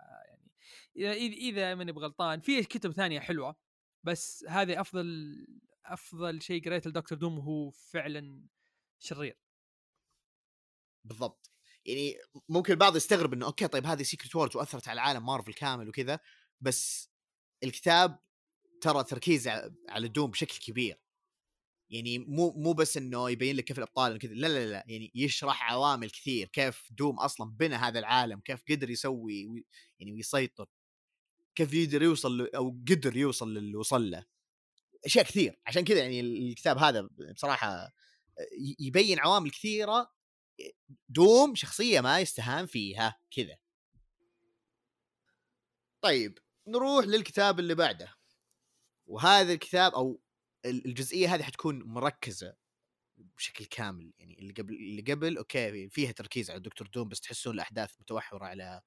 يعني 0.96 1.16
إذا 1.16 1.36
إذا 1.36 1.76
ماني 1.76 1.92
بغلطان. 1.92 2.40
في 2.42 2.64
كتب 2.64 2.92
ثانية 2.92 3.20
حلوة 3.20 3.56
بس 4.04 4.46
هذا 4.50 4.82
أفضل 4.82 5.36
أفضل 5.86 6.42
شيء 6.42 6.66
قريته 6.66 6.90
لدكتور 6.90 7.18
دوم 7.18 7.40
وهو 7.40 7.72
فعلا 7.72 8.48
شرير. 9.00 9.38
بالضبط. 11.06 11.52
يعني 11.86 12.18
ممكن 12.50 12.74
البعض 12.74 12.96
يستغرب 12.96 13.34
إنه 13.34 13.46
أوكي 13.46 13.68
طيب 13.68 13.86
هذه 13.86 14.04
Secret 14.04 14.36
Wars 14.36 14.56
وأثرت 14.56 14.88
على 14.88 15.02
عالم 15.02 15.26
مارفل 15.26 15.54
كامل 15.54 15.90
وكذا 15.90 16.20
بس 16.62 17.10
الكتاب 17.64 18.20
ترى 18.82 19.04
تركيز 19.04 19.48
على 19.90 20.08
دوم 20.08 20.32
بشكل 20.32 20.60
كبير. 20.60 21.07
يعني 21.90 22.20
مو 22.20 22.52
مو 22.52 22.74
بس 22.74 22.98
إنه 22.98 23.30
يبين 23.30 23.56
لك 23.56 23.64
كيف 23.64 23.78
الأبطال 23.78 24.16
وكذا 24.16 24.34
لا 24.34 24.48
لا 24.48 24.66
لا 24.72 24.84
يعني 24.88 25.12
يشرح 25.16 25.72
عوامل 25.72 26.10
كثير 26.10 26.48
كيف 26.48 26.88
دوم 26.92 27.20
أصلا 27.20 27.52
بنى 27.52 27.76
هذا 27.76 28.00
العالم 28.00 28.40
كيف 28.40 28.64
قدر 28.72 28.90
يسوي 28.90 29.46
وي- 29.48 29.66
يعني 30.00 30.12
ويسيطر 30.14 30.68
كيف 31.56 31.74
يقدر 31.74 32.02
يوصل 32.04 32.50
أو 32.56 32.70
قدر 32.90 33.18
يوصل 33.18 33.54
للي 33.54 33.76
وصل 33.78 34.12
له. 34.12 34.26
أشياء 35.06 35.26
كثير 35.26 35.60
عشان 35.68 35.84
كذا 35.84 36.00
يعني 36.00 36.20
الكتاب 36.20 36.78
هذا 36.78 37.10
بصراحة 37.36 37.94
يبين 38.80 39.20
عوامل 39.20 39.52
كثيرة 39.52 40.12
دوم 41.10 41.56
شخصية 41.56 42.02
ما 42.02 42.20
يستهان 42.20 42.66
فيها 42.66 43.20
كذا. 43.32 43.58
طيب 46.02 46.40
نروح 46.68 47.06
للكتاب 47.06 47.60
اللي 47.60 47.76
بعده. 47.76 48.14
وهذا 49.08 49.54
الكتاب 49.54 49.94
أو 49.94 50.22
الجزئية 50.66 51.36
هذه 51.36 51.44
حتكون 51.44 51.84
مركزة 51.84 52.56
بشكل 53.18 53.66
كامل 53.66 54.14
يعني 54.20 54.40
اللي 54.40 54.54
قبل 54.54 54.74
اللي 54.74 55.02
قبل 55.02 55.38
أوكي 55.38 55.90
فيها 55.90 56.12
تركيز 56.12 56.52
على 56.52 56.60
دكتور 56.60 56.88
دوم 56.88 57.10
بس 57.10 57.22
تحسون 57.22 57.54
الأحداث 57.54 57.92
متوحورة 58.00 58.46
على 58.46 58.82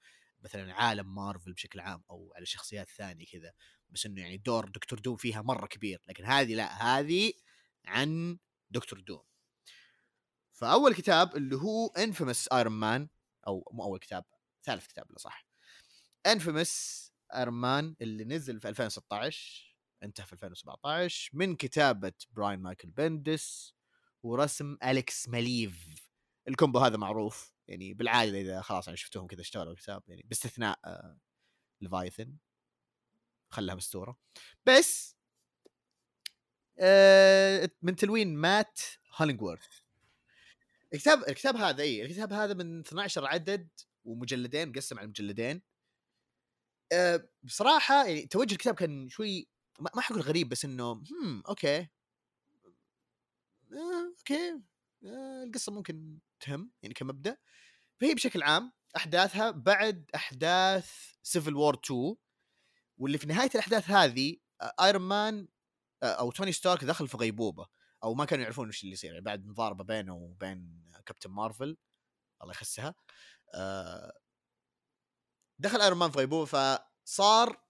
مثلا 0.45 0.75
عالم 0.75 1.15
مارفل 1.15 1.53
بشكل 1.53 1.81
عام 1.81 2.03
أو 2.11 2.33
على 2.37 2.47
شخصيات 2.47 2.89
ثانية 2.89 3.27
كذا 3.27 3.53
بس 3.89 4.07
إنه 4.07 4.21
يعني 4.21 4.37
دور 4.37 4.69
دكتور 4.69 4.99
دوم 4.99 5.17
فيها 5.17 5.43
مرة 5.43 5.67
كبير 5.67 6.03
لكن 6.09 6.25
هذه 6.25 6.55
لا 6.55 6.99
هذه 6.99 7.33
عن 7.87 8.39
دكتور 8.71 9.01
دوم. 9.01 9.23
فأول 10.53 10.95
كتاب 10.95 11.37
اللي 11.37 11.57
هو 11.57 11.87
Infamous 11.87 12.49
Iron 12.49 12.73
Man 12.73 13.09
أو 13.47 13.71
مو 13.73 13.85
أول 13.85 13.99
كتاب 13.99 14.25
ثالث 14.65 14.87
كتاب 14.87 15.13
لا 15.13 15.19
صح. 15.19 15.47
Infamous 16.27 17.13
Iron 17.35 17.55
Man 17.55 17.97
اللي 18.01 18.25
نزل 18.25 18.61
في 18.61 18.69
2016 18.69 19.70
انتهى 20.03 20.27
في 20.27 20.33
2017 20.33 21.31
من 21.33 21.57
كتابة 21.57 22.13
برايان 22.31 22.61
مايكل 22.61 22.91
بندس 22.91 23.75
ورسم 24.23 24.77
أليكس 24.85 25.29
ماليف. 25.29 26.11
ال 26.49 26.54
combo 26.54 26.79
هذا 26.79 26.97
معروف 26.97 27.53
يعني 27.69 27.95
بالعادة 27.95 28.41
إذا 28.41 28.61
خلاص 28.61 28.89
أنا 28.89 28.97
شفتهم 28.97 29.27
كذا 29.27 29.41
اشتغلوا 29.41 29.73
الكتاب 29.73 30.03
يعني 30.09 30.23
باستثناء 30.27 30.79
آه 30.85 31.19
ليفايثن 31.81 32.37
خلها 33.51 33.75
مستورة. 33.75 34.17
بس 34.67 35.17
آه 36.79 37.71
من 37.83 37.97
تلوين 37.97 38.37
مات 38.37 38.81
هولينغورث. 39.17 39.81
الكتاب 40.95 41.29
الكتاب 41.29 41.57
هذا 41.57 41.83
اي 41.83 42.03
الكتاب 42.03 42.33
هذا 42.33 42.55
من 42.55 42.81
12 42.81 43.27
عدد 43.27 43.69
ومجلدين 44.05 44.69
مقسم 44.69 44.99
على 44.99 45.09
مجلدين. 45.09 45.63
أه 46.93 47.29
بصراحة 47.43 48.07
يعني 48.07 48.27
توجه 48.27 48.53
الكتاب 48.53 48.75
كان 48.75 49.09
شوي 49.09 49.49
ما 49.81 50.01
حقول 50.01 50.21
غريب 50.21 50.49
بس 50.49 50.65
إنه 50.65 50.93
هم 50.93 51.43
أوكي. 51.49 51.89
آه 53.73 54.15
أوكي. 54.19 54.61
آه 55.05 55.45
القصة 55.45 55.73
ممكن 55.73 56.19
تهم 56.41 56.71
يعني 56.83 56.95
كمبدأ. 56.95 57.37
فهي 58.01 58.15
بشكل 58.15 58.43
عام 58.43 58.73
أحداثها 58.97 59.51
بعد 59.51 60.11
أحداث 60.15 60.91
Civil 61.23 61.55
War 61.57 61.75
2 61.85 62.17
واللي 62.99 63.19
في 63.19 63.27
نهاية 63.27 63.51
الأحداث 63.55 63.91
هذه 63.91 64.37
Iron 64.81 65.03
Man 65.03 65.49
أو 66.03 66.31
توني 66.31 66.53
ستارك 66.53 66.85
دخل 66.85 67.09
في 67.09 67.17
غيبوبة 67.17 67.67
أو 68.05 68.15
ما 68.15 68.25
كانوا 68.25 68.45
يعرفون 68.45 68.69
وش 68.69 68.83
اللي 68.83 68.93
يصير 68.93 69.11
يعني 69.11 69.25
بعد 69.25 69.47
مضاربة 69.47 69.85
بينه 69.85 70.15
وبين 70.15 70.91
كابتن 71.07 71.31
مارفل 71.31 71.77
الله 72.43 72.53
يخسها 72.53 72.95
آه 73.55 74.13
دخل 75.59 75.81
Iron 75.81 75.99
Man 75.99 76.11
في 76.11 76.19
غيبوبة 76.19 76.45
فصار 76.45 77.63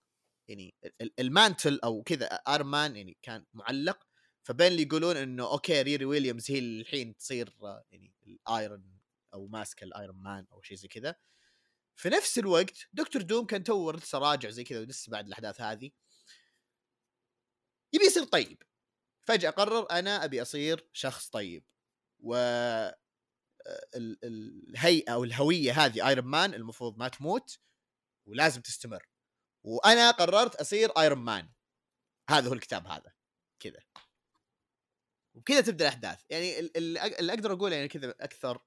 يعني 0.50 0.74
ال 1.18 1.27
mantle 1.27 1.80
أو 1.84 2.02
كذا 2.02 2.26
Iron 2.26 2.66
Man 2.66 2.96
يعني 2.96 3.16
كان 3.22 3.44
معلق 3.54 4.06
فبين 4.42 4.66
اللي 4.66 4.82
يقولون 4.82 5.16
إنه 5.16 5.52
أوكي 5.52 5.82
ريري 5.82 6.04
ويليامز 6.04 6.50
هي 6.50 6.58
الحين 6.58 7.16
تصير 7.16 7.54
يعني 7.90 8.14
ال 8.26 8.41
Iron 8.41 9.00
أو 9.34 9.46
ماسكه 9.46 9.84
ال 9.84 9.91
Iron 9.91 10.16
Man 10.16 10.46
أو 10.52 10.62
شيء 10.62 10.76
زي 10.76 10.88
كذا. 10.88 11.16
في 11.96 12.08
نفس 12.08 12.38
الوقت 12.38 12.88
دكتور 12.92 13.22
دوم 13.22 13.46
كان 13.46 13.64
تو 13.64 13.90
لسه 13.90 14.18
راجع 14.18 14.50
زي 14.50 14.64
كذا 14.64 14.80
ولسه 14.80 15.10
بعد 15.10 15.26
الأحداث 15.26 15.60
هذه. 15.60 15.90
يبي 17.92 18.04
يصير 18.04 18.24
طيب. 18.24 18.62
فجأة 19.22 19.50
قرر 19.50 19.90
أنا 19.90 20.24
أبي 20.24 20.42
أصير 20.42 20.88
شخص 20.92 21.28
طيب. 21.28 21.64
و 22.20 22.34
الهيئة 24.24 25.12
أو 25.12 25.24
الهوية 25.24 25.72
هذه 25.72 26.08
Iron 26.08 26.24
Man 26.24 26.54
المفروض 26.54 26.98
ما 26.98 27.08
تموت 27.08 27.58
ولازم 28.26 28.60
تستمر. 28.60 29.09
وأنا 29.64 30.10
قررت 30.10 30.54
أصير 30.54 30.90
ايرون 30.90 31.18
مان 31.18 31.48
هذا 32.30 32.48
هو 32.48 32.52
الكتاب 32.52 32.86
هذا. 32.86 33.12
كذا. 33.60 33.80
وكذا 35.34 35.60
تبدأ 35.60 35.84
الأحداث. 35.88 36.22
يعني 36.30 36.58
اللي 36.60 37.32
أقدر 37.32 37.52
أقوله 37.52 37.76
يعني 37.76 37.88
كذا 37.88 38.14
أكثر 38.20 38.58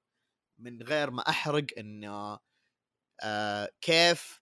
من 0.58 0.82
غير 0.82 1.10
ما 1.10 1.28
أحرق 1.28 1.66
إنه 1.78 2.38
آه 3.22 3.70
كيف 3.80 4.40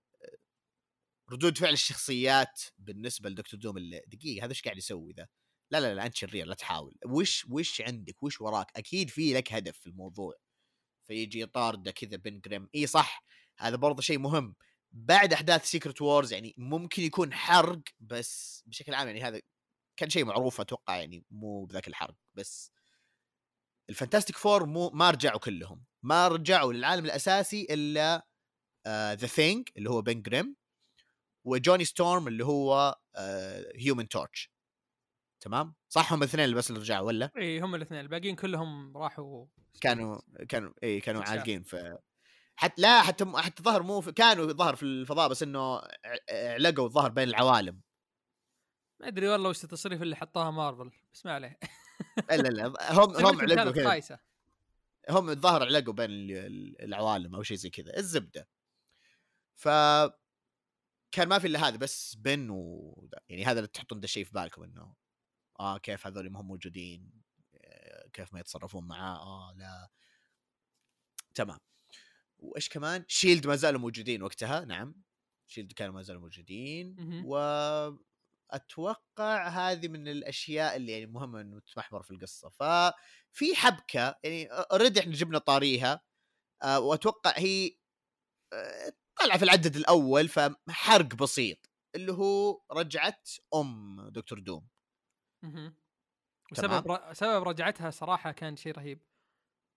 ردود 1.33 1.59
فعل 1.59 1.73
الشخصيات 1.73 2.63
بالنسبة 2.79 3.31
لدكتور 3.31 3.61
دوم 3.61 3.77
اللي 3.77 4.03
دقيقة 4.07 4.45
هذا 4.45 4.51
إيش 4.51 4.63
قاعد 4.63 4.77
يسوي 4.77 5.13
ذا؟ 5.13 5.29
لا 5.71 5.81
لا 5.81 5.95
لا 5.95 6.07
أنت 6.07 6.15
شرير 6.15 6.47
لا 6.47 6.55
تحاول. 6.55 6.95
وش 7.07 7.47
وش 7.51 7.81
عندك؟ 7.81 8.23
وش 8.23 8.41
وراك؟ 8.41 8.67
أكيد 8.77 9.11
في 9.11 9.35
لك 9.35 9.53
هدف 9.53 9.79
في 9.79 9.87
الموضوع. 9.87 10.35
فيجي 11.07 11.41
يطارده 11.41 11.91
كذا 11.91 12.17
بن 12.17 12.41
جريم. 12.41 12.69
إي 12.75 12.87
صح 12.87 13.25
هذا 13.59 13.77
برضه 13.77 14.03
شيء 14.03 14.19
مهم. 14.19 14.55
بعد 14.93 15.33
أحداث 15.33 15.65
Secret 15.65 16.03
Wars 16.03 16.33
يعني 16.33 16.55
ممكن 16.59 17.03
يكون 17.03 17.35
حرق 17.35 17.83
بس 18.01 18.63
بشكل 18.67 18.95
عام 18.95 19.07
يعني 19.07 19.23
هذا 19.23 19.41
كان 19.97 20.11
شيء 20.11 20.25
معروف 20.25 20.61
أتوقع 20.61 20.97
يعني 20.97 21.25
مو 21.31 21.65
بذاك 21.65 21.89
الحرق 21.89 22.15
بس 22.35 22.73
ال 23.91 23.95
Fantastic 23.95 24.37
Four 24.37 24.67
مو 24.67 24.91
ما 24.91 25.11
رجعوا 25.11 25.39
كلهم. 25.39 25.85
ما 26.03 26.29
رجعوا 26.29 26.73
للعالم 26.73 27.05
الأساسي 27.05 27.67
إلا 27.71 28.27
The 28.89 29.13
آه 29.13 29.15
Thing 29.15 29.69
اللي 29.77 29.91
هو 29.91 30.03
بن 30.03 30.23
جريم 30.23 30.57
وجوني 31.45 31.85
ستورم 31.85 32.29
اللي 32.29 32.45
هو 32.45 32.97
Human 33.77 34.05
آه 34.05 34.09
Torch 34.09 34.53
تمام؟ 35.41 35.75
صح 35.89 36.13
هم 36.13 36.23
الاثنين 36.23 36.45
اللي 36.45 36.57
بس 36.57 36.71
اللي 36.71 36.81
رجعوا 36.81 37.07
ولا؟ 37.07 37.31
اي 37.37 37.61
هم 37.61 37.75
الاثنين. 37.75 38.01
الباقيين 38.01 38.37
كلهم 38.37 38.97
راحوا 38.97 39.47
كانوا 39.81 40.21
كانوا 40.49 40.73
اي 40.83 41.01
كانوا 41.01 41.23
عالقين 41.23 41.63
في 41.63 41.99
حتى 42.63 42.83
لا 42.83 43.03
حتى 43.03 43.33
حتى 43.37 43.63
ظهر 43.63 43.83
مو 43.83 44.01
في 44.01 44.13
كانوا 44.13 44.53
ظهر 44.53 44.77
في 44.77 44.83
الفضاء 44.83 45.29
بس 45.29 45.43
إنه 45.43 45.83
علقوا 46.31 46.85
الظهر 46.85 47.11
بين 47.11 47.29
العوالم. 47.29 47.81
ما 49.01 49.09
أدري 49.09 49.29
والله 49.29 49.51
وش 49.51 49.65
التصريف 49.65 50.03
اللي 50.03 50.17
حطاها 50.17 50.51
مارفل 50.51 50.91
بس 51.13 51.27
ما 51.27 51.33
عليه. 51.33 51.59
لا 52.31 52.37
لا 52.37 52.67
هم 52.99 53.17
هم 53.27 53.41
علقوا 53.41 53.73
كذا. 53.73 54.19
هم 55.11 55.31
الظاهر 55.31 55.63
علقوا 55.63 55.95
بين 55.95 56.11
العوالم 56.81 57.35
أو 57.35 57.43
شيء 57.43 57.57
زي 57.57 57.71
كذا 57.71 57.97
الزبدة. 57.97 58.49
ف 59.55 59.69
كان 61.13 61.29
ما 61.29 61.39
في 61.39 61.47
إلا 61.47 61.69
هذا 61.69 61.77
بس 61.77 62.15
بن 62.15 62.51
و 62.51 63.09
يعني 63.29 63.45
هذا 63.45 63.59
اللي 63.59 63.69
تحطون 63.69 64.01
ده 64.01 64.05
الشيء 64.05 64.25
في 64.25 64.33
بالكم 64.33 64.63
إنه 64.63 64.95
آه 65.61 65.79
كيف 65.79 66.07
هذول 66.07 66.31
ما 66.31 66.41
هم 66.41 66.47
موجودين 66.49 67.23
آه، 67.55 68.09
كيف 68.13 68.35
ما 68.35 68.41
يتصرفون 68.41 68.89
معاه 68.89 69.17
آه 69.17 69.55
لا. 69.57 69.91
تمام. 71.35 71.59
وإيش 72.43 72.69
كمان؟ 72.69 73.05
SHIELD 73.09 73.47
ما 73.47 73.57
زالوا 73.57 73.81
موجودين 73.81 74.23
وقتها 74.23 74.65
نعم. 74.65 75.03
SHIELD 75.47 75.73
كانوا 75.73 75.95
ما 75.95 76.03
زالوا 76.03 76.21
موجودين 76.21 76.97
و 77.27 77.37
أتوقع 78.51 79.49
هذه 79.49 79.89
من 79.89 80.09
الأشياء 80.09 80.77
اللي 80.77 80.93
يعني 80.93 81.07
مهمة 81.07 81.41
إنه 81.41 81.61
تمحور 81.61 82.03
في 82.03 82.11
القصة. 82.11 82.49
ففي 82.49 83.55
حبكة 83.55 84.19
يعني 84.25 84.47
already 84.47 85.01
إحنا 85.01 85.13
جبنا 85.13 85.39
طاريها 85.39 86.01
أه 86.63 86.81
وأتوقع 86.81 87.33
هي 87.37 87.77
أه 88.53 88.93
طلع 89.17 89.37
في 89.37 89.43
العدد 89.45 89.77
الأول 89.77 90.29
فحرق 90.29 91.15
بسيط 91.15 91.71
اللي 91.95 92.13
هو 92.13 92.63
رجعت 92.73 93.31
أم 93.55 94.09
دكتور 94.09 94.39
دوم. 94.39 94.69
وسبب 96.53 96.91
ر... 96.91 97.13
سبب 97.13 97.49
رجعتها 97.49 97.91
صراحة 97.91 98.33
كان 98.33 98.57
شيء 98.57 98.73
رهيب. 98.73 99.03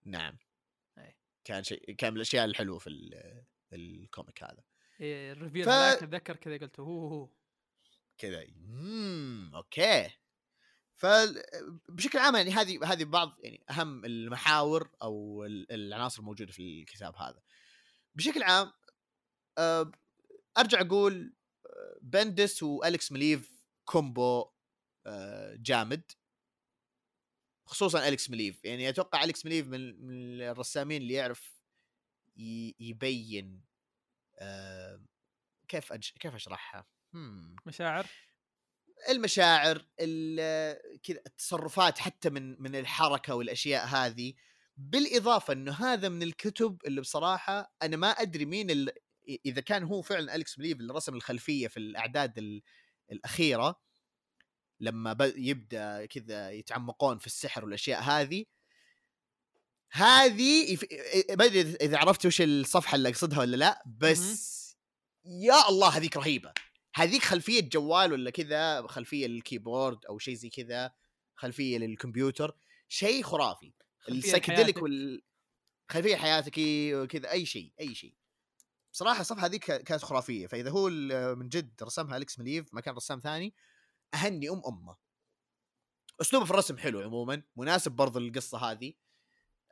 نعم. 0.05 0.37
كان 1.45 1.63
شيء 1.63 1.91
كان 1.95 2.11
من 2.11 2.17
الأشياء 2.17 2.45
الحلوة 2.45 2.79
في 2.79 2.89
ال 3.73 3.85
comic 3.85 4.43
هذا. 4.43 4.63
إيه 5.01 5.31
ال 5.31 5.36
review 5.36 5.65
ف... 5.65 5.69
اتذكر 5.69 6.35
كذا 6.35 6.57
قلت 6.57 6.79
هو 6.79 7.07
هو 7.07 7.29
كذا 8.17 8.43
امم 8.43 9.51
أوكي. 9.55 10.09
فبشكل 10.95 12.19
عام 12.19 12.35
يعني 12.35 12.51
هذه 12.51 12.79
هذه 12.83 13.03
بعض 13.03 13.35
يعني 13.39 13.63
أهم 13.69 14.05
المحاور 14.05 14.89
أو 15.01 15.45
العناصر 15.45 16.19
الموجودة 16.19 16.51
في 16.51 16.59
الكتاب 16.59 17.15
هذا. 17.15 17.41
بشكل 18.15 18.43
عام 18.43 18.71
آه، 19.57 19.91
أرجع 20.57 20.81
أقول 20.81 21.35
آه، 21.65 21.99
بندس 22.01 22.63
وأليكس 22.63 23.11
ماليف 23.11 23.63
combo 23.85 24.49
آه، 25.07 25.55
جامد. 25.59 26.11
خصوصا 27.65 28.07
أليكس 28.07 28.29
ماليف. 28.29 28.65
يعني 28.65 28.89
أتوقع 28.89 29.23
أليكس 29.23 29.45
ماليف 29.45 29.67
من, 29.67 30.05
من 30.05 30.41
الرسامين 30.41 31.01
اللي 31.01 31.13
يعرف 31.13 31.55
يبين 32.79 33.61
كيف 35.67 35.93
أج... 35.93 36.11
كيف 36.19 36.35
أشرحها؟ 36.35 36.87
مشاعر؟ 37.65 38.07
المشاعر 39.09 39.77
كذا 41.03 41.21
التصرفات 41.27 41.99
حتى 41.99 42.29
من 42.29 42.61
من 42.61 42.75
الحركة 42.75 43.35
والأشياء 43.35 43.85
هذه. 43.85 44.33
بالإضافة 44.77 45.53
إنه 45.53 45.71
هذا 45.71 46.09
من 46.09 46.23
الكتب 46.23 46.81
اللي 46.87 47.01
بصراحة 47.01 47.75
أنا 47.81 47.97
ما 47.97 48.07
أدري 48.07 48.45
مين 48.45 48.69
اللي 48.69 48.91
إذا 49.45 49.61
كان 49.61 49.83
هو 49.83 50.01
فعلا 50.01 50.35
أليكس 50.35 50.55
ماليف 50.55 50.79
اللي 50.79 50.93
رسم 50.93 51.15
الخلفية 51.15 51.67
في 51.67 51.77
الأعداد 51.77 52.61
الأخيرة. 53.11 53.81
لما 54.79 55.17
يبدأ 55.35 56.05
كذا 56.05 56.51
يتعمقون 56.51 57.17
في 57.17 57.27
السحر 57.27 57.65
والأشياء 57.65 58.01
هذه 58.01 58.45
هذه 59.91 60.77
ما 61.29 61.45
أدري 61.45 61.61
اذا 61.61 61.97
عرفت 61.97 62.25
وش 62.25 62.41
الصفحة 62.41 62.95
اللي 62.95 63.09
أقصدها 63.09 63.39
ولا 63.39 63.55
لا 63.55 63.83
بس 63.85 64.55
يا 65.25 65.69
الله 65.69 65.87
هذيك 65.87 66.17
رهيبة. 66.17 66.53
هذيك 66.95 67.23
خلفية 67.23 67.69
جوال 67.69 68.11
ولا 68.13 68.29
كذا 68.29 68.87
خلفية 68.87 69.27
للكيبورد 69.27 70.05
أو 70.05 70.19
شيء 70.19 70.33
زي 70.35 70.49
كذا 70.49 70.91
خلفية 71.35 71.77
للكمبيوتر 71.77 72.57
شيء 72.87 73.23
خرافي. 73.23 73.73
لحياتك. 74.09 74.81
وال 74.81 75.21
خلفية 75.91 76.15
حياتك 76.15 76.53
وكذا 76.93 77.31
أي 77.31 77.45
شيء 77.45 77.73
أي 77.79 77.95
شيء. 77.95 78.15
بصراحه 78.93 79.21
الصفحة 79.21 79.45
هذيك 79.45 79.65
كانت 79.65 80.03
خرافية. 80.03 80.47
فإذا 80.47 80.69
هو 80.69 80.89
من 81.35 81.49
جد 81.49 81.83
رسمها 81.83 82.17
أليكس 82.17 82.39
ماليف 82.39 82.73
ما 82.73 82.81
كان 82.81 82.95
رسام 82.95 83.19
ثاني 83.19 83.53
أهني 84.15 84.49
أم 84.49 84.61
أمه. 84.67 84.97
اسلوبه 86.21 86.45
في 86.45 86.51
الرسم 86.51 86.77
حلو 86.77 87.01
عموما 87.01 87.43
مناسب 87.55 87.91
برضو 87.91 88.19
للقصة 88.19 88.57
هذه. 88.57 88.93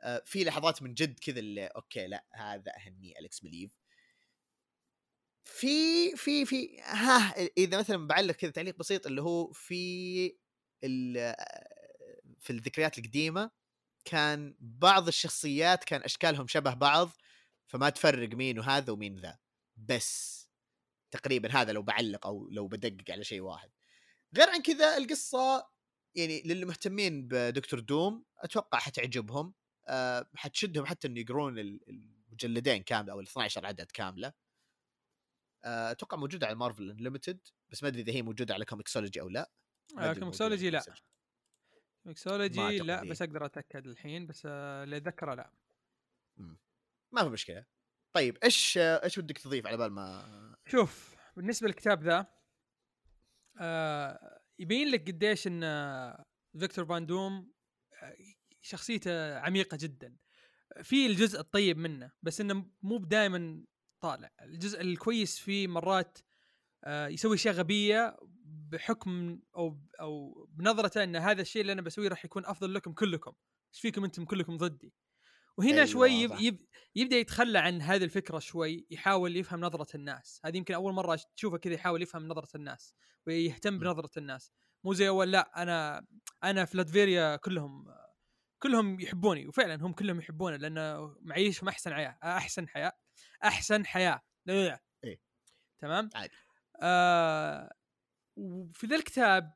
آه، 0.02 0.22
في 0.26 0.44
لحظات 0.44 0.82
من 0.82 0.94
جد 0.94 1.18
كذا 1.18 1.38
اللي 1.38 1.66
أوكي 1.66 2.06
لا 2.06 2.26
هذا 2.34 2.72
أهني 2.76 3.18
أليكس 3.20 3.44
ماليف 3.44 3.70
في 5.44 6.10
في 6.16 6.44
في 6.46 6.80
ها 6.80 7.34
إذا 7.58 7.78
مثلا 7.78 8.06
بعلق 8.06 8.34
كذا 8.34 8.50
تعليق 8.50 8.76
بسيط 8.78 9.06
اللي 9.06 9.22
هو 9.22 9.52
في 9.52 10.28
في 12.40 12.50
الذكريات 12.50 12.98
القديمة 12.98 13.50
كان 14.04 14.56
بعض 14.60 15.08
الشخصيات 15.08 15.84
كان 15.84 16.02
أشكالهم 16.02 16.46
شبه 16.46 16.74
بعض 16.74 17.10
فما 17.66 17.90
تفرق 17.90 18.28
مين 18.28 18.58
وهذا 18.58 18.92
ومين 18.92 19.20
ذا. 19.20 19.38
بس 19.76 20.44
تقريبا 21.10 21.52
هذا 21.52 21.72
لو 21.72 21.82
بعلق 21.82 22.26
أو 22.26 22.48
لو 22.50 22.68
بدقق 22.68 23.10
على 23.10 23.24
شيء 23.24 23.40
واحد. 23.40 23.70
غير 24.36 24.50
عن 24.50 24.62
كذا 24.62 24.96
القصة 24.96 25.68
يعني 26.14 26.42
للي 26.42 26.64
مهتمين 26.64 27.28
بدكتور 27.28 27.80
دوم 27.80 28.24
أتوقع 28.38 28.78
حتعجبهم 28.78 29.54
أه 29.88 30.30
حتشدهم 30.34 30.86
حتى 30.86 31.08
إنه 31.08 31.20
يقرون 31.20 31.58
ال- 31.58 31.80
المجلدين 31.88 32.82
كاملة 32.82 33.12
أو 33.12 33.20
ال 33.20 33.26
12 33.26 33.66
عدد 33.66 33.90
كاملة. 33.90 34.32
أه 35.64 35.90
أتوقع 35.90 36.16
موجوده 36.16 36.46
على 36.46 36.56
Marvel 36.56 36.90
Unlimited 36.90 37.40
بس 37.68 37.82
ما 37.82 37.88
أدري 37.88 38.02
إذا 38.02 38.12
هي 38.12 38.22
موجودة 38.22 38.54
على 38.54 38.64
Comixology 38.64 39.20
أو 39.20 39.28
لا. 39.28 39.50
ما 39.94 40.02
آه، 40.06 40.10
أدري 40.10 40.20
Comixology 40.20 40.70
لا. 40.70 40.84
لا 42.82 43.02
إيه. 43.02 43.10
بس 43.10 43.22
أقدر 43.22 43.46
أتأكد 43.46 43.86
الحين 43.86 44.26
بس 44.26 44.42
آه، 44.46 44.84
اللي 44.84 44.96
اتذكره 44.96 45.34
لا 45.34 45.50
ما 47.12 47.22
في 47.24 47.28
مشكلة. 47.28 47.64
طيب 48.12 48.38
إيش 48.44 48.78
إيش 48.78 49.18
بدك 49.18 49.38
تضيف 49.38 49.66
على 49.66 49.76
بال 49.76 49.90
ما 49.90 50.56
شوف 50.66 51.14
بالنسبة 51.36 51.66
للكتاب 51.68 52.02
ذا 52.02 52.26
آه 53.60 54.40
يبين 54.58 54.88
لك 54.88 55.08
قديش 55.08 55.46
إن 55.46 55.62
فيكتور 56.58 56.84
فان 56.84 57.06
دوم 57.06 57.52
آه، 58.02 58.16
شخصيته 58.62 59.38
عميقة 59.38 59.78
جدا. 59.80 60.16
في 60.82 61.06
الجزء 61.06 61.40
الطيب 61.40 61.78
منه 61.78 62.12
بس 62.22 62.40
إنه 62.40 62.70
مو 62.82 62.98
دائما 62.98 63.64
طالع. 64.00 64.30
الجزء 64.42 64.80
الكويس 64.80 65.38
فيه 65.38 65.66
مرات 65.66 66.18
آه 66.84 67.08
يسوي 67.08 67.34
أشياء 67.34 67.54
غبية 67.54 68.16
بحكم 68.44 69.40
أو 69.56 69.78
أو 70.00 70.44
بنظرته 70.50 71.04
إن 71.04 71.16
هذا 71.16 71.42
الشيء 71.42 71.62
اللي 71.62 71.72
أنا 71.72 71.82
بسويه 71.82 72.08
راح 72.08 72.24
يكون 72.24 72.46
أفضل 72.46 72.74
لكم 72.74 72.92
كلكم. 72.92 73.32
إيش 73.74 73.80
فيكم 73.80 74.04
أنتم 74.04 74.24
كلكم 74.24 74.56
ضدي؟ 74.56 74.92
وهنا 75.58 75.72
أيوة، 75.72 75.84
شوي 75.84 76.10
يب. 76.10 76.32
يب 76.40 76.66
يبدأ 76.96 77.16
يتخلى 77.16 77.58
عن 77.58 77.82
هذه 77.82 78.04
الفكرة 78.04 78.38
شوي 78.38 78.86
يحاول 78.90 79.36
يفهم 79.36 79.60
نظرة 79.60 79.96
الناس 79.96 80.40
هذه 80.44 80.56
يمكن 80.56 80.74
أول 80.74 80.92
مرة 80.92 81.20
تشوفه 81.36 81.58
كذا 81.58 81.74
يحاول 81.74 82.02
يفهم 82.02 82.28
نظرة 82.28 82.48
الناس 82.54 82.94
ويهتم 83.26 83.74
م. 83.74 83.78
بنظرة 83.78 84.10
الناس 84.16 84.52
مو 84.84 84.92
زي 84.94 85.08
أول 85.08 85.32
لأ 85.32 85.62
أنا 85.62 86.06
أنا 86.44 86.64
في 86.64 86.76
لاتفيريا 86.76 87.36
كلهم 87.36 87.84
كلهم 88.62 89.00
يحبوني 89.00 89.46
وفعلا 89.46 89.86
هم 89.86 89.92
كلهم 89.92 90.18
يحبونه 90.18 90.56
لأنه 90.56 91.16
معيشهم 91.20 91.68
أحسن 91.68 91.94
حياه 91.94 92.18
أحسن 92.22 92.68
حياة 92.68 92.92
أحسن 93.44 93.86
حياة 93.86 94.20
لا 94.46 94.80
إيه. 95.04 95.20
تمام 95.78 96.10
عادي. 96.14 96.32
آه 96.82 97.72
وفي 98.36 98.86
ذا 98.86 98.96
الكتاب 98.96 99.54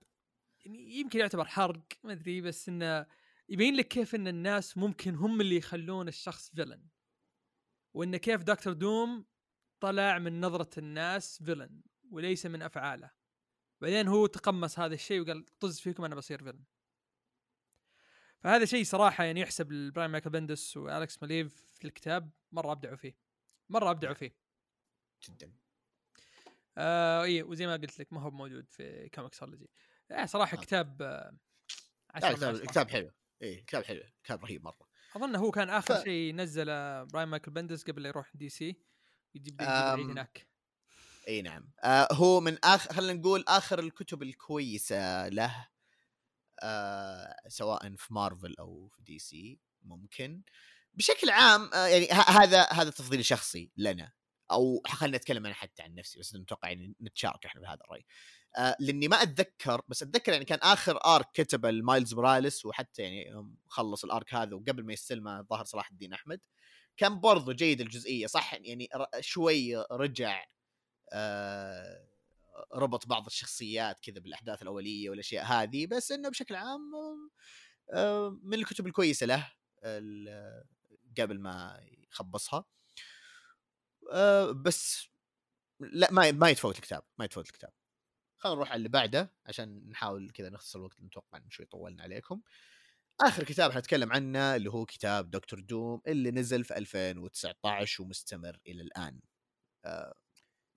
يعني 0.64 0.98
يمكن 0.98 1.18
يعتبر 1.18 1.44
حرق 1.44 1.82
ما 2.04 2.12
أدري 2.12 2.40
بس 2.40 2.68
إنه 2.68 3.06
يبين 3.48 3.76
لك 3.76 3.88
كيف 3.88 4.14
إن 4.14 4.28
الناس 4.28 4.78
ممكن 4.78 5.14
هم 5.14 5.40
اللي 5.40 5.56
يخلون 5.56 6.08
الشخص 6.08 6.50
villain 6.50 6.88
وإن 7.94 8.16
كيف 8.16 8.42
دكتور 8.42 8.72
دوم 8.72 9.26
طلع 9.80 10.18
من 10.18 10.40
نظرة 10.40 10.78
الناس 10.78 11.42
villain 11.42 11.82
وليس 12.10 12.46
من 12.46 12.62
أفعاله. 12.62 13.10
بعدين 13.80 14.08
هو 14.08 14.26
تقمص 14.26 14.78
هذا 14.78 14.94
الشيء 14.94 15.20
وقال 15.20 15.44
طز 15.58 15.80
فيكم 15.80 16.04
أنا 16.04 16.14
بصير 16.14 16.42
villain 16.42 16.64
فهذا 18.40 18.64
شيء 18.64 18.84
صراحة 18.84 19.24
يعني 19.24 19.40
يحسب 19.40 19.72
لبراين 19.72 20.10
مايكل 20.10 20.30
بندس 20.30 20.76
والكس 20.76 21.22
ماليف 21.22 21.54
في 21.78 21.84
الكتاب 21.84 22.30
مرة 22.52 22.72
أبدعوا 22.72 22.96
فيه. 22.96 23.16
مرة 23.68 23.90
أبدعوا 23.90 24.14
فيه. 24.14 24.36
جدا. 25.28 25.52
آه 26.78 27.22
اي 27.22 27.42
وزي 27.42 27.66
ما 27.66 27.72
قلت 27.72 28.00
لك 28.00 28.12
ما 28.12 28.20
هو 28.20 28.30
موجود 28.30 28.70
في 28.70 29.08
Comixology 29.08 29.70
آه 30.10 30.26
صراحة 30.26 30.56
آه. 30.58 30.60
كتاب 30.60 31.02
آه 31.02 31.38
لا 32.14 32.32
كتاب. 32.32 32.66
كتاب 32.66 32.88
حلو. 32.90 33.10
اي 33.42 33.56
كتاب 33.56 33.84
حلو 33.84 34.02
كتاب 34.24 34.44
رهيب 34.44 34.64
مرة. 34.64 34.88
أظن 35.16 35.36
هو 35.36 35.50
كان 35.50 35.70
آخر 35.70 35.94
ف- 35.94 36.04
شيء 36.04 36.34
نزله 36.34 37.04
براين 37.04 37.28
مايكل 37.28 37.50
بندس 37.50 37.84
قبل 37.84 38.02
لا 38.02 38.08
يروح 38.08 38.30
DC 38.36 38.80
يجيب 39.34 39.62
أم، 39.62 40.10
هناك. 40.10 40.48
إي 41.28 41.42
نعم. 41.42 41.72
آه 41.84 42.08
هو 42.12 42.40
من 42.40 42.58
اخر 42.64 42.92
خلينا 42.94 43.12
نقول 43.12 43.44
آخر 43.48 43.78
الكتب 43.78 44.22
الكويسة 44.22 45.28
له 45.28 45.68
آه 46.62 47.36
سواء 47.48 47.96
في 47.96 48.14
مارفل 48.14 48.54
أو 48.58 48.88
في 48.88 49.02
DC 49.02 49.60
ممكن. 49.82 50.42
بشكل 50.94 51.30
عام 51.30 51.70
آه 51.74 51.86
يعني 51.86 52.06
ه- 52.12 52.30
هذا 52.42 52.62
هذا 52.72 52.90
تفضيل 52.90 53.24
شخصي 53.24 53.72
لنا 53.76 54.12
أو 54.50 54.82
خلينا 54.86 55.16
نتكلم 55.16 55.46
أنا 55.46 55.54
حتى 55.54 55.82
عن 55.82 55.94
نفسي 55.94 56.18
بس 56.18 56.34
نتوقع 56.34 56.68
يعني 56.68 56.94
نتشارك 57.02 57.46
إحنا 57.46 57.60
بهذا 57.60 57.80
الرأي. 57.84 58.00
آه 58.00 58.04
لإني 58.80 59.08
ما 59.08 59.22
أتذكر 59.22 59.82
بس 59.88 60.02
أتذكر 60.02 60.32
يعني 60.32 60.44
كان 60.44 60.58
آخر 60.62 60.98
آرك 61.04 61.26
كتبه 61.34 61.68
المايلز 61.68 62.14
موراليس 62.14 62.66
وحتى 62.66 63.02
يعني 63.02 63.52
خلص 63.66 64.04
الآرك 64.04 64.34
هذا 64.34 64.54
وقبل 64.54 64.84
ما 64.84 64.92
يستلمه 64.92 65.40
الظاهر 65.40 65.64
صلاح 65.64 65.90
الدين 65.90 66.12
أحمد. 66.12 66.40
كان 66.96 67.20
برضو 67.20 67.52
جيد 67.52 67.80
الجزئية 67.80 68.26
صح 68.26 68.54
يعني 68.54 68.88
شوي 69.20 69.76
رجع 69.76 70.44
آه، 71.12 72.08
ربط 72.74 73.06
بعض 73.06 73.26
الشخصيات 73.26 74.00
كذا 74.00 74.20
بالأحداث 74.20 74.62
الأولية 74.62 75.10
والأشياء 75.10 75.44
هذه 75.44 75.86
بس 75.86 76.12
إنه 76.12 76.28
بشكل 76.28 76.54
عام 76.54 76.92
آه، 77.92 78.38
من 78.42 78.54
الكتب 78.54 78.86
الكويسة 78.86 79.26
له 79.26 79.52
قبل 81.18 81.40
ما 81.40 81.80
يخبصها. 82.10 82.64
آه، 84.12 84.50
بس 84.50 85.08
لا 85.80 86.12
ما 86.12 86.32
ما 86.32 86.50
يتفوت 86.50 86.76
الكتاب 86.76 87.02
ما 87.18 87.24
يتفوت 87.24 87.46
الكتاب. 87.46 87.72
خلينا 88.38 88.56
نروح 88.56 88.68
على 88.70 88.78
اللي 88.78 88.88
بعده 88.88 89.32
عشان 89.46 89.88
نحاول 89.90 90.30
كذا 90.30 90.50
نختصر 90.50 90.78
الوقت 90.78 91.00
نتوقع 91.00 91.38
إن 91.38 91.50
شوي 91.50 91.66
طولنا 91.66 92.02
عليكم. 92.02 92.40
آخر 93.20 93.44
كتاب 93.44 93.72
حنتكلم 93.72 94.12
عنه 94.12 94.56
اللي 94.56 94.70
هو 94.70 94.84
كتاب 94.86 95.30
دكتور 95.30 95.60
دوم 95.60 96.02
اللي 96.06 96.30
نزل 96.30 96.64
في 96.64 96.76
2019 96.78 98.02
ومستمر 98.02 98.58
إلى 98.66 98.82
الآن. 98.82 99.20
آه، 99.84 100.14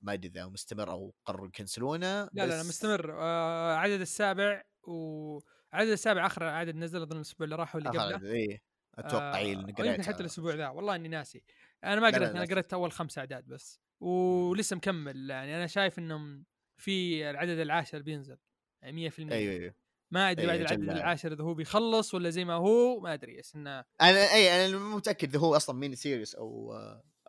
ما 0.02 0.14
أدري 0.14 0.28
إذا 0.30 0.48
مستمر 0.48 0.92
أو 0.92 1.16
قرروا 1.26 1.48
يكنسلونه 1.48 2.08
لا 2.24 2.30
لا 2.34 2.46
لا 2.46 2.64
مستمر. 2.64 3.14
آه 3.22 3.76
عدد 3.76 4.02
السابع 4.02 4.64
وعدد 4.84 5.90
السابع 5.90 6.26
آخر 6.26 6.44
عدد 6.44 6.76
نزل 6.76 7.02
أظن 7.02 7.16
الأسبوع 7.16 7.46
اللي 7.46 7.56
راح 7.56 7.76
واللي 7.76 7.90
قبله. 7.90 8.32
إيه 8.32 8.62
أتوقع 8.96 9.40
لأني 9.42 9.56
آه 9.56 9.70
يمكن 9.70 9.74
قريتها. 9.84 10.04
حتى 10.04 10.22
الأسبوع 10.22 10.54
ذا 10.54 10.68
والله 10.70 10.96
إني 10.96 11.08
ناسي. 11.08 11.44
أنا 11.84 12.02
ما 12.02 12.08
قريت 12.08 12.30
أنا. 12.30 12.46
قريت 12.46 12.74
أول 12.74 12.92
خمس 12.92 13.18
أعداد 13.18 13.46
بس. 13.46 13.82
ولسه 14.00 14.76
مكمل 14.76 15.30
يعني 15.30 15.56
أنا 15.56 15.68
شايف 15.68 16.00
إنهم 16.00 16.46
في 16.82 17.30
العدد 17.30 17.60
العاشر 17.60 18.02
بينزل 18.02 18.38
يعني 18.82 19.10
100% 19.12 19.20
أيوه 19.20 19.54
أيوه. 19.54 19.76
ما 20.12 20.32
أدري 20.32 20.52
أيوة، 20.52 20.64
بعد 20.64 20.72
العدد 20.72 20.98
العاشر 20.98 21.34
إذا 21.34 21.44
هو 21.44 21.54
بيخلص 21.54 22.14
ولا 22.14 22.30
زي 22.30 22.46
ما 22.46 22.54
هو 22.54 23.00
ما 23.00 23.14
أدري 23.14 23.38
بس 23.38 23.56
إنه 23.56 23.86
أنا 24.02 24.34
أي 24.34 24.66
أنا 24.66 24.78
متأكد 24.78 25.30
إذا 25.30 25.40
هو 25.40 25.56
أصلا 25.56 25.76
mini 25.76 25.96
series 25.96 26.36
أو 26.36 26.74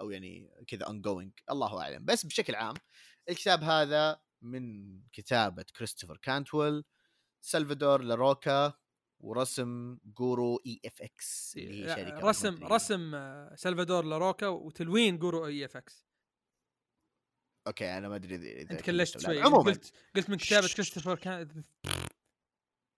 أو 0.00 0.10
يعني 0.10 0.50
كذا 0.66 0.86
ongoing 0.86 1.32
الله 1.50 1.82
أعلم. 1.82 2.04
بس 2.04 2.26
بشكل 2.26 2.54
عام 2.54 2.74
الكتاب 3.28 3.62
هذا 3.62 4.20
من 4.42 4.98
كتابة 5.12 5.64
كريستوفر 5.76 6.16
كانتويل 6.16 6.84
سلفادور 7.40 8.02
لاروكا 8.02 8.72
ورسم 9.20 9.98
جورو 10.04 10.62
اي 10.66 10.80
اف 10.84 11.02
إكس 11.02 11.54
اللي 11.56 11.82
هي 11.82 11.86
لا، 11.86 11.96
شركة 11.96 12.28
رسم. 12.28 12.64
رسم 12.64 13.14
آه، 13.14 13.54
سلفادور 13.54 14.04
لاروكا 14.04 14.46
وتلوين 14.46 15.18
جورو 15.18 15.46
اي 15.46 15.64
اف 15.64 15.76
إكس 15.76 16.11
أوكي 17.66 17.98
أنا 17.98 18.08
ما 18.08 18.16
أدري 18.16 18.34
اذا 18.34 18.70
أنت 18.70 18.80
كلشت. 18.80 19.18
شوي. 19.18 19.42
عموما. 19.42 19.64
قلت 19.64 19.92
قلت 20.16 20.30
من 20.30 20.36
كتابة. 20.36 20.68
كريستوفر 20.68 21.14
كان 21.14 21.64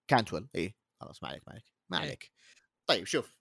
كانتويل 0.07 0.47
اي 0.55 0.75
خلاص 1.01 1.23
ما 1.23 1.29
عليك 1.29 1.43
ما 1.47 1.53
عليك 1.53 1.65
ما 1.89 1.97
إيه. 1.97 2.03
عليك. 2.03 2.31
طيب 2.87 3.05
شوف. 3.05 3.37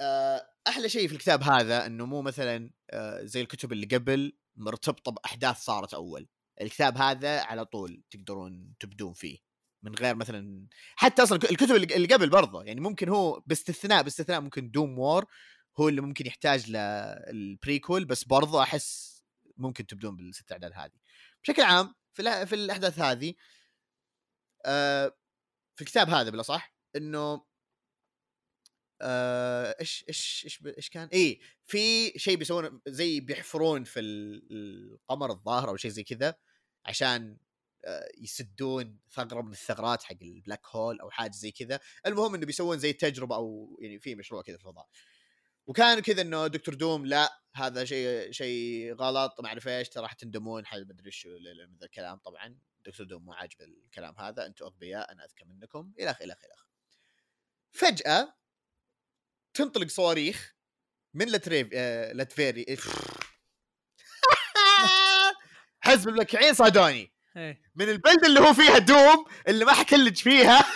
آه، 0.00 0.48
أحلى 0.68 0.88
شيء 0.88 1.08
في 1.08 1.14
الكتاب 1.14 1.42
هذا 1.42 1.86
إنه 1.86 2.06
مو 2.06 2.22
مثلا 2.22 2.70
آه، 2.90 3.24
زي 3.24 3.40
الكتب 3.40 3.72
اللي 3.72 3.86
قبل 3.86 4.38
مرتبطة 4.56 5.12
بأحداث 5.12 5.56
صارت 5.56 5.94
أول. 5.94 6.28
الكتاب 6.60 6.98
هذا 6.98 7.40
على 7.40 7.64
طول 7.64 8.02
تقدرون 8.10 8.74
تبدون 8.80 9.12
فيه. 9.12 9.38
من 9.82 9.94
غير 9.94 10.14
مثلا 10.14 10.66
حتى 10.96 11.22
أصلا 11.22 11.38
الكتب 11.50 11.74
اللي 11.74 11.96
اللي 11.96 12.08
قبل 12.14 12.30
برضه. 12.30 12.64
يعني 12.64 12.80
ممكن 12.80 13.08
هو 13.08 13.42
باستثناء 13.46 14.02
باستثناء 14.02 14.40
ممكن 14.40 14.70
Doom 14.70 14.98
War 14.98 15.26
هو 15.80 15.88
اللي 15.88 16.00
ممكن 16.00 16.26
يحتاج 16.26 16.70
لل 16.70 17.00
prequel 17.00 18.04
بس 18.04 18.24
برضه 18.24 18.62
أحس 18.62 19.11
ممكن 19.62 19.86
تبدون 19.86 20.16
بالست 20.16 20.52
أعداد 20.52 20.72
هذه 20.74 21.00
بشكل 21.42 21.62
عام 21.62 21.94
في 22.14 22.46
في 22.46 22.54
الأحداث 22.54 22.98
هذه 22.98 23.34
آه، 24.66 25.16
في 25.76 25.82
الكتاب 25.82 26.08
هذا 26.10 26.30
بلا 26.30 26.42
صح 26.42 26.74
إنه 26.96 27.44
آه، 29.02 29.76
إيش 29.80 30.04
إيش 30.08 30.42
إيش 30.44 30.62
إيش 30.76 30.90
كان؟ 30.90 31.08
اي 31.12 31.40
في 31.66 32.12
شيء 32.18 32.36
بيسوونه 32.36 32.80
زي 32.88 33.20
بيحفرون 33.20 33.84
في 33.84 34.00
ال- 34.00 34.48
القمر 34.92 35.30
الظاهر 35.30 35.68
أو 35.68 35.76
شيء 35.76 35.90
زي 35.90 36.02
كذا 36.04 36.34
عشان 36.86 37.36
آه، 37.84 38.08
يسدون 38.18 38.98
ثغرة 39.10 39.42
من 39.42 39.52
الثغرات 39.52 40.02
حق 40.02 40.16
ال 40.22 40.29
black 40.29 40.66
hole 40.66 41.00
أو 41.00 41.10
حاجة 41.10 41.32
زي 41.32 41.50
كذا، 41.50 41.80
المهم 42.06 42.34
إنه 42.34 42.46
بيسوون 42.46 42.78
زي 42.78 42.92
تجربة 42.92 43.36
أو 43.36 43.78
يعني 43.82 43.98
في 43.98 44.14
مشروع 44.14 44.42
كذا 44.42 44.56
في 44.56 44.62
الفضاء. 44.62 44.88
وكان 45.66 46.00
كذا 46.00 46.22
إنه 46.22 46.46
دكتور 46.46 46.74
دوم 46.74 47.06
لا 47.06 47.42
هذا 47.54 47.84
شيء 47.84 48.32
شيء 48.32 48.94
غلط 48.94 49.40
ما 49.40 49.48
أعرف 49.48 49.68
إيش 49.68 49.96
راح 49.96 50.12
تندمون 50.12 50.66
حاجة 50.66 50.84
ما 50.84 50.92
أدري 50.92 51.06
إيش 51.06 51.26
من 51.26 51.76
ذا 51.80 51.86
الكلام. 51.86 52.18
طبعا 52.18 52.58
دكتور 52.84 53.06
دوم 53.06 53.24
مو 53.24 53.32
عاجب 53.32 53.60
الكلام 53.60 54.18
هذا 54.18 54.46
أنتم 54.46 54.64
أغبياء 54.64 55.12
أنا 55.12 55.24
أذكى 55.24 55.44
منكم 55.44 55.92
إلى 55.98 56.10
آخره 56.10 56.24
إلى 56.24 56.32
آخره. 56.32 56.52
فجأة 57.70 58.34
تنطلق 59.54 59.88
صواريخ 59.88 60.54
من 61.14 61.26
لتريف 61.26 61.68
آه 61.72 62.12
لتفيري 62.12 62.66
حزب 65.84 66.08
الملكعين 66.08 66.54
صادوني 66.54 67.12
إيه. 67.36 67.62
من 67.74 67.88
البلدة 67.88 68.26
اللي 68.26 68.40
هو 68.40 68.52
فيها 68.52 68.78
دوم 68.78 69.24
اللي 69.48 69.64
ما 69.64 69.72
حكلج 69.72 70.16
فيها. 70.16 70.64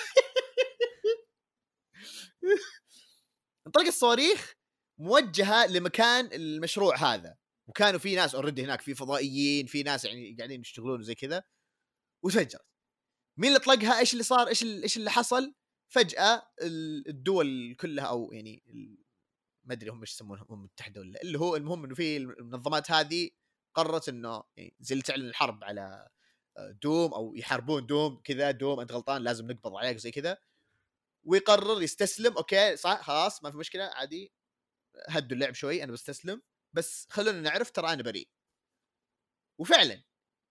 انطلق 3.67 3.87
الصواريخ 3.87 4.56
موجهة 4.99 5.67
لمكان 5.67 6.29
المشروع 6.33 6.97
هذا. 6.97 7.37
وكانوا 7.67 7.99
في 8.01 8.15
ناس 8.15 8.35
اوريدي 8.35 8.65
هناك 8.65 8.81
في 8.81 8.95
فضائيين 8.95 9.67
في 9.67 9.83
ناس 9.83 10.05
يعني 10.05 10.37
قاعدين 10.39 10.61
يشتغلون 10.61 11.03
زي 11.03 11.15
كذا. 11.15 11.43
وتفجرت 12.23 12.67
مين 13.37 13.49
اللي 13.49 13.61
طلقها؟ 13.61 13.99
إيش 13.99 14.13
اللي 14.13 14.25
صار؟ 14.25 14.49
إيش 14.49 14.63
ال- 14.63 14.83
إيش 14.83 14.97
اللي 14.97 15.11
حصل؟ 15.11 15.55
فجأة 15.89 16.43
ال- 16.63 17.09
الدول 17.09 17.77
كلها 17.81 18.05
أو 18.05 18.33
يعني 18.33 18.63
ما 19.65 19.75
أدري 19.75 19.91
هم 19.91 20.01
إيش 20.01 20.13
يسمونها 20.13 20.43
الامم 20.43 20.59
المتحده 20.61 21.01
ولا 21.01 21.23
اللي 21.23 21.39
هو 21.39 21.57
المهم 21.57 21.85
إنه 21.85 21.95
في 21.95 22.17
المنظمات 22.17 22.91
هذه 22.91 23.31
قررت 23.75 24.09
إنه 24.09 24.43
يعني 24.57 24.75
زي 24.81 24.93
اللي 24.93 25.03
تعلن 25.03 25.29
الحرب 25.29 25.65
على 25.65 26.09
آه، 26.57 26.71
دوم 26.83 27.15
أو 27.15 27.35
يحاربون 27.37 27.87
دوم 27.87 28.21
كذا 28.25 28.51
دوم 28.51 28.81
أنت 28.81 28.93
غلطان 28.93 29.23
لازم 29.23 29.51
نقبض 29.51 29.77
عليك 29.77 29.97
زي 29.97 30.11
كذا. 30.11 30.39
ويقرر 31.25 31.83
يستسلم 31.83 32.37
أوكي 32.37 32.77
صح 32.77 33.03
خلاص 33.03 33.43
ما 33.45 33.51
في 33.51 33.57
مشكلة 33.57 33.85
عادي. 33.85 34.33
هدوا 35.09 35.37
اللعب 35.37 35.55
شوي 35.55 35.85
أنا 35.85 35.93
بستسلم 35.93 36.43
بس 36.73 37.07
خلونا 37.11 37.41
نعرف 37.41 37.71
ترى 37.71 37.93
أنا 37.93 38.03
بريء. 38.03 38.29
وفعلا 39.59 40.03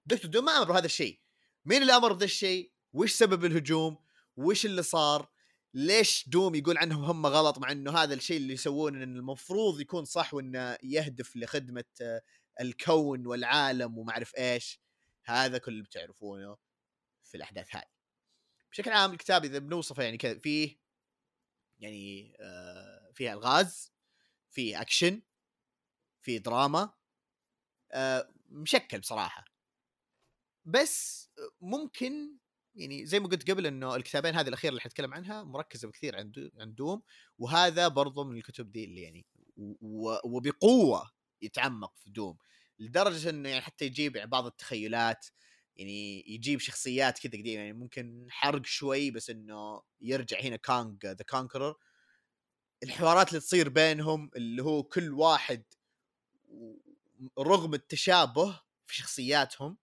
دكتور 0.06 0.32
دوم 0.32 0.46
ما 0.46 0.52
أمر 0.52 0.72
بهذا 0.72 0.86
الشيء. 0.86 1.20
مين 1.66 1.82
اللي 1.82 1.94
أمر 1.94 2.14
بهذا 2.14 2.26
الشيء؟ 2.26 2.72
وش 2.94 3.12
سبب 3.12 3.46
الهجوم؟ 3.46 3.98
وش 4.38 4.66
اللي 4.66 4.84
صار؟ 4.84 5.32
ليش 5.74 6.30
دوم 6.30 6.56
يقول 6.56 6.78
عنهم 6.78 7.04
هم 7.04 7.26
غلط 7.26 7.58
مع 7.58 7.72
إنه 7.72 7.98
هذا 7.98 8.14
الشيء 8.14 8.38
اللي 8.38 8.54
يسوونه 8.54 9.04
انه 9.04 9.20
المفروض 9.20 9.82
يكون 9.82 10.06
صح 10.06 10.34
وإنه 10.34 10.78
يهدف 10.84 11.36
لخدمة 11.36 11.86
آه، 12.02 12.22
الكون 12.62 13.28
والعالم 13.28 13.98
وما 13.98 14.12
أعرف 14.12 14.36
إيش؟ 14.36 14.82
هذا 15.26 15.58
كل 15.58 15.72
اللي 15.72 15.84
بتعرفونه 15.84 16.58
في 17.24 17.38
الأحداث 17.38 17.76
هذه 17.76 17.96
بشكل 18.72 18.92
عام 18.92 19.12
الكتاب 19.12 19.46
إذا 19.46 19.60
بنوصفه 19.60 20.04
يعني 20.04 20.18
كذا 20.18 20.40
فيه 20.40 20.80
يعني 21.80 22.34
آه 22.40 23.12
فيه 23.14 23.34
ألغاز. 23.34 23.95
فيه 24.56 24.82
اكشن 24.82 25.22
فيه 26.22 26.38
دراما 26.38 26.94
آه 27.92 28.34
مشكل 28.50 29.00
بصراحة. 29.00 29.46
بس 30.66 31.30
ممكن 31.62 32.38
يعني 32.76 33.06
زي 33.06 33.20
ما 33.20 33.28
قلت 33.28 33.52
قبل 33.52 33.66
إنه 33.66 33.96
الكتابين 33.96 34.36
هذه 34.36 34.48
الأخيرة 34.48 34.70
اللي 34.70 34.82
حنتكلم 34.82 35.14
عنها 35.14 35.44
مركزة 35.44 35.88
بكثير 35.88 36.16
عن 36.18 36.32
دو- 36.32 36.50
عن 36.60 36.74
دوم 36.76 37.02
وهذا 37.40 37.88
برضو 37.88 38.24
من 38.24 38.38
الكتب 38.38 38.72
دي 38.72 38.84
اللي 38.86 39.02
يعني 39.02 39.26
وبقوة 40.26 41.12
يتعمق 41.42 41.98
في 41.98 42.10
دوم. 42.10 42.38
لدرجة 42.80 43.30
إنه 43.30 43.50
يعني 43.50 43.62
حتى 43.62 43.86
يجيب 43.86 44.16
يعني 44.16 44.30
بعض 44.30 44.46
التخيلات 44.46 45.26
يعني 45.78 46.24
يجيب 46.28 46.60
شخصيات 46.60 47.20
كذا 47.20 47.32
قديمة 47.42 47.62
يعني 47.64 47.74
ممكن 47.74 48.28
حرق 48.30 48.66
شوي 48.66 49.12
بس 49.12 49.30
إنه 49.30 49.82
يرجع 50.02 50.40
هنا 50.42 50.56
Kang 50.56 51.06
the 51.06 51.26
Conqueror 51.30 51.76
الحوارات 52.84 53.30
اللي 53.30 53.40
تصير 53.40 53.70
بينهم 53.70 54.32
اللي 54.36 54.64
هو 54.64 54.84
كل 54.84 55.14
واحد 55.14 55.64
رغم 57.40 57.74
التشابه 57.74 58.62
في 58.88 58.96
شخصياتهم 58.96 59.78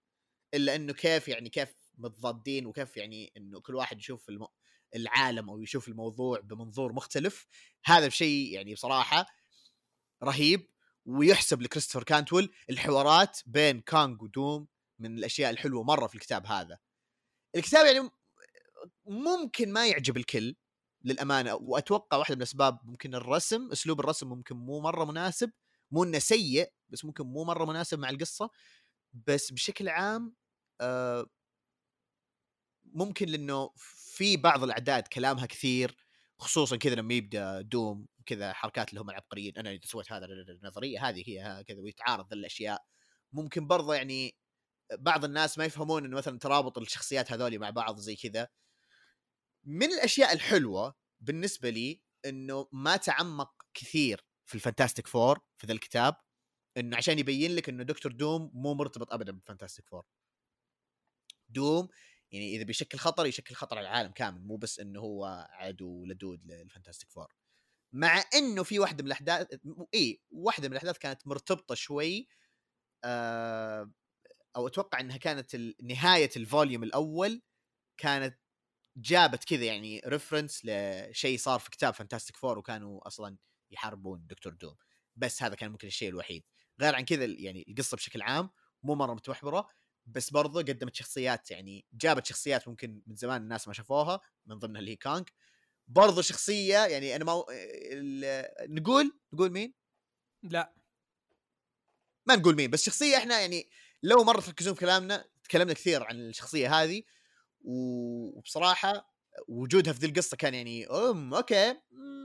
إلا 0.55 0.75
إنه 0.75 0.93
كيف 0.93 1.29
يعني 1.29 1.49
كيف 1.49 1.75
متضادين 1.99 2.67
وكيف 2.67 2.97
يعني 2.97 3.33
إنه 3.37 3.61
كل 3.61 3.75
واحد 3.75 3.99
يشوف 3.99 4.29
الم... 4.29 4.47
العالم 4.97 5.51
أو 5.51 5.61
يشوف 5.61 5.89
الموضوع 5.89 6.41
بمنظور 6.41 6.93
مختلف 6.93 7.47
هذا 7.85 8.09
شيء 8.09 8.53
يعني 8.53 8.75
بصراحة 8.75 9.27
رهيب 10.23 10.71
ويحسب 11.07 11.63
لكريستوفر 11.63 12.05
كانتول 12.05 12.55
الحوارات 12.71 13.41
بين 13.47 13.81
كانج 13.81 14.23
ودوم 14.23 14.69
من 14.99 15.19
الأشياء 15.19 15.51
الحلوة 15.51 15.83
مرة 15.83 16.07
في 16.07 16.15
الكتاب 16.15 16.47
هذا. 16.47 16.79
الكتاب 17.57 17.87
يعني 17.87 18.11
ممكن 19.05 19.73
ما 19.73 19.87
يعجب 19.87 20.17
الكل 20.17 20.57
للأمانة 21.05 21.55
وأتوقع 21.55 22.17
واحدة 22.17 22.35
من 22.35 22.43
الأسباب 22.43 22.79
ممكن 22.85 23.15
الرسم 23.15 23.73
أسلوب 23.73 24.01
الرسم 24.01 24.29
ممكن 24.29 24.57
مو 24.57 24.81
مرة 24.81 25.05
مناسب 25.05 25.51
مو 25.91 26.05
إنه 26.05 26.19
سيء 26.19 26.73
بس 26.89 27.05
ممكن 27.05 27.25
مو 27.27 27.45
مرة 27.45 27.65
مناسب 27.65 27.99
مع 27.99 28.11
القصة 28.11 28.51
بس 29.27 29.53
بشكل 29.53 29.89
عام 29.89 30.35
آه 30.81 31.27
ممكن 32.85 33.29
لأنه 33.29 33.71
في 33.77 34.37
بعض 34.37 34.63
الأعداد 34.65 35.09
كلامها 35.09 35.47
كثير 35.47 35.97
خصوصا 36.39 36.77
كذا 36.77 36.95
لما 36.95 37.15
يبدأ 37.15 37.61
دوم 37.61 38.07
كذا 38.27 38.53
حركات 38.53 38.91
اللي 38.91 39.01
هم 39.01 39.11
العبقريين 39.11 39.59
أنا 39.59 39.71
إذا 39.71 39.81
سويت 39.85 40.13
هذا 40.13 40.27
النظريه 40.27 41.09
هذه 41.09 41.25
هي 41.27 41.65
كذا 41.69 41.81
ويتعارض 41.81 42.33
الأشياء. 42.33 42.85
ممكن 43.33 43.67
برضه 43.67 43.95
يعني 43.95 44.37
بعض 44.99 45.25
الناس 45.25 45.59
ما 45.59 45.65
يفهمون 45.65 46.05
إنه 46.05 46.17
مثلا 46.17 46.39
ترابط 46.39 46.79
الشخصيات 46.79 47.33
هذولي 47.33 47.59
مع 47.59 47.71
بعض 47.71 47.99
زي 47.99 48.17
كذا. 48.17 48.49
من 49.65 49.93
الأشياء 49.93 50.33
الحلوة 50.33 50.95
بالنسبة 51.21 51.71
لي 51.71 52.03
إنه 52.27 52.69
ما 52.73 52.97
تعمق 52.97 53.67
كثير 53.75 54.25
في 54.47 54.55
ال 54.55 54.60
Fantastic 54.60 55.07
Four 55.07 55.41
في 55.59 55.67
ذا 55.67 55.73
الكتاب 55.73 56.17
إنه 56.77 56.97
عشان 56.97 57.19
يبين 57.19 57.55
لك 57.55 57.69
إنه 57.69 57.83
دكتور 57.83 58.13
دوم 58.13 58.51
مو 58.55 58.75
مرتبط 58.75 59.13
ابدا 59.13 59.33
بال 59.33 59.43
Fantastic 59.43 59.87
Four. 59.89 60.05
دوم 61.49 61.89
يعني 62.33 62.57
إذا 62.57 62.65
بيشكل 62.65 62.99
خطر 62.99 63.27
يشكل 63.27 63.55
خطر 63.55 63.79
على 63.79 63.89
العالم 63.89 64.13
كامل 64.13 64.43
مو 64.43 64.57
بس 64.57 64.81
إنه 64.81 65.01
هو 65.01 65.49
عدو 65.51 66.07
لدود 66.07 66.47
لل 66.47 66.59
Fantastic 66.59 67.11
Four. 67.11 67.35
مع 67.93 68.25
إنه 68.35 68.63
في 68.63 68.79
واحدة 68.79 69.03
من 69.03 69.07
الأحداث 69.07 69.49
اي 69.95 70.23
واحدة 70.31 70.69
من 70.69 70.73
الأحداث 70.73 70.99
كانت 70.99 71.27
مرتبطة 71.27 71.75
شوي 71.75 72.29
آه 73.05 73.93
أو 74.57 74.67
أتوقع 74.67 75.01
إنها 75.01 75.17
كانت 75.17 75.57
نهاية 75.83 76.31
ال 76.37 76.43
volume 76.43 76.83
الأول 76.83 77.43
كانت 77.97 78.42
جابت 78.97 79.45
كذا 79.45 79.65
يعني 79.65 80.01
reference 80.07 80.61
لشيء 80.65 81.39
صار 81.39 81.59
في 81.61 81.71
كتاب 81.71 81.95
Fantastic 81.95 82.37
Four 82.37 82.59
وكانوا 82.59 83.07
أصلا 83.07 83.37
يحاربون 83.71 84.27
دكتور 84.27 84.53
دوم. 84.53 84.77
بس 85.17 85.43
هذا 85.43 85.55
كان 85.55 85.71
ممكن 85.71 85.89
الشيء 85.89 86.09
الوحيد. 86.09 86.45
غير 86.81 86.95
عن 86.95 87.05
كذا 87.05 87.25
يعني 87.25 87.65
القصة 87.69 87.97
بشكل 87.97 88.23
عام 88.23 88.51
مو 88.83 88.95
مرة 88.95 89.15
متمحوره 89.15 89.69
بس 90.07 90.31
برضه 90.31 90.61
قدمت 90.63 90.95
شخصيات 90.95 91.51
يعني 91.51 91.87
جابت 91.93 92.27
شخصيات 92.27 92.69
ممكن 92.69 93.03
من 93.07 93.17
زمان 93.17 93.43
الناس 93.43 93.69
ما 93.69 93.75
شافوها 93.75 94.21
من 94.47 94.59
ضمنها 94.59 94.81
اللي 94.81 94.91
هي 94.91 94.97
كانج 94.97 95.29
برضه 95.89 96.23
شخصية 96.23 96.79
يعني 96.87 97.17
أنا 97.17 97.25
ما 97.25 97.45
ال- 97.51 98.75
نقول 98.75 99.19
نقول 99.33 99.51
مين؟ 99.51 99.75
لا. 100.43 100.75
ما 102.27 102.37
نقول 102.37 102.57
مين 102.57 102.71
بس 102.71 102.85
شخصية 102.85 103.17
إحنا 103.17 103.41
يعني 103.41 103.71
لو 104.03 104.25
مرة 104.25 104.41
تركزون 104.41 104.75
في 104.75 104.81
كلامنا 104.81 105.25
تكلمنا 105.45 105.73
كثير 105.73 106.03
عن 106.03 106.17
الشخصية 106.17 106.83
هذه 106.83 107.03
وبصراحة 107.65 109.13
وجودها 109.49 109.93
في 109.93 109.99
ذي 109.99 110.07
القصة 110.07 110.37
كان 110.37 110.55
يعني 110.55 110.87
أم 110.87 111.35
أوكي 111.35 111.81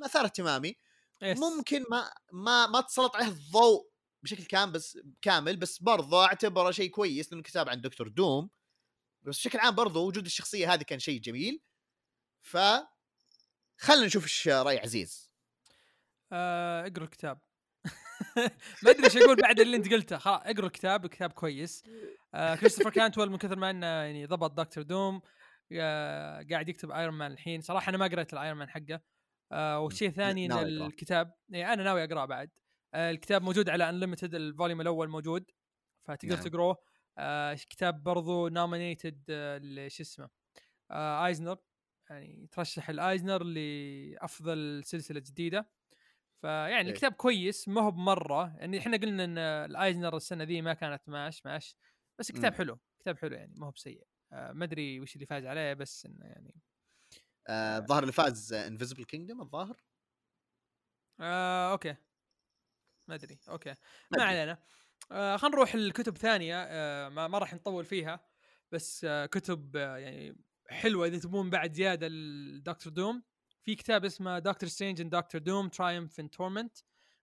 أثار 0.06 0.26
اهتمامي. 0.26 0.76
yes. 1.22 1.40
ممكن 1.40 1.84
ما 1.90 2.12
ما 2.34 2.68
ما 2.68 2.82
تسلط 2.82 3.16
عليه 3.16 3.28
الضوء 3.28 3.90
بشكل 4.24 4.44
كامل 4.44 4.72
بس 4.72 5.00
كامل 5.22 5.58
بس 5.58 5.80
برضه 5.80 6.26
أعتبره 6.26 6.72
شيء 6.72 6.90
كويس 6.90 7.32
لأنه 7.32 7.44
كتاب 7.44 7.70
عن 7.70 7.82
دكتور 7.82 8.08
دوم. 8.08 8.50
بس 9.22 9.38
بشكل 9.38 9.60
عام 9.60 9.76
برضه 9.76 10.00
وجود 10.00 10.26
الشخصية 10.26 10.74
هذه 10.74 10.84
كان 10.84 11.00
شيء 11.00 11.22
جميل. 11.22 11.62
ف 12.42 12.58
خلينا 13.78 14.06
نشوف 14.06 14.24
إيش 14.24 14.48
راي 14.48 14.80
عزيز. 14.80 15.32
آه، 16.32 16.88
اقرأ 16.88 17.04
الكتاب. 17.04 17.47
ما 18.84 18.92
أدري 18.92 19.04
إيش 19.04 19.18
أقول 19.18 19.36
بعد 19.36 19.60
اللي 19.60 19.78
أنت 19.78 19.94
قلته. 19.94 20.18
خلاص 20.18 20.42
أقرأ 20.42 20.66
الكتاب 20.66 21.06
الكتاب 21.06 21.32
كويس. 21.32 21.84
آه 22.34 22.56
كريستوفر 22.56 22.90
كانتويل 22.90 23.30
من 23.30 23.38
كثر 23.38 23.56
ما 23.56 23.70
إنه 23.70 23.86
يعني 23.86 24.26
ضبط 24.26 24.52
دكتور 24.52 24.84
دوم 24.84 25.22
آه 25.72 26.46
قاعد 26.52 26.70
يكتب 26.70 26.92
Iron 26.92 27.14
Man 27.14 27.32
الحين. 27.32 27.62
صراحة 27.62 27.90
أنا 27.90 27.98
ما 27.98 28.06
قريت 28.08 28.34
ال 28.34 28.39
Iron 28.39 28.58
Man 28.58 28.70
حقه. 28.70 29.02
آه 29.52 29.80
والشيء 29.80 30.08
الثاني 30.08 30.46
إن. 30.46 30.52
الكتاب 30.52 31.34
يعني 31.50 31.74
أنا 31.74 31.84
ناوي 31.84 32.04
أقرأه 32.04 32.26
بعد. 32.26 32.50
آه 32.94 33.12
الكتاب 33.12 33.42
موجود 33.42 33.70
على 33.70 33.90
Unlimited 33.90 34.36
ال 34.36 34.42
volume 34.42 34.82
الأول 34.82 35.10
موجود 35.10 35.52
فتقدر 36.08 36.36
نعم. 36.36 36.44
تقروه 36.44 36.78
آه 37.18 37.54
كتاب 37.54 38.04
برضو 38.04 38.48
nominated 38.48 39.24
شو 39.88 40.04
اسمه؟ 40.04 40.30
آه 40.92 41.26
Eisner 41.26 41.58
يعني 42.10 42.48
ترشح 42.52 42.90
ال 42.90 42.97
Eisner 42.97 43.44
لأفضل 43.44 44.82
سلسلة 44.86 45.20
جديدة. 45.20 45.70
فيعني 46.42 46.90
إيه. 46.90 46.96
كتاب 46.96 47.14
كويس 47.14 47.68
ما 47.68 47.82
هو 47.82 47.92
بمرة 47.92 48.56
يعني 48.58 48.80
إحنا 48.80 48.98
قلنا 48.98 49.24
إن 49.24 49.38
ال 49.38 49.49
Eisner 49.49 50.18
السنة 50.18 50.44
ذي 50.44 50.62
ما 50.62 50.74
كانت 50.74 51.02
much 51.10 51.46
much 51.46 51.76
بس 52.20 52.32
كتاب 52.32 52.52
مم. 52.52 52.58
حلو 52.58 52.80
كتاب 53.00 53.18
حلو 53.18 53.36
يعني 53.36 53.54
ما 53.58 53.68
هو 53.68 53.72
بسيء. 53.72 54.08
آه 54.32 54.52
ما 54.52 54.66
أدري 54.66 55.00
وش 55.00 55.16
اللي 55.16 55.26
فاز 55.26 55.46
عليه 55.46 55.74
بس 55.74 56.06
إنه 56.06 56.26
يعني 56.26 56.62
آه، 57.50 57.78
الظاهر 57.78 58.02
اللي 58.02 58.14
فاز 58.14 58.54
Invisible 58.54 59.04
Kingdom 59.04 59.42
الظاهر؟ 59.42 59.84
آه 61.20 61.72
أوكي. 61.72 61.96
ما 63.08 63.16
أدري 63.16 63.40
أوكي. 63.50 63.76
ما. 64.12 64.24
علينا. 64.24 64.64
آه 65.12 65.38
خلينا 65.38 65.56
نروح 65.56 65.76
لكتب 65.76 66.18
ثانية 66.18 66.64
آه 66.64 67.10
ما, 67.10 67.28
ما 67.28 67.38
راح 67.38 67.54
نطول 67.54 67.86
فيها 67.86 68.20
بس 68.72 69.06
آه 69.06 69.26
كتب 69.26 69.76
آه 69.78 69.98
يعني 69.98 70.36
حلوة 70.70 71.08
إذا 71.08 71.20
تبون 71.20 71.50
بعد 71.50 71.74
زيادة 71.74 72.08
لدكتور 72.08 72.94
دوم 72.94 73.24
في 73.68 73.76
كتاب 73.76 74.06
اسمه 74.06 74.40
Doctor 74.40 74.70
Strange 74.70 75.02
and 75.02 75.16
Doctor 75.16 75.42
Doom 75.42 75.70
Triumph 75.70 76.20
and 76.20 76.30
Torment 76.30 76.78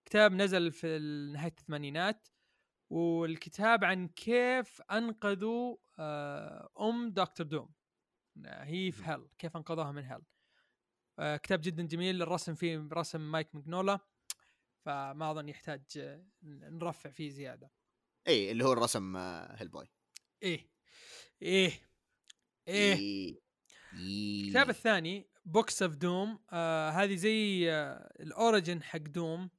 كتاب 0.05 0.33
نزل 0.33 0.73
في 0.73 0.99
نهاية 1.33 1.55
الثمانينات 1.59 2.29
والكتاب 2.91 3.85
عن 3.85 4.09
كيف 4.09 4.83
أنقذوا 4.83 5.77
آه 5.99 6.71
أم 6.81 7.11
دكتور 7.11 7.47
دوم 7.47 7.71
هي 8.47 8.93
في 8.93 9.03
hell 9.03 9.29
كيف 9.39 9.57
أنقذوها 9.57 9.93
من 9.93 10.05
hell 10.05 10.23
آه 11.19 11.37
كتاب 11.37 11.61
جدا 11.63 11.83
جميل 11.83 12.23
الرسم 12.23 12.55
فيه 12.55 12.89
رسم 12.93 13.33
مايك 13.33 13.55
مينولا 13.55 13.99
فما 14.85 15.31
أظن 15.31 15.49
يحتاج 15.49 15.83
آه، 15.97 16.27
نرفع 16.43 17.11
فيه 17.11 17.31
زيادة. 17.31 17.71
اي 18.29 18.33
إيه، 18.33 18.53
اللي 18.53 18.65
هو 18.65 18.73
الرسم 18.73 19.17
Hellboy 19.17 19.87
إيه 20.43 20.71
إيه. 21.43 21.73
إيه 22.69 22.95
إيه. 22.95 23.41
الكتاب 23.95 24.71
الثاني 24.71 25.34
Books 25.45 25.83
of 25.83 25.95
Doom 25.97 26.45
آه 26.53 26.91
هذه 26.91 27.15
زي 27.15 27.71
آه 27.73 28.13
ال 28.21 28.30
origin 28.30 28.83
حق 28.83 28.99
دوم 28.99 29.51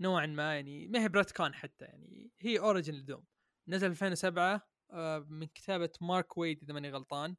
نوعا 0.00 0.26
ما 0.26 0.54
يعني 0.54 0.88
ما 0.88 1.02
هي 1.04 1.08
بريتكون 1.08 1.54
حتى 1.54 1.84
يعني 1.84 2.30
هي 2.40 2.58
origin 2.58 2.94
لدوم. 2.94 3.24
نزل 3.68 3.86
2007 3.90 4.68
آه 4.90 5.18
من 5.28 5.46
كتابة 5.46 5.90
مارك 6.00 6.38
ويد 6.38 6.62
إذا 6.62 6.72
ماني 6.74 6.90
غلطان. 6.90 7.36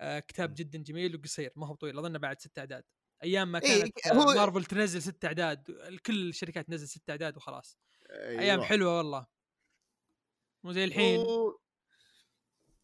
آه 0.00 0.18
كتاب. 0.18 0.54
جدا 0.54 0.78
جميل 0.78 1.16
وقصير 1.16 1.52
ما 1.56 1.66
هو 1.66 1.74
طويل 1.74 1.98
أظن 1.98 2.18
بعد 2.18 2.40
ست 2.40 2.58
أعداد. 2.58 2.84
أيام 3.24 3.52
ما 3.52 3.62
إيه، 3.62 3.80
كانت 3.82 4.08
هو- 4.08 4.30
آه 4.30 4.34
مارفل 4.34 4.64
تنزل 4.64 5.02
ست 5.02 5.24
أعداد 5.24 5.70
كل 6.06 6.28
الشركات 6.28 6.66
تنزل 6.66 6.88
ست 6.88 7.10
أعداد 7.10 7.36
وخلاص. 7.36 7.78
أيوة. 8.10 8.40
أيام 8.42 8.62
حلوة 8.62 8.96
والله. 8.98 9.26
مو 10.64 10.72
زي 10.72 10.84
الحين. 10.84 11.18
و- 11.20 11.60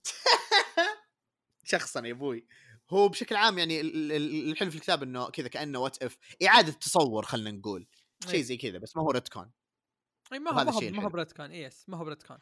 شخصا 1.64 2.06
يا 2.06 2.12
أبوي. 2.12 2.46
هو 2.92 3.08
بشكل 3.08 3.36
عام 3.36 3.58
يعني 3.58 3.80
ال- 3.80 4.12
ال- 4.12 4.50
الحلو 4.50 4.70
في 4.70 4.76
الكتاب 4.76 5.02
إنه 5.02 5.30
كذا 5.30 5.48
كأنه 5.48 5.78
what 5.78 6.02
if 6.02 6.16
إعادة 6.46 6.72
تصور 6.72 7.24
خلينا 7.24 7.50
نقول 7.50 7.86
شيء 8.26 8.34
إيه. 8.34 8.42
زي 8.42 8.56
كذا 8.56 8.78
بس 8.78 8.96
ما 8.96 9.02
هو 9.02 9.10
retcon 9.10 9.50
اي 10.32 10.38
ما 10.38 10.50
هو 10.50 10.64
ما 10.64 11.02
هو. 11.04 11.08
ب 11.08 11.15
retcon 11.15 11.52
yes 11.52 11.88
ما 11.88 11.96
هو 11.96 12.04
ب 12.04 12.09
retcon 12.09 12.38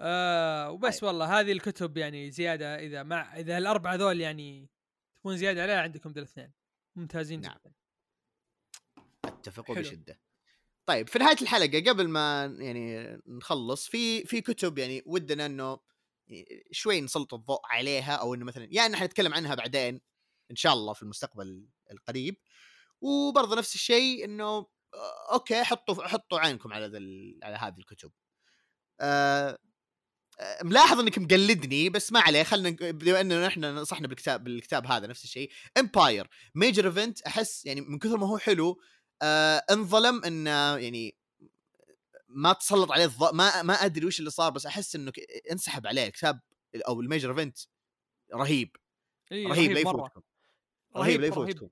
آه 0.00 0.70
وبس 0.70 0.98
طيب. 0.98 1.08
والله 1.08 1.40
هذه 1.40 1.52
الكتب 1.52 1.96
يعني 1.96 2.30
زيادة 2.30 2.78
إذا 2.78 3.02
مع 3.02 3.36
إذا 3.36 3.58
الاربعه 3.58 3.94
ذول 3.94 4.20
يعني 4.20 4.68
تبون 5.14 5.36
زيادة 5.36 5.62
عليها 5.62 5.80
عندكم 5.80 6.10
ذول 6.10 6.18
الاثنين 6.18 6.52
ممتازين 6.96 7.40
نعم. 7.40 7.54
جدا 7.64 7.72
أتفق. 9.24 9.72
بشدة 9.72 10.20
طيب 10.86 11.08
في 11.08 11.18
نهاية 11.18 11.36
الحلقة 11.42 11.90
قبل 11.90 12.08
ما 12.08 12.44
يعني 12.58 13.16
نخلص 13.26 13.88
في 13.88 14.24
في 14.24 14.40
كتب 14.40 14.78
يعني 14.78 15.02
ودنا 15.06 15.46
إنه 15.46 15.78
شوي 16.70 17.00
نسلط 17.00 17.34
الضوء 17.34 17.60
عليها 17.64 18.12
أو 18.16 18.34
إنه 18.34 18.44
مثلا 18.44 18.68
يا 18.70 18.86
ان 18.86 18.94
إحنا 18.94 19.06
نتكلم 19.06 19.34
عنها 19.34 19.54
بعدين 19.54 20.00
إن 20.50 20.56
شاء 20.56 20.72
الله 20.72 20.92
في 20.92 21.02
المستقبل 21.02 21.66
القريب. 21.92 22.36
وبرضه 23.00 23.56
نفس 23.56 23.74
الشيء 23.74 24.24
إنه 24.24 24.44
آه، 24.94 25.32
أوكي 25.32 25.64
حطوا 25.64 26.06
حطوا 26.08 26.38
عينكم 26.38 26.72
على 26.72 26.84
على 27.42 27.56
هذه 27.56 27.78
الكتب. 27.78 28.12
آه 29.00 29.58
آه، 30.40 30.64
ملاحظ 30.64 31.00
إنك 31.00 31.18
مقلدني 31.18 31.90
بس 31.90 32.12
ما 32.12 32.20
عليه 32.20 32.42
خلينا 32.42 32.90
بما 32.92 33.20
انه 33.20 33.46
نحن 33.46 33.64
نصحنا 33.64 34.08
بالكتاب 34.08 34.44
بالكتاب 34.44 34.86
هذا 34.86 35.06
نفس 35.06 35.24
الشيء. 35.24 35.50
Empyre 35.78 36.28
major 36.54 36.86
event 36.86 37.22
أحس 37.22 37.66
يعني 37.66 37.80
من 37.80 37.98
كثر 37.98 38.16
ما 38.16 38.26
هو 38.26 38.38
حلو 38.38 38.80
آه 39.22 39.64
انظلم 39.70 40.24
إنه 40.24 40.76
يعني 40.78 41.16
ما 42.34 42.52
تسلط 42.52 42.92
عليه 42.92 43.04
الضوء 43.04 43.34
ما 43.34 43.62
ما 43.62 43.74
أدري 43.74 44.06
وش 44.06 44.18
اللي 44.18 44.30
صار 44.30 44.50
بس 44.52 44.66
أحس 44.66 44.96
انه 44.96 45.10
ك- 45.10 45.26
انسحب 45.50 45.86
عليه 45.86 46.06
الكتاب 46.06 46.40
أو 46.88 47.00
ال 47.00 47.05
major 47.05 47.30
event 47.30 47.58
رهيب. 48.34 48.76
إيه 49.32 49.46
رهيب 49.48 49.70
لا 49.72 49.82
مرة. 49.82 49.96
يفوتكم 49.96 50.22
رهيب 50.96 51.20
لا 51.20 51.28
رهيب 51.28 51.38
رهيب 51.38 51.48
يفوتكم 51.48 51.68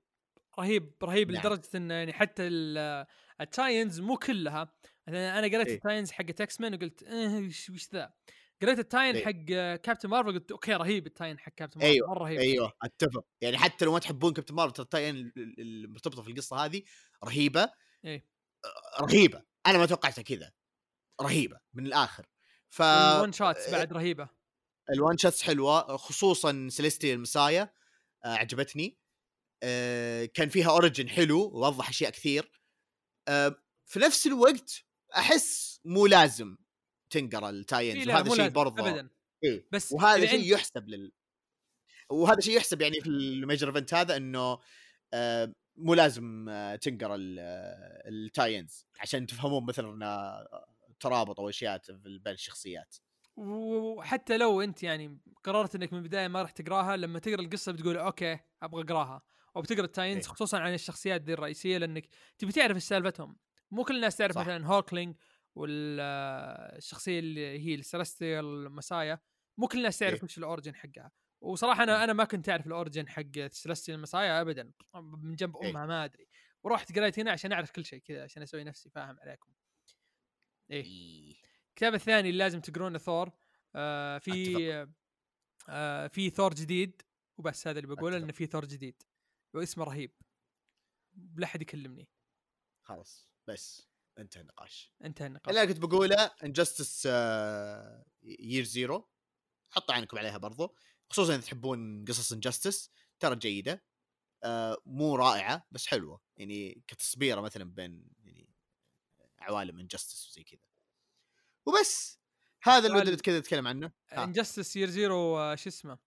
رهيب 0.59 0.93
رهيب 1.03 1.31
نعم. 1.31 1.39
لدرجة 1.41 1.69
انه 1.75 1.93
يعني 1.93 2.13
حتى 2.13 2.47
ال- 2.47 3.05
ال 3.41 3.48
tie-ins 3.48 3.99
مو 3.99 4.17
كلها. 4.17 4.73
أنا 5.07 5.41
قريت 5.47 5.67
إيه. 5.67 5.75
ال 5.75 5.80
tie-ins 5.80 6.11
حق 6.11 6.25
X-Men 6.29 6.73
وقلت 6.73 7.03
آه 7.03 7.37
وش 7.39 7.69
وش 7.69 7.87
ذا؟ 7.93 8.13
قريت 8.61 8.79
ال 8.79 8.84
tie-in 8.84 9.15
إيه. 9.15 9.25
حق 9.25 9.31
كابتن 9.81 10.09
مارفل 10.09 10.33
قلت 10.33 10.51
أوكي 10.51 10.73
رهيب 10.73 11.07
ال 11.07 11.12
tie-in 11.12 11.39
حق 11.39 11.51
كابتن 11.55 11.79
مارفل 11.79 11.93
أيوة، 11.93 12.09
مرة 12.09 12.23
رهيب. 12.23 12.39
أيوه 12.39 12.73
أتفق. 12.83 13.25
يعني 13.41 13.57
حتى 13.57 13.85
لو 13.85 13.91
ما 13.91 13.99
تحبون 13.99 14.33
كابتن 14.33 14.55
مارفل 14.55 14.81
ال 14.81 14.86
tie-in 14.86 15.15
ال- 15.15 15.31
ال- 15.37 15.59
المرتبطة 15.85 16.21
في 16.21 16.31
القصة 16.31 16.65
هذه 16.65 16.81
رهيبة. 17.23 17.69
إيه. 18.05 18.25
رهيبة. 19.01 19.43
أنا 19.67 19.77
ما 19.77 19.85
توقعتها 19.85 20.21
كذا 20.21 20.51
رهيبة 21.21 21.59
من 21.73 21.85
الآخر. 21.85 22.25
ف 22.69 22.81
ال 22.81 22.94
one 22.94 23.31
shots 23.31 23.69
بعد 23.69 23.93
رهيبة. 23.93 24.29
ال 24.93 24.99
one 24.99 25.17
shots 25.17 25.41
حلوة 25.41 25.97
خصوصا 25.97 26.67
Celestial 26.69 27.19
Messiah 27.19 27.73
آه 28.25 28.35
عجبتني. 28.35 28.97
آه 29.63 30.25
كان 30.25 30.49
فيها 30.49 30.69
origin 30.71 31.09
حلو 31.09 31.39
ووضح 31.39 31.89
أشياء 31.89 32.11
كثير. 32.11 32.61
آه 33.27 33.55
في 33.85 33.99
نفس 33.99 34.27
الوقت 34.27 34.83
أحس 35.15 35.79
مو 35.85 36.05
لازم 36.05 36.57
تنقرأ 37.09 37.49
ال 37.49 37.56
tie-ins 37.56 38.07
وهذا 38.07 38.35
شيء 38.35 38.49
برضه 38.49 38.89
ابدا. 38.89 39.09
إيه. 39.43 39.67
بس 39.71 39.91
وهذا 39.91 40.23
إذا 40.23 40.27
شيء 40.31 40.53
يحسب 40.53 40.89
لل 40.89 41.11
وهذا 42.09 42.39
شيء 42.39 42.57
يحسب 42.57 42.81
يعني 42.81 43.01
في 43.01 43.09
ال 43.09 43.19
major 43.19 43.67
event 43.67 43.93
هذا 43.93 44.17
إنه 44.17 44.59
آه 45.13 45.53
مو 45.85 45.93
لازم 45.93 46.49
آه 46.49 46.75
تنقرا 46.75 47.15
ال- 47.15 47.39
آه، 47.39 48.09
ال 48.09 48.19
tie-ins 48.19 48.85
عشان 48.99 49.25
تفهمون 49.25 49.65
مثلا 49.65 50.05
آه، 50.05 50.65
ترابط 50.99 51.39
أو 51.39 51.49
أشياء 51.49 51.77
في 51.77 52.19
بين 52.23 52.33
الشخصيات 52.33 52.95
وحتى 53.35 54.37
لو 54.37 54.61
أنت 54.61 54.83
يعني 54.83 55.19
قررت 55.43 55.75
إنك 55.75 55.93
من 55.93 55.99
البداية 55.99 56.27
ما 56.27 56.41
راح 56.41 56.51
تقراها 56.51 56.97
لما 56.97 57.19
تقرأ 57.19 57.41
القصة 57.41 57.71
بتقول 57.71 57.97
أوكي 57.97 58.39
أبغى 58.63 58.81
أقراها 58.83 59.21
أو 59.55 59.61
بتقرأ 59.61 59.85
ال 59.85 59.90
tie-ins 59.90 60.23
إيه. 60.25 60.33
خصوصا 60.33 60.59
عن 60.59 60.73
الشخصيات 60.73 61.21
دي 61.21 61.33
الرئيسية 61.33 61.77
لأنك 61.77 62.07
تبي 62.37 62.51
تعرف 62.51 62.83
سالفتهم 62.83 63.37
مو 63.71 63.83
كل 63.83 63.95
الناس 63.95 64.17
تعرف 64.17 64.35
صح. 64.35 64.41
مثلا 64.41 64.67
هوكلينج 64.67 65.15
والشخصيه 65.55 67.19
اللي 67.19 67.59
هي 67.65 67.75
ال 67.75 67.85
Celestial 67.85 68.71
Messiah 68.71 69.19
مو 69.57 69.67
كل 69.67 69.77
الناس 69.77 69.99
تعرف 69.99 70.13
إيه. 70.13 70.23
وش 70.23 70.37
ال 70.37 70.42
origin 70.42 70.75
حقها 70.75 71.11
وصراحة 71.41 71.83
أنا 71.83 72.03
أنا 72.03 72.13
ما 72.13 72.23
كنت 72.23 72.49
أعرف 72.49 72.67
ال 72.67 72.73
origin 72.73 73.09
حق 73.09 73.47
Celestial 73.51 73.99
Messiah 73.99 74.41
ابدا 74.41 74.71
من 74.95 75.35
جنب 75.35 75.57
إيه. 75.57 75.69
امها 75.69 75.85
ما 75.85 76.05
أدري. 76.05 76.27
ورحت 76.63 76.99
قريت 76.99 77.19
هنا 77.19 77.31
عشان 77.31 77.51
أعرف 77.51 77.71
كل 77.71 77.85
شيء 77.85 77.99
كذا 77.99 78.23
عشان 78.23 78.43
أسوي 78.43 78.63
نفسي 78.63 78.89
فاهم 78.89 79.19
عليكم. 79.19 79.53
إيه. 80.71 80.83
إيه. 80.85 81.35
الكتاب 81.69 81.93
الثاني 81.93 82.29
اللي 82.29 82.39
لازم 82.39 82.61
تقرونه 82.61 82.97
ثور 82.97 83.31
آه 83.75 84.17
في 84.17 84.87
آه 85.69 86.07
في 86.07 86.29
ثور 86.29 86.53
جديد 86.53 87.01
وبس 87.37 87.67
هذا 87.67 87.79
اللي 87.79 87.95
بقوله. 87.95 88.17
انه 88.17 88.31
في 88.31 88.45
ثور 88.45 88.65
جديد 88.65 89.03
واسمه 89.53 89.83
رهيب. 89.83 90.11
لا 91.35 91.45
أحد 91.45 91.61
يكلمني. 91.61 92.09
خلاص 92.81 93.31
بس 93.47 93.87
انتهى 94.17 94.41
النقاش. 94.41 94.93
انتهى 95.03 95.27
النقاش. 95.27 95.55
اللي 95.55 95.73
كنت 95.73 95.79
بقوله 95.79 96.31
Injustice 96.43 97.05
Year 98.23 98.63
Zero 98.63 99.09
حطوا 99.69 99.95
عينكم 99.95 100.17
عليها 100.17 100.37
برضو. 100.37 100.75
خصوصا 101.11 101.35
إذا 101.35 101.41
تحبون 101.41 102.05
قصص 102.05 102.31
Injustice 102.31 102.91
ترى 103.19 103.35
جيدة 103.35 103.83
آه، 104.43 104.77
مو 104.85 105.15
رائعة 105.15 105.67
بس 105.71 105.87
حلوة. 105.87 106.21
يعني 106.37 106.83
كتصبيرة 106.87 107.41
مثلا 107.41 107.63
بين 107.63 108.09
يعني 108.23 108.49
عوالم 109.39 109.79
Injustice 109.79 110.29
وزي 110.29 110.43
كذا. 110.43 110.61
وبس 111.65 112.19
هذا 112.63 112.87
اللي 112.87 112.97
ودنا 112.97 113.15
كذا 113.15 113.39
نتكلم 113.39 113.67
عنه. 113.67 113.91
Injustice 114.13 114.75
Year 114.75 114.89
Zero 114.89 115.55
شو 115.55 115.69
اسمه؟ 115.69 115.97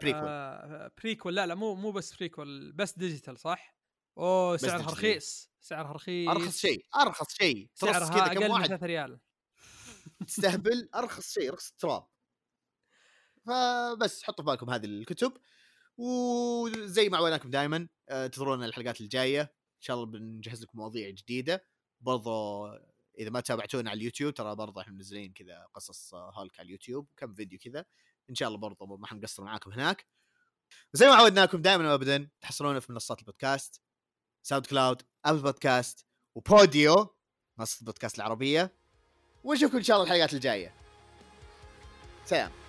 prequel 0.00 0.28
آه 0.28 0.92
prequel 1.02 1.34
لا 1.34 1.46
لا 1.46 1.54
مو 1.54 1.74
مو 1.74 1.90
بس 1.90 2.16
prequel 2.16 2.72
بس 2.72 2.98
digital 2.98 3.38
صح؟ 3.38 3.76
أوه 4.18 4.56
سعرها. 4.56 4.86
رخيص 4.86 5.50
سعرها 5.60 5.92
رخيص. 5.92 6.28
أرخص 6.28 6.58
شيء 6.58 6.86
أرخص 6.96 7.34
شيء. 7.38 7.70
سعرها 7.74 8.22
أقل 8.22 8.34
كم 8.34 8.40
من 8.40 8.50
واحد. 8.50 8.68
3 8.68 8.86
ريال. 8.86 9.20
تستهبل 10.26 10.88
أرخص 10.94 11.32
شيء 11.32 11.52
رخص 11.52 11.70
التراب 11.70 12.06
فبس 13.46 14.22
حطوا 14.22 14.44
في 14.44 14.50
بالكم 14.50 14.70
هذه 14.70 14.84
الكتب 14.84 15.32
وزي 15.96 17.08
ما 17.08 17.16
عودناكم 17.16 17.50
دائما 17.50 17.88
انتظرونا 18.10 18.66
الحلقات 18.66 19.00
الجاية. 19.00 19.40
إن 19.42 19.80
شاء 19.80 19.96
الله 19.96 20.06
بنجهز 20.06 20.62
لكم 20.62 20.78
مواضيع 20.78 21.10
جديدة. 21.10 21.66
برضو 22.00 22.66
إذا 23.18 23.30
ما 23.30 23.40
تابعتونا 23.40 23.90
على 23.90 23.98
اليوتيوب 23.98 24.34
ترى 24.34 24.54
برضو 24.54 24.80
إحنا 24.80 24.92
منزلين 24.92 25.32
كذا 25.32 25.66
قصص 25.74 26.14
آه، 26.14 26.40
هالك 26.40 26.60
على 26.60 26.66
اليوتيوب 26.66 27.08
كم 27.16 27.34
فيديو 27.34 27.58
كذا. 27.58 27.84
إن 28.30 28.34
شاء 28.34 28.48
الله 28.48 28.58
برضو 28.58 28.96
ما 28.96 29.06
حنقصر 29.06 29.44
معاكم 29.44 29.72
هناك. 29.72 30.06
وزي 30.94 31.06
ما 31.06 31.14
عودناكم 31.14 31.62
دائما 31.62 31.92
وابدا 31.92 32.28
تحصلونا 32.40 32.80
في 32.80 32.92
منصات 32.92 33.18
البودكاست 33.18 33.82
SoundCloud 34.42 34.66
Apple 34.66 35.02
Podcast 35.24 35.42
و 35.42 36.06
Podeo 36.34 37.16
منصة 37.58 37.80
البودكاست 37.80 38.16
العربية. 38.16 38.76
ونشوفكم 39.44 39.76
إن 39.76 39.82
شاء 39.82 39.96
الله 39.96 40.08
الحلقات 40.08 40.34
الجاية. 40.34 40.74
سلام. 42.24 42.65